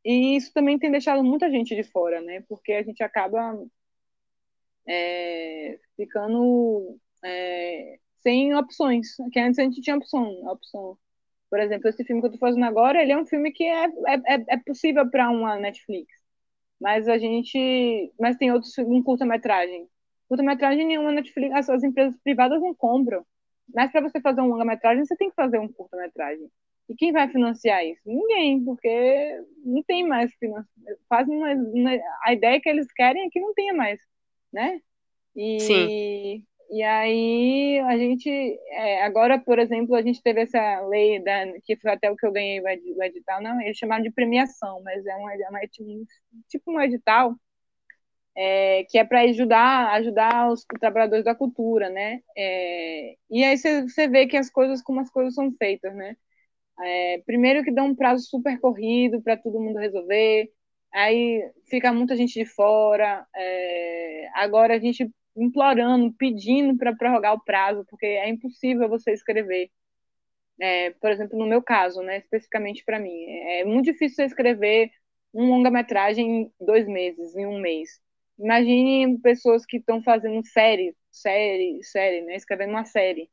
E 0.06 0.36
isso 0.38 0.54
também 0.54 0.80
tem 0.80 0.92
deixado 0.92 1.24
muita 1.24 1.50
gente 1.52 1.76
de 1.76 1.84
fora, 1.84 2.22
né? 2.22 2.42
Porque 2.48 2.74
a 2.74 2.84
gente 2.84 3.04
acaba 3.04 3.58
é, 4.88 5.80
ficando 5.98 6.98
é, 7.24 8.00
sem 8.22 8.56
opções, 8.56 9.16
que 9.32 9.40
antes 9.40 9.60
a 9.60 9.64
gente 9.64 9.82
tinha 9.82 9.98
opção, 9.98 10.24
opção. 10.48 10.98
Por 11.50 11.60
exemplo, 11.60 11.90
esse 11.90 12.04
filme 12.04 12.22
que 12.22 12.28
eu 12.28 12.32
estou 12.34 12.48
fazendo 12.48 12.66
agora, 12.66 13.02
ele 13.02 13.12
é 13.12 13.18
um 13.18 13.26
filme 13.26 13.52
que 13.52 13.64
é, 13.64 13.86
é, 13.86 14.46
é, 14.50 14.58
possível 14.58 15.10
para 15.10 15.30
uma 15.30 15.58
Netflix, 15.58 16.12
mas 16.80 17.08
a 17.08 17.18
gente, 17.18 18.12
mas 18.20 18.38
tem 18.38 18.52
outros 18.52 18.78
um 18.78 19.02
curta-metragem. 19.02 19.88
Curta-metragem 20.28 20.86
nenhuma 20.86 21.12
Netflix, 21.12 21.54
as, 21.56 21.70
as 21.70 21.84
empresas 21.84 22.20
privadas 22.24 22.62
não 22.62 22.74
compram. 22.74 23.26
Mas 23.74 23.92
para 23.92 24.02
você 24.02 24.20
fazer 24.22 24.42
um 24.42 24.48
longa-metragem, 24.48 25.06
você 25.06 25.16
tem 25.16 25.30
que 25.30 25.36
fazer 25.36 25.60
um 25.60 25.68
curta-metragem. 25.68 26.48
E 26.88 26.96
quem 26.96 27.12
vai 27.12 27.28
financiar 27.28 27.84
isso? 27.84 28.02
Ninguém, 28.06 28.64
porque 28.64 29.42
não 29.64 29.82
tem 29.84 30.08
mais 30.08 30.32
quase 31.08 31.32
a 32.24 32.34
ideia 32.34 32.62
que 32.62 32.70
eles 32.70 32.92
querem 32.92 33.26
é 33.26 33.30
que 33.30 33.40
não 33.40 33.54
tenha 33.56 33.74
mais 33.74 34.00
né? 34.56 34.80
E, 35.36 35.60
Sim. 35.60 36.46
E 36.70 36.82
aí 36.84 37.80
a 37.82 37.98
gente 37.98 38.30
é, 38.70 39.04
agora, 39.04 39.40
por 39.40 39.60
exemplo, 39.60 39.96
a 39.96 40.02
gente 40.02 40.22
teve 40.22 40.42
essa 40.42 40.82
lei 40.88 41.24
da, 41.24 41.46
que 41.64 41.76
foi 41.78 41.92
até 41.92 42.10
o 42.12 42.16
que 42.16 42.26
eu 42.26 42.32
ganhei 42.32 42.60
o 42.62 43.04
edital, 43.04 43.42
não, 43.42 43.62
eles 43.62 43.78
chamaram 43.78 44.04
de 44.04 44.12
premiação, 44.12 44.82
mas 44.84 45.06
é 45.06 45.16
uma, 45.16 45.34
é 45.34 45.50
uma 45.50 45.60
tipo 46.48 46.72
um 46.72 46.82
edital 46.82 47.36
é, 48.36 48.84
que 48.90 48.98
é 48.98 49.04
para 49.06 49.22
ajudar 49.22 49.92
ajudar 49.96 50.52
os 50.52 50.66
trabalhadores 50.80 51.24
da 51.26 51.36
cultura, 51.36 51.90
né? 51.90 52.22
É, 52.38 53.16
e 53.30 53.44
aí 53.44 53.58
você 53.58 54.08
vê 54.08 54.28
que 54.28 54.38
as 54.38 54.50
coisas 54.50 54.82
como 54.82 55.00
as 55.00 55.10
coisas 55.10 55.34
são 55.36 55.52
feitas, 55.58 55.96
né? 55.96 56.16
É, 56.84 57.20
primeiro 57.26 57.64
que 57.64 57.72
dá 57.74 57.84
um 57.84 57.96
prazo 57.96 58.26
super 58.30 58.60
corrido 58.60 59.22
para 59.22 59.38
todo 59.38 59.60
mundo 59.62 59.80
resolver 59.80 60.52
aí 60.94 61.42
fica 61.70 61.92
muita 61.94 62.16
gente 62.16 62.34
de 62.40 62.46
fora. 62.46 63.26
É, 63.36 64.30
agora 64.36 64.76
a 64.76 64.80
gente 64.80 65.10
implorando, 65.36 66.14
pedindo 66.18 66.78
para 66.78 66.96
prorrogar 66.96 67.34
o 67.34 67.44
prazo, 67.44 67.86
porque 67.90 68.06
é 68.06 68.30
impossível 68.30 68.90
você 68.90 69.12
escrever 69.14 69.70
É, 70.60 70.92
por 70.92 71.12
exemplo, 71.12 71.38
no 71.38 71.46
meu 71.46 71.62
caso, 71.62 72.02
né, 72.02 72.18
especificamente 72.20 72.84
para 72.86 73.00
mim, 73.00 73.12
é, 73.26 73.66
muito 73.66 73.86
difícil 73.86 74.26
escrever 74.26 74.90
um 75.34 75.50
longa-metragem 75.50 76.26
em 76.44 76.52
dois 76.66 76.88
meses, 76.88 77.36
em 77.36 77.46
um 77.46 77.60
mês. 77.60 78.00
Imagine 78.40 79.20
pessoas 79.20 79.66
que 79.66 79.78
estão 79.78 80.02
fazendo 80.02 80.42
série, 80.46 80.96
série, 81.12 81.84
série, 81.84 82.22
né, 82.22 82.36
escrevendo 82.36 82.70
uma 82.72 82.86
série. 82.86 83.30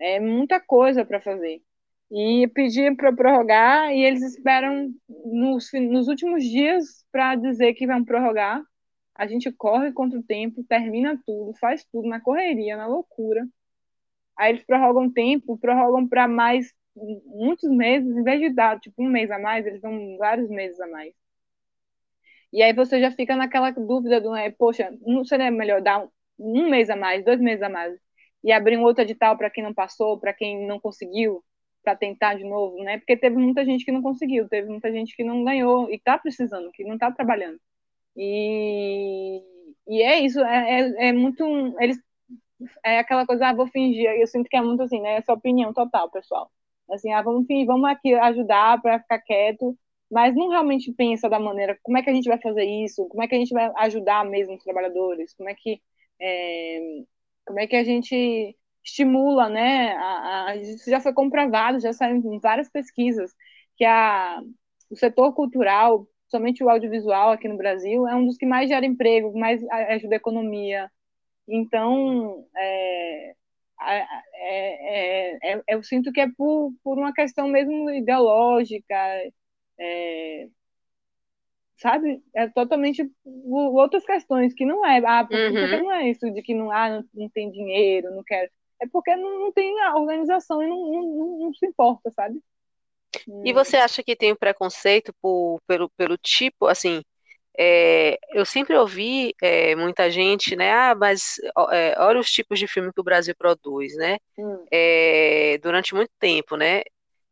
É 0.00 0.20
muita 0.20 0.60
coisa 0.60 1.04
para 1.04 1.20
fazer. 1.20 1.62
E 2.10 2.48
pedir 2.54 2.96
para 2.96 3.12
prorrogar 3.14 3.92
e 3.92 4.04
eles 4.04 4.22
esperam 4.22 4.92
nos, 5.26 5.70
nos 5.74 6.08
últimos 6.08 6.44
dias 6.44 7.04
para 7.12 7.36
dizer 7.36 7.74
que 7.74 7.86
vão 7.86 8.04
prorrogar. 8.04 8.62
A 9.18 9.26
gente 9.26 9.52
corre 9.52 9.92
contra 9.92 10.18
o 10.18 10.22
tempo, 10.22 10.64
termina 10.64 11.20
tudo, 11.26 11.54
faz 11.58 11.84
tudo 11.84 12.08
na 12.08 12.20
correria, 12.20 12.76
na 12.76 12.86
loucura. 12.86 13.46
Aí 14.36 14.52
eles 14.52 14.64
prorrogam 14.64 15.10
tempo, 15.12 15.58
prorrogam 15.58 16.08
para 16.08 16.28
mais 16.28 16.74
muitos 17.26 17.70
meses, 17.70 18.16
em 18.16 18.22
vez 18.22 18.40
de 18.40 18.50
dar 18.50 18.80
tipo 18.80 19.02
um 19.02 19.08
mês 19.08 19.30
a 19.30 19.38
mais, 19.38 19.66
eles 19.66 19.80
dão 19.80 20.16
vários 20.18 20.48
meses 20.48 20.80
a 20.80 20.86
mais. 20.88 21.14
E 22.52 22.62
aí 22.62 22.72
você 22.72 23.00
já 23.00 23.10
fica 23.10 23.36
naquela 23.36 23.70
dúvida 23.70 24.20
do, 24.20 24.34
é, 24.34 24.50
poxa, 24.50 24.90
não 25.06 25.24
seria 25.24 25.50
melhor 25.50 25.82
dar 25.82 26.04
um, 26.04 26.10
um 26.38 26.70
mês 26.70 26.88
a 26.90 26.96
mais, 26.96 27.24
dois 27.24 27.40
meses 27.40 27.62
a 27.62 27.68
mais, 27.68 27.98
e 28.42 28.52
abrir 28.52 28.78
um 28.78 28.82
outro 28.82 29.02
edital 29.02 29.36
para 29.36 29.50
quem 29.50 29.62
não 29.62 29.74
passou, 29.74 30.18
para 30.18 30.32
quem 30.32 30.66
não 30.66 30.80
conseguiu, 30.80 31.44
para 31.82 31.96
tentar 31.96 32.34
de 32.34 32.44
novo, 32.44 32.82
né? 32.82 32.98
Porque 32.98 33.16
teve 33.16 33.36
muita 33.36 33.64
gente 33.64 33.84
que 33.84 33.92
não 33.92 34.02
conseguiu, 34.02 34.48
teve 34.48 34.68
muita 34.68 34.90
gente 34.92 35.14
que 35.16 35.24
não 35.24 35.44
ganhou 35.44 35.90
e 35.90 35.96
está 35.96 36.18
precisando, 36.18 36.70
que 36.72 36.84
não 36.84 36.94
está 36.94 37.10
trabalhando. 37.12 37.60
E, 38.18 39.40
e 39.86 40.02
é 40.02 40.20
isso, 40.20 40.40
é, 40.40 40.80
é, 40.80 41.08
é 41.08 41.12
muito. 41.12 41.44
Eles 41.80 41.98
é 42.84 42.98
aquela 42.98 43.26
coisa, 43.26 43.48
ah, 43.48 43.54
vou 43.54 43.68
fingir. 43.68 44.10
Eu 44.10 44.26
sinto 44.26 44.48
que 44.48 44.56
é 44.56 44.62
muito 44.62 44.82
assim, 44.82 45.00
né? 45.00 45.16
Essa 45.16 45.32
opinião 45.32 45.72
total, 45.72 46.10
pessoal. 46.10 46.50
Assim, 46.90 47.12
ah, 47.12 47.22
vamos 47.22 47.46
vamos 47.66 47.88
aqui 47.88 48.14
ajudar 48.14 48.80
para 48.82 49.00
ficar 49.00 49.20
quieto, 49.20 49.78
mas 50.10 50.34
não 50.34 50.48
realmente 50.48 50.92
pensa 50.92 51.28
da 51.28 51.38
maneira, 51.38 51.78
como 51.82 51.98
é 51.98 52.02
que 52.02 52.10
a 52.10 52.14
gente 52.14 52.28
vai 52.28 52.40
fazer 52.40 52.64
isso? 52.64 53.06
Como 53.08 53.22
é 53.22 53.28
que 53.28 53.34
a 53.34 53.38
gente 53.38 53.52
vai 53.52 53.70
ajudar 53.76 54.24
mesmo 54.24 54.54
os 54.54 54.64
trabalhadores? 54.64 55.34
Como 55.34 55.48
é 55.48 55.54
que, 55.54 55.80
é, 56.20 57.02
como 57.46 57.60
é 57.60 57.66
que 57.66 57.76
a 57.76 57.84
gente 57.84 58.56
estimula, 58.84 59.48
né? 59.48 59.92
A, 59.94 60.46
a, 60.48 60.56
isso 60.56 60.90
já 60.90 61.00
foi 61.00 61.12
comprovado, 61.12 61.80
já 61.80 61.92
saiu 61.92 62.16
em 62.16 62.38
várias 62.40 62.68
pesquisas, 62.70 63.32
que 63.76 63.84
a, 63.84 64.40
o 64.90 64.96
setor 64.96 65.34
cultural, 65.34 66.06
somente 66.28 66.62
o 66.62 66.68
audiovisual 66.68 67.32
aqui 67.32 67.48
no 67.48 67.56
Brasil, 67.56 68.06
é 68.06 68.14
um 68.14 68.26
dos 68.26 68.36
que 68.36 68.46
mais 68.46 68.68
gera 68.68 68.86
emprego, 68.86 69.38
mais 69.38 69.62
ajuda 69.68 70.14
a 70.14 70.16
economia, 70.16 70.90
então, 71.48 72.46
é, 72.54 73.34
é, 73.80 75.52
é, 75.54 75.62
eu 75.68 75.82
sinto 75.82 76.12
que 76.12 76.20
é 76.20 76.28
por, 76.36 76.72
por 76.84 76.98
uma 76.98 77.12
questão 77.12 77.48
mesmo 77.48 77.90
ideológica, 77.90 78.94
sabe? 81.78 82.22
É 82.34 82.48
totalmente 82.48 83.10
outras 83.24 84.04
questões 84.04 84.52
que 84.52 84.66
não 84.66 84.84
é, 84.84 84.98
ah, 85.06 85.24
porque, 85.24 85.48
uhum. 85.48 85.84
não 85.84 85.92
é 85.92 86.10
isso 86.10 86.30
de 86.30 86.42
que 86.42 86.54
não, 86.54 86.70
ah, 86.70 86.90
não, 86.90 87.04
não 87.14 87.28
tem 87.30 87.50
dinheiro, 87.50 88.14
não 88.14 88.22
quero. 88.22 88.50
É 88.80 88.86
porque 88.86 89.14
não, 89.16 89.40
não 89.40 89.52
tem 89.52 89.80
a 89.80 89.96
organização 89.96 90.62
e 90.62 90.66
não, 90.68 90.76
não, 90.76 91.38
não 91.38 91.54
se 91.54 91.66
importa, 91.66 92.10
sabe? 92.10 92.40
E 93.44 93.52
você 93.52 93.76
acha 93.76 94.02
que 94.02 94.16
tem 94.16 94.32
o 94.32 94.36
preconceito 94.36 95.12
por, 95.20 95.60
pelo, 95.66 95.90
pelo 95.90 96.16
tipo, 96.16 96.66
assim, 96.66 97.02
é, 97.58 98.18
eu 98.30 98.44
sempre 98.44 98.76
ouvi 98.76 99.34
é, 99.42 99.74
muita 99.74 100.10
gente, 100.10 100.54
né? 100.54 100.72
Ah, 100.72 100.94
mas 100.94 101.34
é, 101.72 101.94
olha 101.98 102.20
os 102.20 102.30
tipos 102.30 102.58
de 102.58 102.66
filme 102.66 102.92
que 102.92 103.00
o 103.00 103.04
Brasil 103.04 103.34
produz, 103.36 103.94
né? 103.96 104.18
Hum. 104.38 104.64
durante 105.60 105.94
muito 105.94 106.12
tempo, 106.18 106.56
né? 106.56 106.82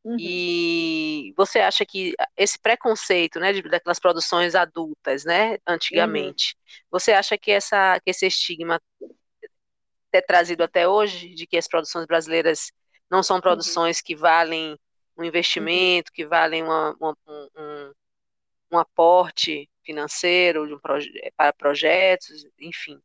Uhum. 0.07 0.17
E 0.21 1.35
você 1.37 1.59
acha 1.59 1.85
que 1.85 2.15
esse 2.37 2.57
preconceito, 2.61 3.41
né, 3.41 3.53
de, 3.53 3.61
daquelas 3.63 3.99
produções 3.99 4.55
adultas, 4.55 5.25
né, 5.25 5.59
antigamente, 5.67 6.55
uhum. 6.57 6.87
você 6.93 7.13
acha 7.13 7.37
que 7.37 7.51
essa, 7.51 7.99
que 7.99 8.11
esse 8.11 8.25
estigma 8.25 8.81
é 10.13 10.21
trazido 10.21 10.63
até 10.63 10.87
hoje 10.87 11.31
de 11.35 11.45
que 11.45 11.57
as 11.57 11.67
produções 11.67 12.07
brasileiras 12.07 12.71
não 13.11 13.21
são 13.21 13.37
uhum. 13.37 13.43
produções 13.43 13.99
uhum. 13.99 14.03
que 14.05 14.15
valem 14.15 14.79
um 15.17 15.25
investimento, 15.25 16.13
que 16.13 16.27
valem 16.27 16.63
uma, 16.63 16.97
uma, 17.01 17.17
um, 17.29 17.93
um 18.73 18.79
aporte 18.79 19.69
financeiro 19.83 20.67
de 20.67 20.75
um 20.75 20.79
proje 20.79 21.11
para 21.37 21.53
projetos, 21.53 22.47
enfim. 22.59 23.01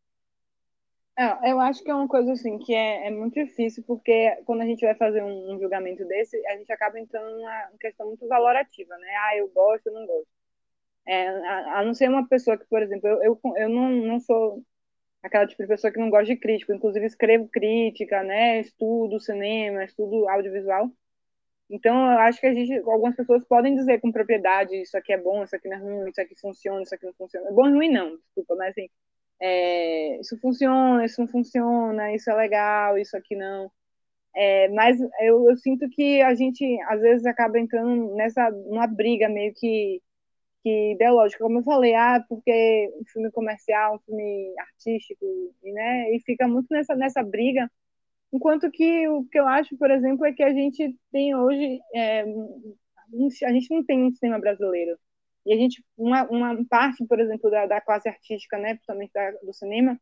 É, 1.18 1.52
eu 1.52 1.60
acho 1.60 1.84
que 1.84 1.92
é 1.92 1.94
uma 1.94 2.08
coisa 2.08 2.32
assim 2.32 2.58
que 2.58 2.74
é, 2.74 3.08
é, 3.08 3.12
muito 3.12 3.34
difícil, 3.34 3.84
porque 3.86 4.36
quando 4.46 4.62
a 4.62 4.66
gente 4.66 4.84
vai 4.84 4.96
fazer 4.96 5.22
um, 5.24 5.54
um, 5.54 5.60
julgamento 5.60 6.06
desse, 6.06 6.36
a 6.48 6.58
gente 6.58 6.72
acaba 6.72 7.00
entrando 7.00 7.36
numa 7.38 7.70
questão 7.80 8.08
muito 8.08 8.28
valorativa, 8.28 8.98
né? 8.98 9.16
Ah, 9.18 9.38
eu 9.38 9.48
gosto, 9.50 9.88
eu 9.88 9.94
não 9.94 10.08
gosto. 10.08 10.28
É, 11.06 11.28
a, 11.28 11.80
a, 11.80 11.86
não 11.86 11.94
ser 11.94 12.10
uma 12.10 12.28
pessoa 12.28 12.58
que, 12.58 12.66
por 12.66 12.82
exemplo, 12.82 13.08
eu, 13.08 13.24
eu, 13.24 13.42
eu 13.58 13.70
não, 13.70 13.90
não 13.90 14.20
sou 14.20 14.64
aquela 15.24 15.48
tipo 15.48 15.62
de 15.62 15.68
pessoa 15.68 15.92
que 15.92 16.00
não 16.00 16.10
gosta 16.10 16.26
de 16.26 16.38
crítico, 16.38 16.74
inclusive 16.74 17.06
escrevo 17.06 17.48
crítica, 17.50 18.24
né? 18.24 18.60
Estudo 18.60 19.20
cinema, 19.20 19.84
estudo 19.84 20.28
audiovisual, 20.30 20.90
então, 21.72 22.12
eu 22.12 22.20
acho 22.20 22.40
que 22.42 22.48
a 22.48 22.54
gente, 22.54 22.78
algumas 22.80 23.16
pessoas 23.16 23.46
podem 23.46 23.74
dizer 23.76 24.02
com 24.02 24.12
propriedade 24.12 24.76
isso 24.82 24.98
aqui 24.98 25.14
é 25.14 25.18
bom, 25.18 25.44
isso 25.44 25.56
aqui 25.56 25.70
não 25.70 25.78
é 25.78 25.80
ruim, 25.80 26.10
isso 26.10 26.20
aqui 26.22 26.36
funciona, 26.40 26.84
isso 26.84 26.94
aqui 26.94 27.06
não 27.06 27.14
funciona. 27.14 27.48
É 27.50 27.54
bom 27.54 27.68
e 27.70 27.72
ruim 27.72 27.90
não, 27.90 28.18
desculpa, 28.18 28.56
mas 28.58 28.72
assim, 28.72 28.90
é, 29.40 30.20
isso 30.20 30.38
funciona, 30.40 31.06
isso 31.06 31.22
não 31.22 31.28
funciona, 31.28 32.14
isso 32.14 32.30
é 32.30 32.36
legal, 32.36 32.98
isso 32.98 33.16
aqui 33.16 33.36
não. 33.38 33.72
É, 34.36 34.70
mas 34.70 34.98
eu, 35.22 35.50
eu, 35.50 35.58
sinto 35.58 35.90
que 35.90 36.22
a 36.22 36.34
gente, 36.36 36.64
às 36.90 37.02
vezes, 37.02 37.26
acaba 37.26 37.60
entrando 37.60 38.16
nessa, 38.16 38.50
uma 38.50 38.88
briga 38.88 39.30
meio 39.30 39.54
que, 39.54 40.02
que 40.64 40.94
ideológica, 40.94 41.44
como 41.44 41.60
eu 41.60 41.64
falei, 41.64 41.96
ah, 41.96 42.24
porque 42.30 42.92
um 43.00 43.06
filme 43.12 43.32
comercial, 43.32 43.96
um 43.96 44.00
filme 44.00 44.54
artístico, 44.60 45.26
né, 45.64 46.16
e 46.16 46.20
fica 46.22 46.48
muito 46.48 46.68
nessa, 46.72 46.96
nessa 46.96 47.24
briga, 47.24 47.70
Enquanto 48.34 48.72
que 48.72 49.08
o 49.10 49.26
que 49.26 49.40
eu 49.40 49.48
acho, 49.48 49.78
por 49.78 49.92
exemplo, 49.92 50.26
é 50.26 50.34
que 50.34 50.44
a 50.44 50.54
gente 50.54 50.98
tem 51.12 51.36
hoje, 51.36 51.80
é, 51.94 52.22
a 53.46 53.52
gente 53.52 53.70
não 53.74 53.84
tem 53.84 54.04
um 54.04 54.12
cinema 54.12 54.40
brasileiro. 54.40 54.98
E 55.46 55.54
a 55.54 55.58
gente, 55.58 55.84
uma, 55.98 56.24
uma 56.30 56.66
parte, 56.66 57.06
por 57.06 57.20
exemplo, 57.20 57.50
da, 57.50 57.66
da 57.66 57.82
classe 57.82 58.08
artística, 58.08 58.58
né, 58.58 58.76
principalmente 58.76 59.12
da, 59.14 59.32
do 59.44 59.54
cinema, 59.54 60.00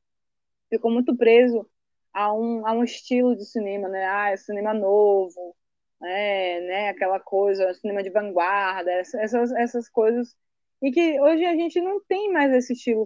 ficou 0.69 0.91
muito 0.91 1.15
preso 1.15 1.67
a 2.13 2.33
um, 2.33 2.65
a 2.67 2.73
um 2.73 2.83
estilo 2.83 3.35
de 3.35 3.45
cinema, 3.45 3.87
né? 3.89 4.05
Ah, 4.05 4.31
é 4.31 4.37
cinema 4.37 4.73
novo, 4.73 5.55
é, 6.03 6.61
né? 6.61 6.89
Aquela 6.89 7.19
coisa, 7.19 7.73
cinema 7.75 8.03
de 8.03 8.09
vanguarda, 8.09 8.91
essas, 8.91 9.51
essas 9.53 9.89
coisas. 9.89 10.35
E 10.81 10.91
que 10.91 11.19
hoje 11.21 11.45
a 11.45 11.55
gente 11.55 11.81
não 11.81 12.01
tem 12.05 12.31
mais 12.31 12.53
esse 12.53 12.73
estilo 12.73 13.05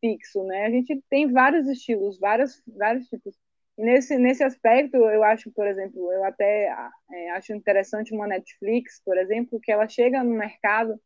fixo, 0.00 0.44
né? 0.44 0.66
A 0.66 0.70
gente 0.70 1.02
tem 1.08 1.30
vários 1.32 1.68
estilos, 1.68 2.18
vários, 2.18 2.62
vários 2.66 3.08
tipos. 3.08 3.36
E 3.78 3.82
nesse, 3.82 4.18
nesse 4.18 4.44
aspecto, 4.44 4.96
eu 4.96 5.22
acho, 5.24 5.50
por 5.52 5.66
exemplo, 5.66 6.12
eu 6.12 6.24
até 6.24 6.74
é, 7.10 7.30
acho 7.30 7.52
interessante 7.54 8.14
uma 8.14 8.26
Netflix, 8.26 9.00
por 9.04 9.16
exemplo, 9.16 9.60
que 9.60 9.72
ela 9.72 9.88
chega 9.88 10.22
no 10.22 10.34
mercado 10.34 11.00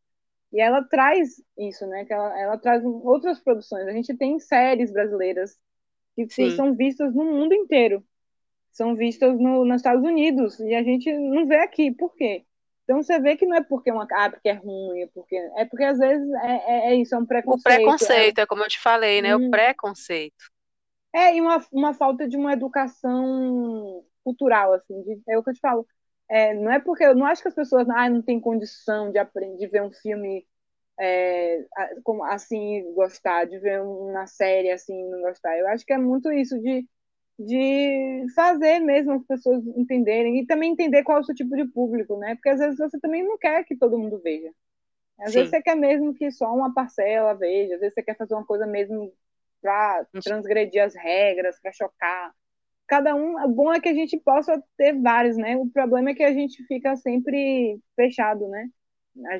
e 0.51 0.59
ela 0.59 0.83
traz 0.83 1.41
isso, 1.57 1.85
né? 1.87 2.05
Que 2.05 2.13
ela, 2.13 2.39
ela 2.39 2.57
traz 2.57 2.83
outras 2.83 3.39
produções. 3.39 3.87
A 3.87 3.91
gente 3.91 4.15
tem 4.15 4.39
séries 4.39 4.91
brasileiras 4.91 5.57
que 6.15 6.27
Sim. 6.29 6.51
são 6.51 6.75
vistas 6.75 7.13
no 7.13 7.23
mundo 7.23 7.53
inteiro. 7.53 8.03
São 8.71 8.95
vistas 8.95 9.37
no, 9.39 9.65
nos 9.65 9.77
Estados 9.77 10.03
Unidos 10.03 10.59
e 10.59 10.75
a 10.75 10.83
gente 10.83 11.11
não 11.11 11.47
vê 11.47 11.57
aqui. 11.57 11.91
Por 11.91 12.13
quê? 12.15 12.45
Então 12.83 13.03
você 13.03 13.19
vê 13.19 13.35
que 13.35 13.45
não 13.45 13.57
é 13.57 13.63
porque 13.63 13.91
uma 13.91 14.07
ah, 14.09 14.29
porque 14.29 14.47
é 14.47 14.53
ruim, 14.53 15.01
é 15.01 15.07
porque 15.13 15.35
é 15.35 15.65
porque 15.65 15.83
às 15.83 15.97
vezes 15.97 16.25
é, 16.41 16.51
é, 16.51 16.91
é 16.91 16.95
isso, 16.95 17.13
é 17.13 17.17
um 17.17 17.25
preconceito. 17.25 17.73
O 17.73 17.75
preconceito, 17.75 18.39
é, 18.39 18.41
é 18.43 18.45
como 18.45 18.63
eu 18.63 18.69
te 18.69 18.79
falei, 18.79 19.21
né? 19.21 19.35
Hum. 19.35 19.47
O 19.47 19.51
preconceito. 19.51 20.56
É, 21.17 21.35
e 21.35 21.41
uma, 21.41 21.57
uma 21.71 21.93
falta 21.95 22.27
de 22.27 22.37
uma 22.37 22.53
educação 22.53 24.05
cultural, 24.23 24.73
assim, 24.73 25.01
de, 25.01 25.19
é 25.27 25.35
o 25.37 25.43
que 25.43 25.49
eu 25.49 25.53
te 25.55 25.59
falo. 25.59 25.87
É, 26.29 26.53
não 26.53 26.71
é 26.71 26.79
porque 26.79 27.03
eu 27.03 27.15
não 27.15 27.25
acho 27.25 27.41
que 27.41 27.47
as 27.47 27.55
pessoas 27.55 27.89
ah, 27.89 28.07
não 28.09 28.21
têm 28.21 28.39
condição 28.39 29.11
de 29.11 29.17
aprender, 29.17 29.57
de 29.57 29.67
ver 29.67 29.81
um 29.81 29.91
filme 29.91 30.45
é, 30.99 31.65
como 32.03 32.23
assim 32.25 32.83
gostar, 32.93 33.45
de 33.45 33.59
ver 33.59 33.81
uma 33.81 34.27
série 34.27 34.71
assim 34.71 34.93
não 35.09 35.21
gostar. 35.21 35.57
Eu 35.57 35.67
acho 35.69 35.85
que 35.85 35.93
é 35.93 35.97
muito 35.97 36.31
isso 36.31 36.59
de, 36.61 36.87
de 37.39 38.25
fazer 38.35 38.79
mesmo 38.79 39.13
as 39.13 39.25
pessoas 39.25 39.65
entenderem 39.77 40.39
e 40.41 40.47
também 40.47 40.71
entender 40.73 41.03
qual 41.03 41.19
é 41.19 41.21
o 41.21 41.23
seu 41.25 41.35
tipo 41.35 41.55
de 41.55 41.65
público, 41.67 42.17
né? 42.19 42.35
Porque 42.35 42.49
às 42.49 42.59
vezes 42.59 42.77
você 42.79 42.99
também 42.99 43.23
não 43.25 43.37
quer 43.39 43.63
que 43.65 43.77
todo 43.77 43.97
mundo 43.99 44.19
veja. 44.23 44.51
Às 45.19 45.33
Sim. 45.33 45.33
vezes 45.33 45.51
você 45.51 45.61
quer 45.61 45.75
mesmo 45.75 46.13
que 46.13 46.31
só 46.31 46.53
uma 46.53 46.73
parcela 46.73 47.33
veja, 47.35 47.75
às 47.75 47.79
vezes 47.81 47.93
você 47.95 48.03
quer 48.03 48.17
fazer 48.17 48.35
uma 48.35 48.45
coisa 48.45 48.67
mesmo 48.67 49.13
para 49.61 50.05
transgredir 50.23 50.83
as 50.83 50.95
regras, 50.95 51.59
para 51.61 51.71
chocar. 51.71 52.31
Cada 52.87 53.13
um, 53.15 53.43
o 53.43 53.49
bom 53.49 53.73
é 53.73 53.79
que 53.79 53.89
a 53.89 53.93
gente 53.93 54.17
possa 54.17 54.61
ter 54.77 54.93
vários, 54.93 55.35
né? 55.35 55.57
O 55.57 55.69
problema 55.69 56.11
é 56.11 56.13
que 56.13 56.23
a 56.23 56.31
gente 56.31 56.63
fica 56.65 56.95
sempre 56.95 57.79
fechado, 57.95 58.47
né? 58.47 58.69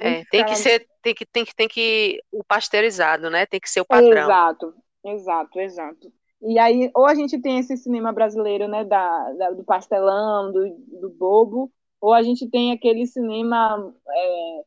É, 0.01 0.23
tem 0.25 0.43
que 0.43 0.55
ser, 0.55 0.87
tem 1.01 1.13
que, 1.13 1.25
tem 1.25 1.45
que, 1.45 1.55
tem 1.55 1.67
que 1.67 2.21
o 2.31 2.43
pasteurizado, 2.43 3.29
né? 3.29 3.45
Tem 3.45 3.59
que 3.59 3.69
ser 3.69 3.81
o 3.81 3.85
padrão. 3.85 4.23
Exato, 4.23 4.73
exato, 5.05 5.59
exato. 5.59 6.13
E 6.41 6.59
aí, 6.59 6.91
ou 6.93 7.05
a 7.05 7.15
gente 7.15 7.39
tem 7.39 7.59
esse 7.59 7.77
cinema 7.77 8.11
brasileiro, 8.11 8.67
né, 8.67 8.83
da, 8.83 9.33
da 9.33 9.51
do 9.51 9.63
pastelão, 9.63 10.51
do, 10.51 10.69
do 10.99 11.09
bobo, 11.09 11.71
ou 11.99 12.13
a 12.13 12.21
gente 12.21 12.47
tem 12.49 12.71
aquele 12.71 13.07
cinema 13.07 13.93
é, 14.07 14.61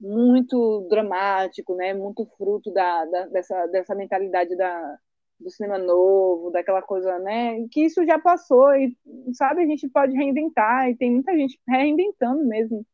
muito 0.00 0.86
dramático, 0.88 1.74
né? 1.74 1.94
Muito 1.94 2.26
fruto 2.36 2.72
da, 2.72 3.04
da, 3.04 3.26
dessa, 3.26 3.66
dessa 3.66 3.94
mentalidade 3.94 4.56
da, 4.56 4.98
do 5.38 5.50
cinema 5.50 5.78
novo, 5.78 6.50
daquela 6.50 6.82
coisa, 6.82 7.18
né? 7.18 7.66
Que 7.70 7.84
isso 7.84 8.04
já 8.04 8.18
passou 8.18 8.74
e, 8.74 8.96
sabe, 9.32 9.62
a 9.62 9.66
gente 9.66 9.88
pode 9.88 10.16
reinventar 10.16 10.88
e 10.90 10.96
tem 10.96 11.10
muita 11.10 11.36
gente 11.36 11.58
reinventando 11.68 12.44
mesmo, 12.44 12.84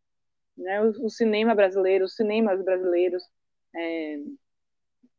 né? 0.56 0.82
O, 0.82 1.06
o 1.06 1.10
cinema 1.10 1.54
brasileiro, 1.54 2.04
os 2.04 2.14
cinemas 2.14 2.62
brasileiros. 2.62 3.22
É, 3.74 4.18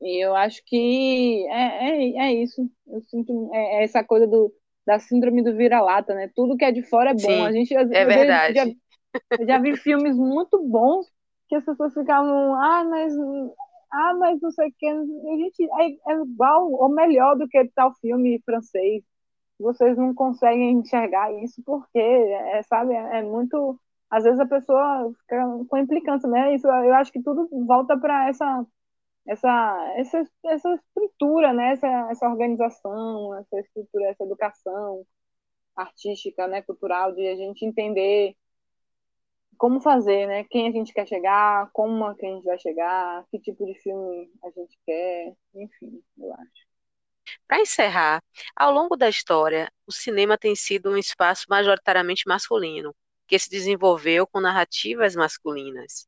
e 0.02 0.26
eu 0.26 0.36
acho 0.36 0.64
que 0.66 1.46
é, 1.50 1.90
é, 1.90 2.18
é 2.18 2.34
isso. 2.34 2.70
Eu 2.88 3.02
sinto 3.04 3.50
é, 3.54 3.80
é 3.80 3.84
essa 3.84 4.04
coisa 4.04 4.28
do, 4.28 4.54
da 4.86 4.98
síndrome 5.00 5.44
do 5.44 5.56
vira-lata, 5.56 6.16
né? 6.16 6.32
Tudo 6.36 6.58
que 6.58 6.66
é 6.66 6.72
de 6.72 6.84
fora 6.84 7.12
é 7.12 7.14
bom. 7.14 7.20
Sim, 7.20 7.46
a 7.46 7.52
gente 7.52 7.76
é 7.76 8.06
verdade. 8.06 8.56
Já, 8.56 9.46
já 9.46 9.60
vi 9.60 9.76
filmes 9.78 10.16
muito 10.16 10.62
bons 10.64 11.11
que 11.52 11.56
as 11.56 11.66
pessoas 11.66 11.94
ficavam, 11.94 12.56
ah, 12.56 12.84
mas 12.86 13.14
ah, 13.92 14.14
mas 14.16 14.40
não 14.42 14.52
sei 14.52 14.70
o 14.70 14.74
que, 14.78 14.88
a 14.88 14.94
gente 14.96 15.64
é, 15.82 16.14
é 16.14 16.16
igual 16.22 16.72
ou 16.72 16.90
melhor 16.90 17.36
do 17.38 17.48
que 17.48 17.68
tal 17.76 17.94
filme 17.96 18.42
francês. 18.46 19.04
Vocês 19.60 19.98
não 19.98 20.14
conseguem 20.16 20.72
enxergar 20.80 21.32
isso 21.44 21.62
porque, 21.66 22.00
é, 22.00 22.64
sabe, 22.64 22.94
é, 22.96 23.22
muito. 23.24 23.80
Às 24.10 24.24
vezes 24.24 24.40
a 24.40 24.46
pessoa 24.48 25.12
fica 25.22 25.46
com 25.70 25.78
implicância, 25.78 26.30
né? 26.30 26.56
Isso, 26.56 26.68
eu 26.68 26.94
acho 26.96 27.12
que 27.12 27.22
tudo 27.24 27.48
volta 27.66 27.98
para 28.00 28.30
essa, 28.30 28.66
essa, 29.28 29.94
essa, 29.98 30.26
essa 30.46 30.74
estrutura, 30.76 31.54
né? 31.54 31.74
Essa, 31.74 31.88
essa 32.12 32.30
organização, 32.30 33.36
essa 33.40 33.60
estrutura, 33.60 34.06
essa 34.10 34.24
educação 34.24 35.06
artística, 35.76 36.48
né? 36.48 36.62
Cultural, 36.64 37.14
de 37.14 37.28
a 37.28 37.36
gente 37.36 37.66
entender 37.66 38.36
como 39.62 39.80
fazer, 39.80 40.26
né? 40.26 40.44
Quem 40.46 40.68
a 40.68 40.72
gente 40.72 40.92
quer 40.92 41.08
chegar, 41.08 41.70
como 41.72 42.04
a 42.04 42.16
gente 42.20 42.44
vai 42.44 42.58
chegar, 42.58 43.24
que 43.30 43.38
tipo 43.38 43.64
de 43.64 43.76
filme 43.76 44.28
a 44.44 44.50
gente 44.50 44.76
quer, 44.84 45.36
enfim, 45.54 46.02
eu 46.18 46.34
acho. 46.34 46.66
Para 47.48 47.62
encerrar, 47.62 48.24
ao 48.56 48.72
longo 48.72 48.98
da 48.98 49.08
história, 49.08 49.72
o 49.86 49.92
cinema 49.92 50.36
tem 50.36 50.56
sido 50.56 50.90
um 50.90 50.98
espaço 50.98 51.46
majoritariamente 51.48 52.24
masculino, 52.28 52.92
que 53.28 53.38
se 53.38 53.52
desenvolveu 53.52 54.26
com 54.26 54.40
narrativas 54.40 55.16
masculinas. 55.16 56.08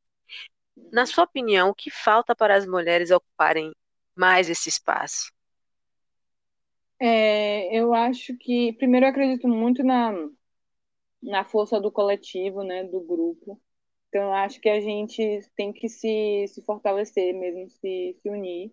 Na 0.90 1.06
sua 1.06 1.22
opinião, 1.22 1.70
o 1.70 1.74
que 1.76 1.92
falta 1.92 2.34
para 2.34 2.56
as 2.56 2.66
mulheres 2.66 3.12
ocuparem 3.12 3.72
mais 4.16 4.50
esse 4.50 4.68
espaço? 4.68 5.32
É, 7.00 7.72
eu 7.72 7.94
acho 7.94 8.36
que, 8.36 8.72
primeiro, 8.72 9.06
eu 9.06 9.10
acredito 9.10 9.46
muito 9.46 9.84
na, 9.84 10.12
na 11.24 11.44
força 11.44 11.80
do 11.80 11.90
coletivo, 11.90 12.62
né, 12.62 12.84
do 12.84 13.00
grupo. 13.00 13.60
Então, 14.08 14.32
acho 14.32 14.60
que 14.60 14.68
a 14.68 14.80
gente 14.80 15.40
tem 15.56 15.72
que 15.72 15.88
se, 15.88 16.46
se 16.48 16.62
fortalecer 16.62 17.34
mesmo, 17.34 17.68
se, 17.68 18.16
se 18.22 18.30
unir 18.30 18.72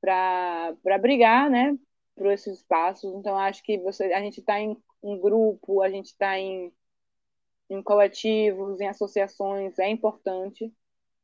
para 0.00 0.98
brigar, 1.00 1.50
né, 1.50 1.76
por 2.14 2.26
esses 2.32 2.58
espaços. 2.58 3.12
Então, 3.14 3.36
acho 3.36 3.62
que 3.62 3.78
você, 3.78 4.12
a 4.12 4.20
gente 4.20 4.40
está 4.40 4.60
em 4.60 4.76
um 5.02 5.18
grupo, 5.18 5.82
a 5.82 5.90
gente 5.90 6.06
está 6.06 6.38
em, 6.38 6.72
em 7.70 7.82
coletivos, 7.82 8.80
em 8.80 8.88
associações, 8.88 9.78
é 9.78 9.88
importante. 9.88 10.72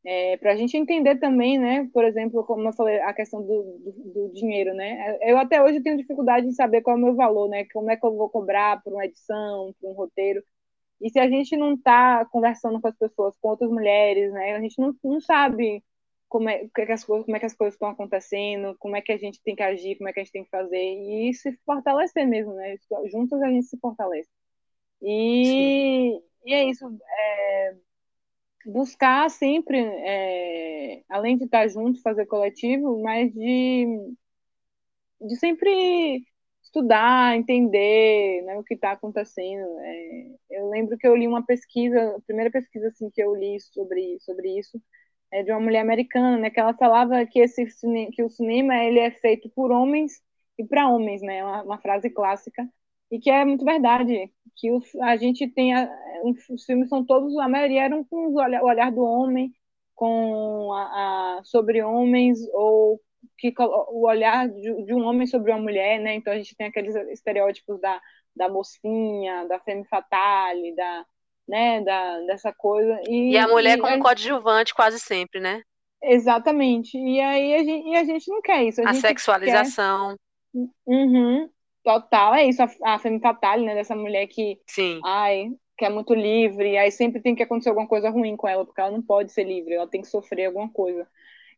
É, 0.04 0.36
para 0.38 0.52
a 0.52 0.56
gente 0.56 0.76
entender 0.76 1.20
também, 1.20 1.58
né, 1.58 1.88
por 1.92 2.04
exemplo, 2.04 2.44
como 2.44 2.68
eu 2.68 2.72
falei, 2.72 3.00
a 3.02 3.14
questão 3.14 3.40
do, 3.40 3.62
do, 3.78 4.12
do, 4.12 4.32
dinheiro, 4.32 4.74
né, 4.74 5.16
eu 5.22 5.38
até 5.38 5.62
hoje 5.62 5.80
tenho 5.80 5.96
dificuldade 5.96 6.44
em 6.44 6.52
saber 6.52 6.82
qual 6.82 6.96
é 6.96 6.98
o 6.98 7.02
meu 7.02 7.14
valor, 7.14 7.48
né, 7.48 7.64
como 7.72 7.88
é 7.88 7.96
que 7.96 8.04
eu 8.04 8.16
vou 8.16 8.28
cobrar 8.28 8.82
por 8.82 8.92
uma 8.92 9.04
edição, 9.04 9.72
por 9.80 9.90
um 9.90 9.94
roteiro, 9.94 10.42
e 11.01 11.11
se 11.11 11.18
a 11.18 11.28
gente 11.28 11.57
não 11.57 11.74
está 11.74 12.24
conversando 12.26 12.80
com 12.80 12.88
as 12.88 12.97
pessoas, 12.97 13.36
com 13.38 13.49
outras 13.49 13.70
mulheres, 13.70 14.32
né, 14.32 14.55
a 14.55 14.61
gente 14.61 14.80
não, 14.80 14.95
não 15.03 15.20
sabe 15.20 15.82
como 16.28 16.49
é, 16.49 16.66
que, 16.74 16.80
é 16.80 16.93
as 16.93 17.05
coisas, 17.05 17.26
como 17.26 17.36
é 17.36 17.40
que 17.40 17.47
as 17.47 17.55
coisas 17.55 17.74
estão 17.74 17.88
acontecendo, 17.90 18.74
como 18.78 18.97
é 18.97 19.03
que 19.03 19.12
a 19.12 19.18
gente 19.18 19.43
tem 19.43 19.55
que 19.55 19.62
agir, 19.62 19.97
como 19.97 20.09
é 20.09 20.12
que 20.14 20.20
a 20.20 20.24
gente 20.24 20.32
tem 20.32 20.45
que 20.45 20.51
fazer, 20.51 20.78
e 20.78 21.34
se 21.34 21.53
fortalecer 21.66 22.26
mesmo, 22.26 22.55
né? 22.55 22.76
Juntos 23.11 23.43
a 23.43 23.49
gente 23.51 23.66
se 23.66 23.78
fortalece. 23.78 24.30
E, 25.03 26.18
e 26.47 26.55
é 26.55 26.64
isso. 26.64 26.86
É, 26.86 27.76
buscar 28.66 29.30
sempre, 29.30 29.78
é, 29.78 31.03
além 31.09 31.36
de 31.36 31.45
estar 31.45 31.68
junto, 31.68 32.01
fazer 32.03 32.26
coletivo, 32.26 33.03
mas 33.03 33.32
de, 33.34 33.86
de 35.20 35.36
sempre 35.36 36.24
estudar, 36.72 37.36
entender 37.36 38.42
né, 38.44 38.58
o 38.58 38.64
que 38.64 38.74
está 38.74 38.92
acontecendo. 38.92 39.78
É, 39.80 40.26
eu 40.50 40.70
lembro 40.70 40.96
que 40.96 41.06
eu 41.06 41.14
li 41.14 41.28
uma 41.28 41.44
pesquisa, 41.44 42.16
a 42.16 42.20
primeira 42.22 42.50
pesquisa 42.50 42.88
assim, 42.88 43.10
que 43.10 43.22
eu 43.22 43.34
li 43.34 43.60
sobre, 43.60 44.18
sobre 44.20 44.58
isso, 44.58 44.80
é 45.30 45.42
de 45.42 45.52
uma 45.52 45.60
mulher 45.60 45.80
americana, 45.80 46.38
né, 46.38 46.50
que 46.50 46.60
ela 46.60 46.74
falava 46.74 47.24
que, 47.26 47.40
esse, 47.40 47.66
que 48.12 48.22
o 48.22 48.30
cinema 48.30 48.74
ele 48.76 48.98
é 48.98 49.10
feito 49.10 49.50
por 49.50 49.70
homens 49.70 50.22
e 50.58 50.64
para 50.64 50.88
homens, 50.88 51.22
né, 51.22 51.44
uma, 51.44 51.62
uma, 51.62 51.78
frase 51.78 52.10
clássica, 52.10 52.68
e 53.10 53.18
que 53.18 53.30
é 53.30 53.44
muito 53.44 53.64
verdade, 53.64 54.30
que 54.56 54.70
o, 54.72 54.80
a 55.02 55.16
gente 55.16 55.48
tem, 55.48 55.74
a, 55.74 55.90
os 56.24 56.64
filmes 56.64 56.88
são 56.88 57.04
todos, 57.04 57.36
a 57.38 57.48
maioria 57.48 57.84
eram 57.84 58.04
com 58.04 58.28
o 58.28 58.34
olhar, 58.40 58.62
o 58.62 58.66
olhar 58.66 58.92
do 58.92 59.02
homem, 59.02 59.52
com 59.94 60.72
a, 60.72 61.38
a, 61.38 61.44
sobre 61.44 61.82
homens 61.82 62.38
ou 62.52 63.00
que 63.51 63.62
o 63.62 64.07
olhar 64.07 64.49
de, 64.49 64.84
de, 64.84 64.95
um 64.95 65.05
homem 65.05 65.26
sobre 65.26 65.51
uma 65.51 65.61
mulher, 65.61 65.99
né? 65.99 66.14
Então 66.14 66.32
a 66.32 66.36
gente 66.36 66.55
tem 66.55 66.68
aqueles 66.68 66.95
estereótipos 67.11 67.80
da, 67.80 68.01
da 68.36 68.49
mocinha, 68.49 69.47
da 69.49 69.59
femme 69.59 69.84
fatale, 69.86 70.74
da, 70.76 71.05
né, 71.49 71.80
da, 71.80 72.20
dessa 72.26 72.53
coisa. 72.53 73.01
E, 73.09 73.32
e 73.32 73.38
a 73.38 73.49
mulher 73.49 73.78
e 73.78 73.80
como 73.80 73.95
a... 73.95 74.01
coadjuvante 74.01 74.74
quase 74.74 75.01
sempre, 75.01 75.40
né? 75.40 75.62
Exatamente. 76.03 76.97
E 76.97 77.20
aí 77.20 77.55
a 77.55 77.64
gente, 77.64 77.88
e 77.88 77.97
a 77.97 78.05
gente 78.05 78.30
não 78.30 78.43
quer 78.43 78.64
isso. 78.64 78.80
A, 78.82 78.90
a 78.90 78.95
sexualização. 78.95 80.16
Quer... 80.53 80.61
Uhum, 80.86 81.49
total, 81.82 82.34
é 82.34 82.45
isso. 82.45 82.62
A, 82.62 82.95
a 82.95 82.99
femme 82.99 83.20
fatale, 83.20 83.64
né? 83.64 83.74
Dessa 83.74 83.97
mulher 83.97 84.26
que. 84.26 84.61
Sim. 84.66 85.01
Ai, 85.05 85.49
que 85.76 85.84
é 85.84 85.90
muito 85.90 86.14
livre, 86.14 86.76
aí 86.78 86.93
sempre 86.93 87.20
tem 87.20 87.34
que 87.34 87.43
acontecer 87.43 87.70
alguma 87.70 87.88
coisa 87.88 88.11
ruim 88.11 88.36
com 88.36 88.47
ela, 88.47 88.64
porque 88.64 88.80
ela 88.80 88.90
não 88.90 89.03
pode 89.03 89.32
ser 89.32 89.45
livre, 89.45 89.74
ela 89.74 89.88
tem 89.88 90.01
que 90.01 90.07
sofrer 90.07 90.47
alguma 90.47 90.68
coisa. 90.68 91.09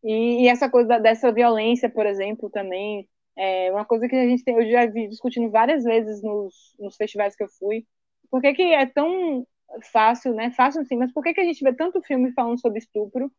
E, 0.05 0.44
e 0.44 0.48
essa 0.48 0.68
coisa 0.68 0.98
dessa 0.98 1.32
violência, 1.32 1.88
por 1.88 2.07
exemplo, 2.07 2.50
também, 2.50 3.09
é 3.36 3.72
uma 3.72 3.84
coisa 3.84 4.07
que 4.07 4.14
a 4.14 4.28
gente 4.28 4.44
tem, 4.44 4.55
eu 4.55 4.70
já 4.70 4.86
vi 4.86 5.09
discutindo 5.09 5.50
várias 5.50 5.82
vezes 5.82 6.22
nos, 6.22 6.55
nos 6.78 6.96
festivais 6.96 7.34
que 7.34 7.42
eu 7.42 7.48
fui. 7.48 7.86
Por 8.30 8.40
que, 8.40 8.52
que 8.55 8.62
é 8.62 8.86
tão 8.86 9.46
fácil, 9.92 10.34
né? 10.34 10.50
Fácil 10.52 10.84
sim, 10.84 10.96
mas 10.96 11.12
por 11.12 11.22
que, 11.22 11.34
que 11.34 11.40
a 11.40 11.44
gente 11.44 11.62
vê 11.64 11.72
tanto 11.72 12.02
filme 12.02 12.32
falando 12.32 12.61
sobre 12.61 12.78
estupro, 12.78 13.30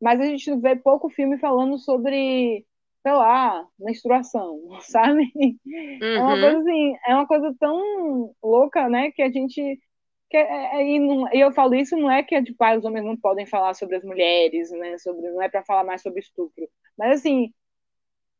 mas 0.00 0.20
a 0.20 0.24
gente 0.24 0.54
vê 0.60 0.76
pouco 0.76 1.10
filme 1.10 1.38
falando 1.38 1.78
sobre, 1.78 2.64
sei 3.02 3.12
lá, 3.12 3.66
menstruação, 3.78 4.60
sabe? 4.82 5.32
Uhum. 5.34 5.98
É 6.02 6.20
uma 6.20 6.34
uhum. 6.34 6.40
coisa 6.40 6.58
assim, 6.58 6.94
é 7.06 7.14
uma 7.14 7.26
coisa 7.26 7.54
tão 7.58 8.34
louca, 8.42 8.88
né? 8.88 9.10
Que 9.12 9.22
a 9.22 9.30
gente 9.30 9.80
que, 10.34 10.38
é, 10.38 10.76
é, 10.76 10.84
e, 10.84 10.98
não, 10.98 11.32
eu 11.32 11.52
falo 11.52 11.74
isso 11.76 11.96
não 11.96 12.10
é 12.10 12.22
que 12.22 12.42
tipo, 12.42 12.62
ah, 12.64 12.76
os 12.76 12.84
homens 12.84 13.04
não 13.04 13.16
podem 13.16 13.46
falar 13.46 13.74
sobre 13.74 13.96
as 13.96 14.04
mulheres, 14.04 14.70
né? 14.72 14.98
Sobre, 14.98 15.30
não 15.30 15.40
é 15.40 15.48
para 15.48 15.64
falar 15.64 15.84
mais 15.84 16.02
sobre 16.02 16.20
estupro. 16.20 16.68
Mas 16.98 17.20
assim, 17.20 17.52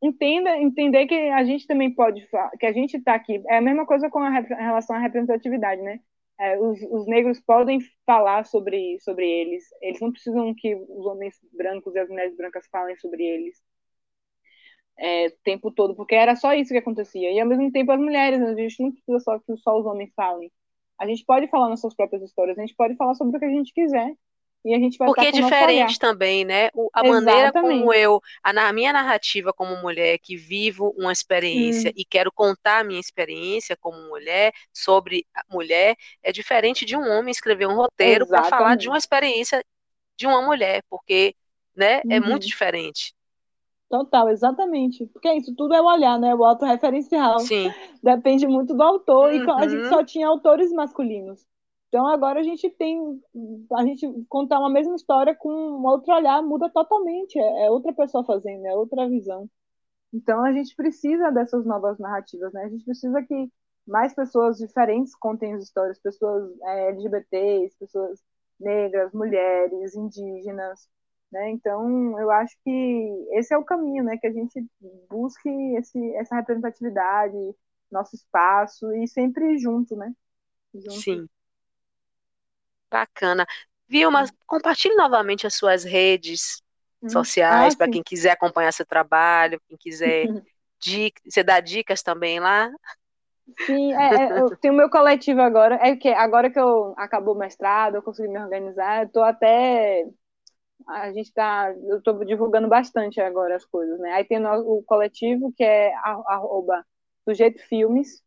entenda, 0.03 0.59
entender 0.59 1.07
que 1.07 1.15
a 1.15 1.45
gente 1.45 1.67
também 1.67 1.95
pode, 1.95 2.27
que 2.59 2.67
a 2.67 2.73
gente 2.73 2.97
está 2.97 3.15
aqui. 3.15 3.43
É 3.49 3.59
a 3.59 3.63
mesma 3.63 3.87
coisa 3.87 4.11
com 4.11 4.19
a, 4.19 4.31
relação 4.31 4.97
à 4.97 4.99
representatividade, 4.99 5.83
né? 5.83 6.01
É, 6.41 6.59
os, 6.59 6.81
os, 6.91 7.07
negros 7.07 7.41
podem 7.41 7.79
falar 8.07 8.45
sobre, 8.45 8.99
sobre 9.01 9.29
eles. 9.31 9.65
Eles 9.81 10.01
não 10.01 10.11
precisam 10.13 10.55
que 10.55 10.75
os 10.75 11.07
homens 11.07 11.39
brancos 11.53 11.95
e 11.95 11.99
as 12.01 12.09
mulheres 12.09 12.37
brancas 12.37 12.67
falem 12.69 12.97
sobre 12.97 13.25
eles 13.25 13.63
é, 14.99 15.31
tempo 15.45 15.71
todo, 15.71 15.95
porque 15.95 16.15
era 16.15 16.37
só 16.37 16.55
isso 16.55 16.73
que 16.73 16.79
acontecia. 16.79 17.31
E 17.33 17.41
ao 17.41 17.47
mesmo 17.47 17.71
tempo 17.73 17.93
as 17.93 18.01
mulheres, 18.01 18.41
a 18.41 18.55
gente 18.55 18.83
não 18.83 18.93
precisa 18.93 19.21
só 19.21 19.39
que 19.39 19.57
só 19.59 19.79
os 19.79 19.87
homens 19.87 20.13
falem. 20.15 20.51
A 20.99 21.07
gente 21.07 21.25
pode 21.25 21.49
falar 21.49 21.69
nossas 21.69 21.95
próprias 21.95 22.23
histórias, 22.23 22.59
a 22.59 22.61
gente 22.61 22.75
pode 22.75 22.97
falar 22.97 23.15
sobre 23.15 23.37
o 23.37 23.41
que 23.41 23.47
a 23.47 23.51
gente 23.51 23.73
quiser. 23.73 24.15
E 24.65 24.75
a 24.75 24.79
gente 24.79 24.97
vai 24.97 25.07
Porque 25.09 25.27
é 25.27 25.31
diferente 25.31 25.99
também, 25.99 26.43
né? 26.43 26.71
O, 26.73 26.89
a 26.95 27.01
Exatamente. 27.01 27.25
maneira 27.25 27.53
como 27.53 27.93
eu, 27.93 28.19
a, 28.43 28.51
a, 28.51 28.73
minha 28.73 28.95
narrativa 28.95 29.53
como 29.53 29.77
mulher 29.83 30.19
que 30.19 30.37
vivo 30.37 30.95
uma 30.97 31.13
experiência 31.13 31.91
hum. 31.91 31.95
e 31.95 32.03
quero 32.03 32.33
contar 32.33 32.79
a 32.79 32.85
minha 32.85 32.99
experiência 32.99 33.77
como 33.77 34.09
mulher 34.09 34.55
sobre 34.73 35.27
a 35.35 35.43
mulher 35.51 35.95
é 36.23 36.33
diferente 36.33 36.87
de 36.87 36.97
um 36.97 37.07
homem 37.11 37.31
escrever 37.31 37.67
um 37.67 37.75
roteiro 37.75 38.27
para 38.27 38.45
falar 38.45 38.75
de 38.75 38.89
uma 38.89 38.97
experiência 38.97 39.63
de 40.17 40.27
uma 40.27 40.41
mulher, 40.41 40.83
porque, 40.89 41.35
né, 41.77 42.01
uhum. 42.05 42.13
é 42.13 42.21
muito 42.21 42.45
uhum. 42.45 42.49
diferente. 42.49 43.15
Total, 43.95 44.29
exatamente. 44.29 45.07
Porque 45.07 45.33
isso 45.35 45.55
tudo 45.55 45.73
é 45.73 45.81
o 45.81 45.87
olhar, 45.87 46.19
né? 46.19 46.35
O 46.35 46.45
autorreferencial. 46.45 47.39
Sim. 47.39 47.73
Depende 48.03 48.45
muito 48.45 48.75
do 48.75 48.83
autor. 48.83 49.33
Uhum. 49.33 49.45
E 49.45 49.51
a 49.51 49.69
gente 49.69 49.89
só 49.89 50.05
tinha 50.05 50.27
autores 50.27 50.73
masculinos. 50.73 51.47
Então 51.89 52.09
agora 52.09 52.41
a 52.41 52.43
gente 52.43 52.69
tem. 52.71 52.99
A 53.73 53.85
gente 53.85 54.05
contar 54.29 54.59
uma 54.59 54.69
mesma 54.69 54.97
história 54.97 55.33
com 55.33 55.49
um 55.49 55.87
outro 55.87 56.13
olhar 56.13 56.43
muda 56.43 56.69
totalmente. 56.69 57.39
É, 57.39 57.67
é 57.67 57.71
outra 57.71 57.93
pessoa 57.93 58.25
fazendo, 58.25 58.67
é 58.67 58.75
outra 58.75 59.09
visão. 59.09 59.49
Então 60.13 60.45
a 60.45 60.53
gente 60.53 60.75
precisa 60.75 61.31
dessas 61.31 61.65
novas 61.65 61.97
narrativas, 62.01 62.53
né? 62.53 62.65
A 62.65 62.69
gente 62.69 62.85
precisa 62.85 63.23
que 63.23 63.49
mais 63.87 64.13
pessoas 64.13 64.59
diferentes 64.59 65.15
contem 65.15 65.55
as 65.55 65.63
histórias, 65.63 66.01
pessoas 66.01 66.51
é, 66.63 66.89
LGBTs, 66.89 67.77
pessoas 67.79 68.21
negras, 68.59 69.13
mulheres, 69.13 69.95
indígenas, 69.95 70.89
né? 71.35 71.51
Então, 71.51 72.19
eu 72.19 72.31
acho 72.31 72.57
que 72.65 73.29
esse 73.33 73.53
é 73.53 73.59
o 73.59 73.65
caminho, 73.65 74.05
né? 74.05 74.17
Que 74.17 74.29
a 74.29 74.33
gente 74.33 74.65
busque 75.11 75.49
esse, 75.77 76.15
essa 76.15 76.37
representatividade, 76.37 77.37
nosso 77.91 78.15
espaço 78.15 78.93
e 78.95 79.09
sempre 79.09 79.59
junto, 79.59 79.97
né? 79.97 80.13
Junto. 80.73 80.93
Sim. 80.93 81.29
Bacana. 82.89 83.45
Vilma, 83.89 84.25
compartilhe 84.47 84.95
novamente 84.95 85.45
as 85.45 85.55
suas 85.55 85.83
redes 85.83 86.63
hum. 87.03 87.09
sociais 87.09 87.75
ah, 87.75 87.79
para 87.79 87.91
quem 87.91 88.03
quiser 88.03 88.31
acompanhar 88.31 88.73
seu 88.73 88.87
trabalho, 88.87 89.61
quem 89.69 89.77
quiser. 89.77 90.27
Dica, 90.79 91.21
você 91.25 91.43
dá 91.43 91.61
dicas 91.61 92.03
também 92.03 92.39
lá? 92.39 92.71
Sim, 93.67 93.93
é, 93.95 94.15
é, 94.15 94.41
eu 94.41 94.57
tenho 94.57 94.75
meu 94.75 94.91
coletivo 94.91 95.41
agora. 95.41 95.77
É 95.77 95.97
que 95.97 96.09
agora 96.09 96.51
que 96.51 96.59
eu 96.59 96.95
acabou 96.97 97.35
o 97.35 97.39
mestrado, 97.39 97.97
eu 97.97 98.03
consegui 98.03 98.29
me 98.29 98.39
organizar, 98.39 99.05
eu 99.05 99.09
tô 99.09 99.23
até. 99.23 100.05
A 100.87 101.13
gente 101.13 101.33
tá. 101.33 101.73
Eu 101.89 102.03
tô 102.03 102.25
divulgando 102.25 102.69
bastante 102.69 103.21
agora 103.21 103.57
as 103.57 103.65
coisas, 103.65 103.99
né? 104.01 104.13
Aí 104.13 104.25
tem 104.25 104.45
o, 104.45 104.79
o 104.79 104.83
coletivo 104.85 105.53
que 105.57 105.65
é 105.65 105.95
arroba 105.95 106.85
Sujeito 107.25 107.63
Filmes, 107.69 108.23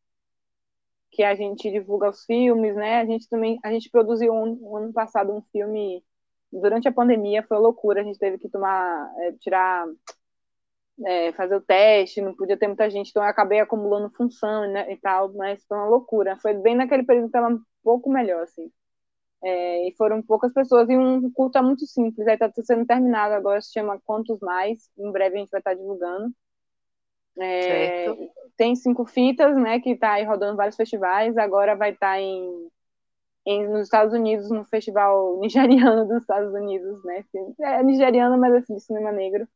que 1.12 1.24
a 1.24 1.36
gente 1.36 1.70
divulga 1.72 2.10
os 2.10 2.24
filmes, 2.26 2.76
né? 2.76 3.00
A 3.02 3.06
gente 3.06 3.28
também. 3.30 3.60
A 3.64 3.72
gente 3.72 3.90
produziu 3.90 4.34
um, 4.34 4.58
um 4.62 4.78
ano 4.78 4.94
passado 4.94 5.34
um 5.34 5.42
filme 5.52 6.04
durante 6.52 6.88
a 6.88 6.92
pandemia, 6.94 7.44
foi 7.48 7.58
loucura, 7.58 8.02
a 8.02 8.04
gente 8.04 8.20
teve 8.20 8.38
que 8.38 8.50
tomar, 8.50 9.12
é, 9.20 9.34
tirar 9.34 9.86
é, 11.06 11.32
fazer 11.34 11.56
o 11.56 11.62
teste, 11.62 12.22
não 12.22 12.36
podia 12.36 12.58
ter 12.58 12.68
muita 12.68 12.90
gente, 12.90 13.10
então 13.10 13.24
eu 13.24 13.30
acabei 13.30 13.60
acumulando 13.60 14.10
função 14.16 14.68
né, 14.72 14.92
e 14.92 14.98
tal, 14.98 15.32
mas 15.34 15.64
foi 15.66 15.78
uma 15.78 15.88
loucura. 15.88 16.38
Foi 16.42 16.54
bem 16.54 16.76
naquele 16.76 17.04
período 17.04 17.26
que 17.26 17.38
estava 17.38 17.54
um 17.54 17.62
pouco 17.84 18.10
melhor, 18.10 18.44
assim. 18.44 18.72
É, 19.44 19.88
e 19.88 19.96
foram 19.96 20.22
poucas 20.22 20.52
pessoas, 20.52 20.90
e 20.90 20.98
um 20.98 21.32
curta 21.32 21.62
muito 21.62 21.86
simples, 21.86 22.28
aí 22.28 22.34
está 22.34 22.52
sendo 22.64 22.86
terminado 22.86 23.36
agora, 23.36 23.62
se 23.62 23.72
chama 23.72 24.02
Quantos 24.04 24.40
Mais, 24.40 24.90
em 24.98 25.12
breve 25.12 25.36
a 25.36 25.40
gente 25.40 25.52
vai 25.52 25.60
estar 25.60 25.72
tá 25.72 25.78
divulgando. 25.78 26.34
É, 27.40 28.08
tem 28.58 28.76
cinco 28.76 29.06
fitas, 29.06 29.56
né, 29.56 29.80
que 29.80 29.92
está 29.92 30.14
aí 30.14 30.24
rodando 30.24 30.58
vários 30.58 30.76
festivais, 30.76 31.38
agora 31.38 31.76
vai 31.76 31.92
estar 31.92 32.14
tá 32.14 32.20
em, 32.20 32.68
em, 33.46 33.68
nos 33.68 33.84
Estados 33.84 34.14
Unidos, 34.14 34.50
no 34.50 34.66
festival 34.66 35.38
nigeriano 35.42 36.08
dos 36.08 36.22
Estados 36.22 36.52
Unidos, 36.54 37.04
né, 37.04 37.24
é 37.62 37.84
nigeriano, 37.84 38.38
mas 38.40 38.56
assim, 38.56 38.76
de 38.76 38.82
cinema 38.82 39.12
negro, 39.12 39.48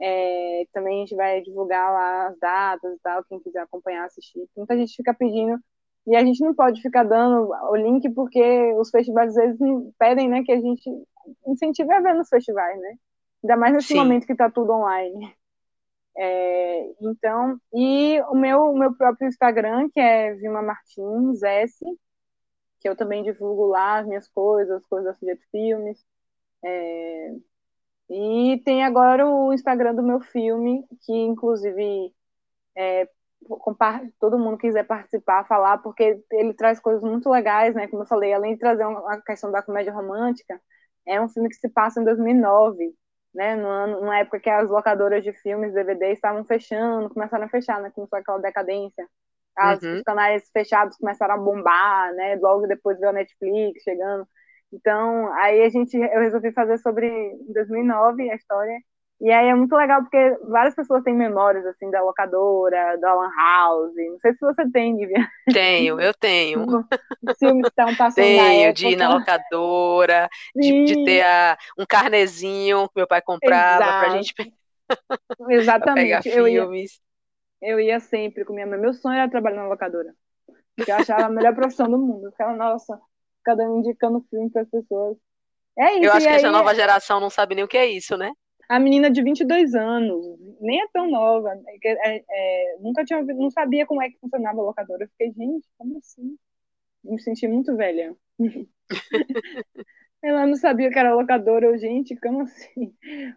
é, 0.00 0.64
também 0.72 0.98
a 0.98 1.00
gente 1.00 1.16
vai 1.16 1.40
divulgar 1.42 1.92
lá 1.92 2.28
as 2.28 2.38
datas 2.38 2.94
e 2.94 2.98
tal, 3.00 3.24
quem 3.24 3.40
quiser 3.40 3.60
acompanhar, 3.60 4.04
assistir. 4.04 4.46
Muita 4.56 4.76
gente 4.76 4.94
fica 4.94 5.14
pedindo, 5.14 5.58
e 6.06 6.14
a 6.14 6.24
gente 6.24 6.42
não 6.44 6.54
pode 6.54 6.80
ficar 6.80 7.02
dando 7.02 7.50
o 7.50 7.76
link, 7.76 8.08
porque 8.10 8.72
os 8.74 8.90
festivais 8.90 9.30
às 9.30 9.34
vezes 9.34 9.58
pedem 9.98 10.28
né, 10.28 10.42
que 10.44 10.52
a 10.52 10.60
gente 10.60 10.88
incentive 11.46 11.92
a 11.92 12.00
ver 12.00 12.14
nos 12.14 12.28
festivais, 12.28 12.80
né? 12.80 12.96
Ainda 13.42 13.56
mais 13.56 13.74
nesse 13.74 13.88
Sim. 13.88 13.96
momento 13.96 14.26
que 14.26 14.32
está 14.32 14.50
tudo 14.50 14.72
online. 14.72 15.34
É, 16.16 16.94
então, 17.00 17.60
e 17.74 18.20
o 18.30 18.34
meu, 18.34 18.70
o 18.70 18.78
meu 18.78 18.94
próprio 18.96 19.28
Instagram, 19.28 19.88
que 19.90 20.00
é 20.00 20.34
Vilma 20.34 20.62
Martins 20.62 21.42
S, 21.42 21.84
que 22.80 22.88
eu 22.88 22.96
também 22.96 23.22
divulgo 23.22 23.66
lá 23.66 23.98
as 23.98 24.06
minhas 24.06 24.28
coisas, 24.28 24.76
as 24.76 24.86
coisas 24.86 25.12
da 25.12 25.18
Sujeito 25.18 25.42
Filmes. 25.50 26.04
É, 26.64 27.34
e 28.08 28.62
tem 28.64 28.84
agora 28.84 29.28
o 29.28 29.52
Instagram 29.52 29.94
do 29.94 30.02
meu 30.02 30.20
filme, 30.20 30.84
que 31.04 31.12
inclusive 31.12 32.14
é, 32.76 33.08
todo 34.20 34.38
mundo 34.38 34.58
quiser 34.58 34.84
participar, 34.84 35.46
falar, 35.46 35.78
porque 35.78 36.20
ele 36.32 36.54
traz 36.54 36.80
coisas 36.80 37.02
muito 37.02 37.28
legais, 37.30 37.74
né? 37.74 37.86
Como 37.88 38.02
eu 38.02 38.06
falei, 38.06 38.32
além 38.32 38.54
de 38.54 38.60
trazer 38.60 38.84
uma 38.84 39.20
questão 39.22 39.50
da 39.50 39.62
comédia 39.62 39.92
romântica, 39.92 40.60
é 41.06 41.20
um 41.20 41.28
filme 41.28 41.48
que 41.48 41.56
se 41.56 41.68
passa 41.68 42.00
em 42.00 42.04
2009, 42.04 42.92
né? 43.34 43.54
No 43.54 43.68
ano, 43.68 44.00
numa 44.00 44.18
época 44.18 44.40
que 44.40 44.50
as 44.50 44.70
locadoras 44.70 45.22
de 45.22 45.32
filmes, 45.32 45.72
DVD 45.72 46.12
estavam 46.12 46.44
fechando, 46.44 47.10
começaram 47.10 47.44
a 47.44 47.48
fechar, 47.48 47.80
né? 47.80 47.90
Começou 47.94 48.18
aquela 48.18 48.38
decadência. 48.38 49.06
As, 49.56 49.82
uhum. 49.82 49.94
Os 49.96 50.02
canais 50.02 50.50
fechados 50.52 50.96
começaram 50.98 51.34
a 51.34 51.38
bombar, 51.38 52.12
né? 52.14 52.36
Logo 52.36 52.66
depois 52.66 52.98
veio 52.98 53.10
a 53.10 53.12
Netflix 53.12 53.82
chegando. 53.82 54.26
Então, 54.72 55.32
aí 55.34 55.62
a 55.62 55.68
gente, 55.68 55.96
eu 55.96 56.20
resolvi 56.20 56.52
fazer 56.52 56.78
sobre 56.78 57.08
2009 57.52 58.30
a 58.30 58.34
história. 58.34 58.78
E 59.20 59.32
aí 59.32 59.48
é 59.48 59.54
muito 59.54 59.74
legal 59.74 60.02
porque 60.02 60.36
várias 60.46 60.74
pessoas 60.74 61.02
têm 61.02 61.14
memórias 61.14 61.64
assim 61.64 61.90
da 61.90 62.02
locadora, 62.02 62.98
da 62.98 63.14
Lan 63.14 63.30
House. 63.34 63.94
Não 63.96 64.18
sei 64.20 64.34
se 64.34 64.40
você 64.40 64.70
tem, 64.70 64.92
Nivea. 64.92 65.26
Tenho, 65.50 65.98
eu 65.98 66.12
tenho. 66.12 66.66
Os 66.66 67.38
filmes 67.38 67.62
que 67.62 67.68
estão 67.68 67.86
passando 67.96 68.14
Tenho, 68.14 68.74
de 68.74 68.88
ir 68.88 68.96
na 68.96 69.14
locadora, 69.14 70.28
de, 70.54 70.84
de, 70.84 71.04
ter 71.04 71.22
a, 71.22 71.56
um 71.78 71.86
carnezinho 71.86 72.86
que 72.88 72.96
meu 72.96 73.06
pai 73.06 73.22
comprava 73.22 73.84
Exato. 73.84 73.98
pra 74.04 74.10
gente 74.10 74.34
Exatamente. 75.48 76.24
pegar 76.24 76.38
eu 76.38 76.44
filmes. 76.44 77.00
Ia, 77.62 77.70
eu 77.70 77.80
ia 77.80 78.00
sempre 78.00 78.44
com 78.44 78.52
minha 78.52 78.66
mãe. 78.66 78.78
Meu 78.78 78.92
sonho 78.92 79.16
era 79.16 79.30
trabalhar 79.30 79.62
na 79.62 79.68
locadora. 79.68 80.14
eu 80.86 80.94
achava 80.94 81.24
a 81.24 81.30
melhor 81.30 81.54
profissão 81.54 81.90
do 81.90 81.96
mundo. 81.96 82.30
Ficava, 82.32 82.54
nossa, 82.54 83.00
cada 83.42 83.62
um 83.64 83.78
indicando 83.78 84.22
filme 84.28 84.50
para 84.50 84.60
as 84.60 84.68
pessoas. 84.68 85.16
É 85.78 85.94
isso. 85.94 86.04
Eu 86.04 86.12
acho 86.12 86.26
que 86.26 86.32
aí, 86.32 86.36
essa 86.36 86.50
nova 86.50 86.74
geração 86.74 87.18
não 87.18 87.30
sabe 87.30 87.54
nem 87.54 87.64
o 87.64 87.68
que 87.68 87.78
é 87.78 87.86
isso, 87.86 88.14
né? 88.18 88.30
A 88.68 88.78
menina 88.78 89.10
de 89.10 89.22
22 89.22 89.74
anos, 89.74 90.24
nem 90.60 90.80
é 90.80 90.86
tão 90.92 91.10
nova, 91.10 91.52
é, 91.84 92.16
é, 92.16 92.24
é, 92.28 92.76
nunca 92.80 93.04
tinha 93.04 93.18
ouvido, 93.18 93.40
não 93.40 93.50
sabia 93.50 93.86
como 93.86 94.02
é 94.02 94.10
que 94.10 94.18
funcionava 94.18 94.60
a 94.60 94.64
locadora. 94.64 95.04
Eu 95.04 95.08
fiquei, 95.08 95.32
gente, 95.32 95.66
como 95.78 95.98
assim? 95.98 96.36
Me 97.04 97.20
senti 97.20 97.46
muito 97.46 97.76
velha. 97.76 98.14
Ela 100.22 100.46
não 100.46 100.56
sabia 100.56 100.90
que 100.90 100.98
era 100.98 101.14
locadora, 101.14 101.66
eu, 101.66 101.78
gente, 101.78 102.16
como 102.16 102.42
assim? 102.42 102.92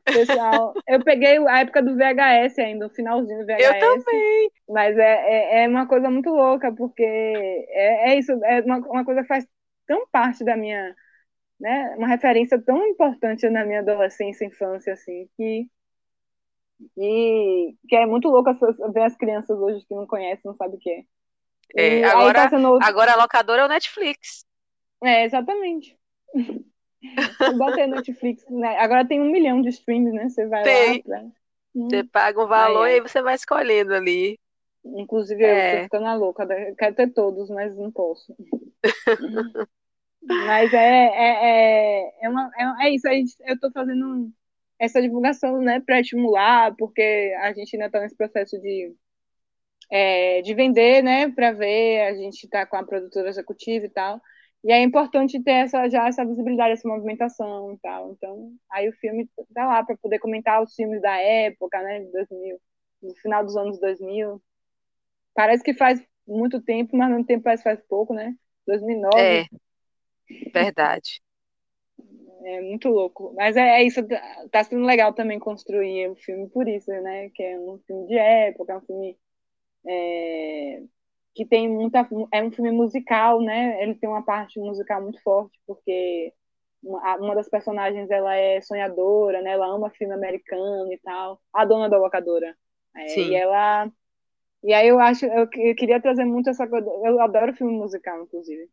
Pessoal, 0.06 0.74
eu 0.88 1.04
peguei 1.04 1.38
a 1.48 1.60
época 1.60 1.84
do 1.84 1.96
VHS 1.96 2.58
ainda, 2.58 2.88
o 2.88 2.90
finalzinho 2.90 3.40
do 3.42 3.46
VHS. 3.46 3.64
Eu 3.64 3.80
também. 3.80 4.52
Mas 4.68 4.98
é, 4.98 5.04
é, 5.04 5.64
é 5.64 5.68
uma 5.68 5.86
coisa 5.86 6.10
muito 6.10 6.30
louca, 6.30 6.74
porque 6.74 7.04
é, 7.04 8.12
é 8.12 8.18
isso, 8.18 8.32
é 8.44 8.62
uma, 8.62 8.78
uma 8.78 9.06
coisa 9.06 9.22
que 9.22 9.28
faz 9.28 9.46
tão 9.86 10.08
parte 10.12 10.44
da 10.44 10.56
minha, 10.58 10.96
né, 11.60 11.96
uma 11.98 12.08
referência 12.08 12.62
tão 12.62 12.86
importante 12.88 13.50
na 13.50 13.66
minha 13.66 13.80
adolescência, 13.80 14.46
infância, 14.46 14.94
assim, 14.94 15.28
que 15.36 15.68
e 16.98 17.76
que 17.88 17.96
é 17.96 18.06
muito 18.06 18.30
louco 18.30 18.50
ver 18.94 19.04
as 19.04 19.16
crianças 19.18 19.58
hoje 19.60 19.86
que 19.86 19.94
não 19.94 20.08
conhecem, 20.08 20.42
não 20.46 20.56
sabem 20.56 20.78
o 20.78 20.80
que 20.80 21.06
é. 21.76 22.00
é 22.00 22.04
agora, 22.06 22.44
tá 22.44 22.50
sendo... 22.50 22.80
agora 22.82 23.14
a 23.14 23.18
locadora 23.18 23.62
é 23.64 23.66
o 23.66 23.70
Netflix. 23.70 24.46
É, 25.04 25.26
exatamente. 25.26 25.98
Botei 27.58 27.88
Netflix, 27.88 28.46
né? 28.50 28.78
Agora 28.78 29.08
tem 29.08 29.22
um 29.22 29.30
milhão 29.30 29.62
de 29.62 29.70
streams, 29.70 30.14
né? 30.14 30.30
Você 30.30 30.46
vai 30.48 30.64
tem. 30.64 31.04
lá. 31.06 31.20
Pra... 31.20 31.30
Você 31.74 32.04
paga 32.04 32.44
um 32.44 32.48
valor 32.48 32.84
aí, 32.84 32.96
é. 32.96 32.98
e 32.98 33.02
você 33.02 33.22
vai 33.22 33.36
escolhendo 33.36 33.94
ali. 33.94 34.38
Inclusive, 34.84 35.44
é. 35.44 35.74
eu 35.74 35.78
tô 35.78 35.84
ficando 35.84 36.20
louca. 36.20 36.48
Quero 36.78 36.96
ter 36.96 37.14
todos, 37.14 37.50
mas 37.50 37.76
não 37.76 37.92
posso. 37.92 38.36
Mas 40.22 40.74
é, 40.74 40.78
é, 40.78 42.02
é, 42.02 42.26
é, 42.26 42.30
uma, 42.30 42.52
é, 42.58 42.88
é 42.88 42.90
isso, 42.96 43.08
a 43.08 43.14
gente, 43.14 43.36
eu 43.46 43.56
estou 43.56 43.72
fazendo 43.72 44.32
essa 44.78 45.02
divulgação 45.02 45.60
né, 45.62 45.80
para 45.80 46.00
estimular, 46.00 46.76
porque 46.78 47.36
a 47.42 47.54
gente 47.54 47.76
ainda 47.76 47.88
está 47.88 48.00
nesse 48.00 48.16
processo 48.16 48.60
de, 48.60 48.94
é, 49.90 50.42
de 50.42 50.54
vender, 50.54 51.04
né, 51.04 51.30
para 51.30 51.52
ver, 51.52 52.02
a 52.08 52.14
gente 52.16 52.44
está 52.44 52.66
com 52.66 52.78
a 52.78 52.84
produtora 52.84 53.30
executiva 53.30 53.86
e 53.86 53.90
tal, 53.90 54.22
e 54.64 54.72
é 54.72 54.82
importante 54.82 55.42
ter 55.42 55.52
essa, 55.52 55.90
já 55.90 56.08
essa 56.08 56.26
visibilidade, 56.26 56.74
essa 56.74 56.88
movimentação 56.88 57.74
e 57.74 57.78
tal. 57.78 58.12
Então, 58.12 58.52
aí 58.70 58.90
o 58.90 58.94
filme 58.94 59.30
tá 59.54 59.66
lá 59.66 59.84
para 59.84 59.96
poder 59.98 60.20
comentar 60.20 60.62
os 60.62 60.76
filmes 60.76 61.02
da 61.02 61.16
época, 61.18 61.82
né, 61.82 62.02
de 62.02 62.12
2000, 62.12 62.60
no 63.02 63.16
final 63.16 63.46
dos 63.46 63.56
anos 63.56 63.80
2000. 63.80 64.42
Parece 65.34 65.64
que 65.64 65.74
faz 65.74 66.04
muito 66.28 66.62
tempo, 66.62 66.98
mas 66.98 67.10
no 67.10 67.26
tempo 67.26 67.44
parece 67.44 67.64
que 67.64 67.70
faz 67.70 67.82
pouco, 67.88 68.14
né? 68.14 68.36
2009. 68.68 69.18
É. 69.18 69.46
Verdade. 70.54 71.22
É 72.44 72.62
muito 72.62 72.90
louco. 72.90 73.34
Mas 73.36 73.56
é, 73.58 73.82
é, 73.82 73.84
isso, 73.84 74.02
tá 74.52 74.64
sendo 74.64 74.86
legal 74.86 75.14
também 75.14 75.40
construir 75.40 76.10
o 76.10 76.16
filme 76.16 76.50
por 76.50 76.68
isso, 76.68 76.90
né? 76.90 77.30
Que 77.30 77.44
é 77.44 77.60
um 77.60 77.80
filme 77.86 78.08
de 78.08 78.18
época, 78.18 78.74
é 78.74 78.78
um 78.78 78.82
filme 78.82 79.18
é, 79.88 80.84
que 81.36 81.46
tem 81.46 81.70
muita. 81.70 82.08
É 82.34 82.44
um 82.44 82.52
filme 82.52 82.72
musical, 82.72 83.42
né? 83.42 83.82
Ele 83.84 83.96
tem 83.96 84.10
uma 84.10 84.24
parte 84.24 84.60
musical 84.60 85.02
muito 85.02 85.22
forte, 85.24 85.60
porque 85.68 86.34
uma, 86.84 87.18
uma 87.18 87.36
das 87.36 87.50
personagens 87.50 88.10
ela 88.10 88.36
é 88.36 88.62
sonhadora, 88.62 89.42
né? 89.42 89.52
Ela 89.52 89.68
ama 89.68 89.90
filme 89.92 90.14
americano 90.14 90.92
e 90.94 90.98
tal. 91.00 91.42
A 91.54 91.66
dona 91.66 91.90
da 91.90 91.98
locadora. 91.98 92.56
É, 92.96 93.08
Sim. 93.10 93.32
E 93.32 93.36
ela. 93.36 93.92
E 94.64 94.74
aí 94.74 94.88
eu 94.90 95.00
acho, 95.00 95.26
eu, 95.26 95.48
eu 95.56 95.76
queria 95.76 96.02
trazer 96.02 96.26
muito 96.26 96.50
essa 96.50 96.68
coisa. 96.68 96.88
Eu 97.06 97.20
adoro 97.22 97.56
filme 97.56 97.74
musical, 97.74 98.24
inclusive 98.24 98.70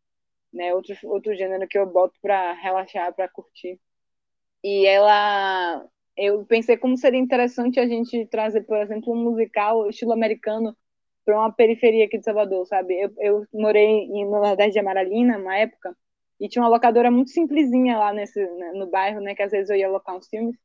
né? 0.56 0.74
Outro, 0.74 0.96
outro 1.04 1.34
gênero 1.36 1.68
que 1.68 1.78
eu 1.78 1.86
boto 1.86 2.18
para 2.22 2.52
relaxar, 2.54 3.14
para 3.14 3.28
curtir. 3.28 3.78
E 4.64 4.86
ela, 4.86 5.86
eu 6.16 6.44
pensei 6.46 6.76
como 6.76 6.96
seria 6.96 7.20
interessante 7.20 7.78
a 7.80 7.86
gente 7.86 8.26
trazer, 8.26 8.62
por 8.62 8.78
exemplo, 8.78 9.12
um 9.12 9.22
musical 9.24 9.88
estilo 9.88 10.12
americano 10.12 10.76
para 11.24 11.36
uma 11.38 11.52
periferia 11.52 12.06
aqui 12.06 12.18
de 12.18 12.24
Salvador, 12.24 12.66
sabe? 12.66 12.94
Eu, 13.00 13.12
eu 13.18 13.46
morei 13.52 13.84
em, 13.84 14.24
no 14.24 14.40
Nordeste 14.40 14.72
de 14.72 14.78
Amaralina, 14.80 15.38
uma 15.38 15.56
época, 15.56 15.96
e 16.40 16.48
tinha 16.48 16.62
uma 16.62 16.70
locadora 16.70 17.10
muito 17.10 17.30
simplesinha 17.30 17.98
lá 17.98 18.12
nesse, 18.12 18.40
né, 18.40 18.72
no 18.72 18.88
bairro, 18.88 19.20
né? 19.20 19.34
Que 19.34 19.42
às 19.42 19.52
vezes 19.52 19.70
eu 19.70 19.76
ia 19.76 19.88
alocar 19.88 20.16
uns 20.16 20.28
filmes. 20.28 20.56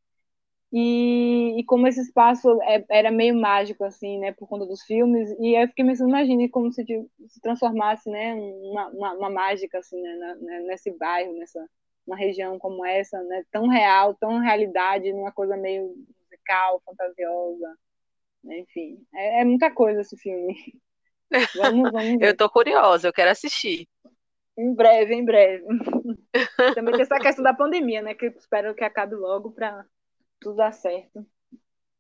E, 0.74 1.60
e 1.60 1.64
como 1.66 1.86
esse 1.86 2.00
espaço 2.00 2.62
é, 2.62 2.84
era 2.90 3.12
meio 3.12 3.36
mágico, 3.36 3.84
assim, 3.84 4.20
né? 4.20 4.32
Por 4.32 4.48
conta 4.48 4.66
dos 4.66 4.84
filmes. 4.84 5.30
E 5.40 5.56
aí 5.56 5.64
eu 5.64 5.68
fiquei 5.68 5.86
pensando, 5.86 6.10
imagine 6.10 6.48
como 6.50 6.72
se, 6.72 6.86
se 7.28 7.42
transformasse, 7.42 8.10
né? 8.10 8.34
Uma, 8.34 8.88
uma, 8.90 9.14
uma 9.14 9.30
mágica, 9.30 9.80
assim, 9.80 10.02
né, 10.02 10.16
na, 10.16 10.36
né, 10.36 10.60
nesse 10.62 10.92
bairro, 10.98 11.34
nessa 11.34 11.60
uma 12.06 12.16
região 12.16 12.58
como 12.58 12.86
essa, 12.86 13.22
né? 13.24 13.44
Tão 13.52 13.68
real, 13.68 14.14
tão 14.16 14.40
realidade, 14.40 15.14
numa 15.14 15.32
coisa 15.32 15.56
meio 15.58 15.94
musical, 16.24 16.82
fantasiosa. 16.86 17.78
Enfim, 18.46 18.98
é, 19.14 19.42
é 19.42 19.46
muita 19.46 19.72
coisa 19.72 20.02
esse 20.02 20.18
filme. 20.18 20.56
Vamos, 21.56 21.92
vamos 21.94 22.20
ver. 22.20 22.28
eu 22.28 22.36
tô 22.36 22.50
curiosa, 22.50 23.08
eu 23.08 23.14
quero 23.14 23.32
assistir. 23.32 23.88
Em 24.58 24.74
breve, 24.74 25.14
em 25.14 25.24
breve. 25.24 25.64
Também 26.76 26.94
tem 26.94 27.04
essa 27.04 27.18
questão 27.20 27.42
da 27.42 27.54
pandemia, 27.54 28.02
né? 28.02 28.14
Que 28.14 28.26
espero 28.26 28.76
que 28.76 28.84
acabe 28.84 29.16
logo 29.16 29.52
para 29.52 29.86
tudo 30.42 30.58
dar 30.58 30.74
certo. 30.74 31.26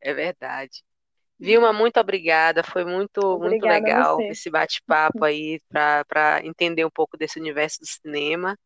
É 0.01 0.13
verdade. 0.13 0.83
Vilma, 1.39 1.71
muito 1.71 1.99
obrigada. 1.99 2.63
Foi 2.63 2.83
muito, 2.83 3.39
muito 3.39 3.65
legal 3.65 4.19
esse 4.21 4.49
bate-papo 4.49 5.23
aí 5.23 5.59
para 5.69 6.41
entender 6.43 6.83
um 6.83 6.89
pouco 6.89 7.17
desse 7.17 7.39
universo 7.39 7.79
do 7.79 7.87
cinema. 7.87 8.57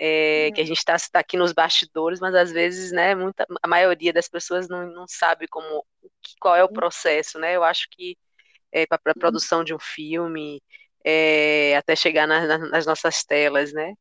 É, 0.00 0.52
que 0.52 0.60
a 0.60 0.64
gente 0.64 0.78
está 0.78 0.96
tá 1.10 1.18
aqui 1.18 1.36
nos 1.36 1.52
bastidores, 1.52 2.20
mas 2.20 2.32
às 2.32 2.52
vezes, 2.52 2.92
né, 2.92 3.16
muita, 3.16 3.44
a 3.60 3.66
maioria 3.66 4.12
das 4.12 4.28
pessoas 4.28 4.68
não, 4.68 4.86
não 4.92 5.08
sabe 5.08 5.48
como, 5.48 5.84
qual 6.40 6.54
é 6.54 6.62
o 6.62 6.72
processo, 6.72 7.36
né? 7.36 7.56
Eu 7.56 7.64
acho 7.64 7.88
que 7.90 8.16
é, 8.70 8.86
para 8.86 9.00
a 9.04 9.18
produção 9.18 9.64
de 9.64 9.74
um 9.74 9.78
filme, 9.80 10.62
é, 11.04 11.76
até 11.76 11.96
chegar 11.96 12.28
na, 12.28 12.46
na, 12.46 12.58
nas 12.58 12.86
nossas 12.86 13.24
telas, 13.24 13.72
né? 13.72 13.92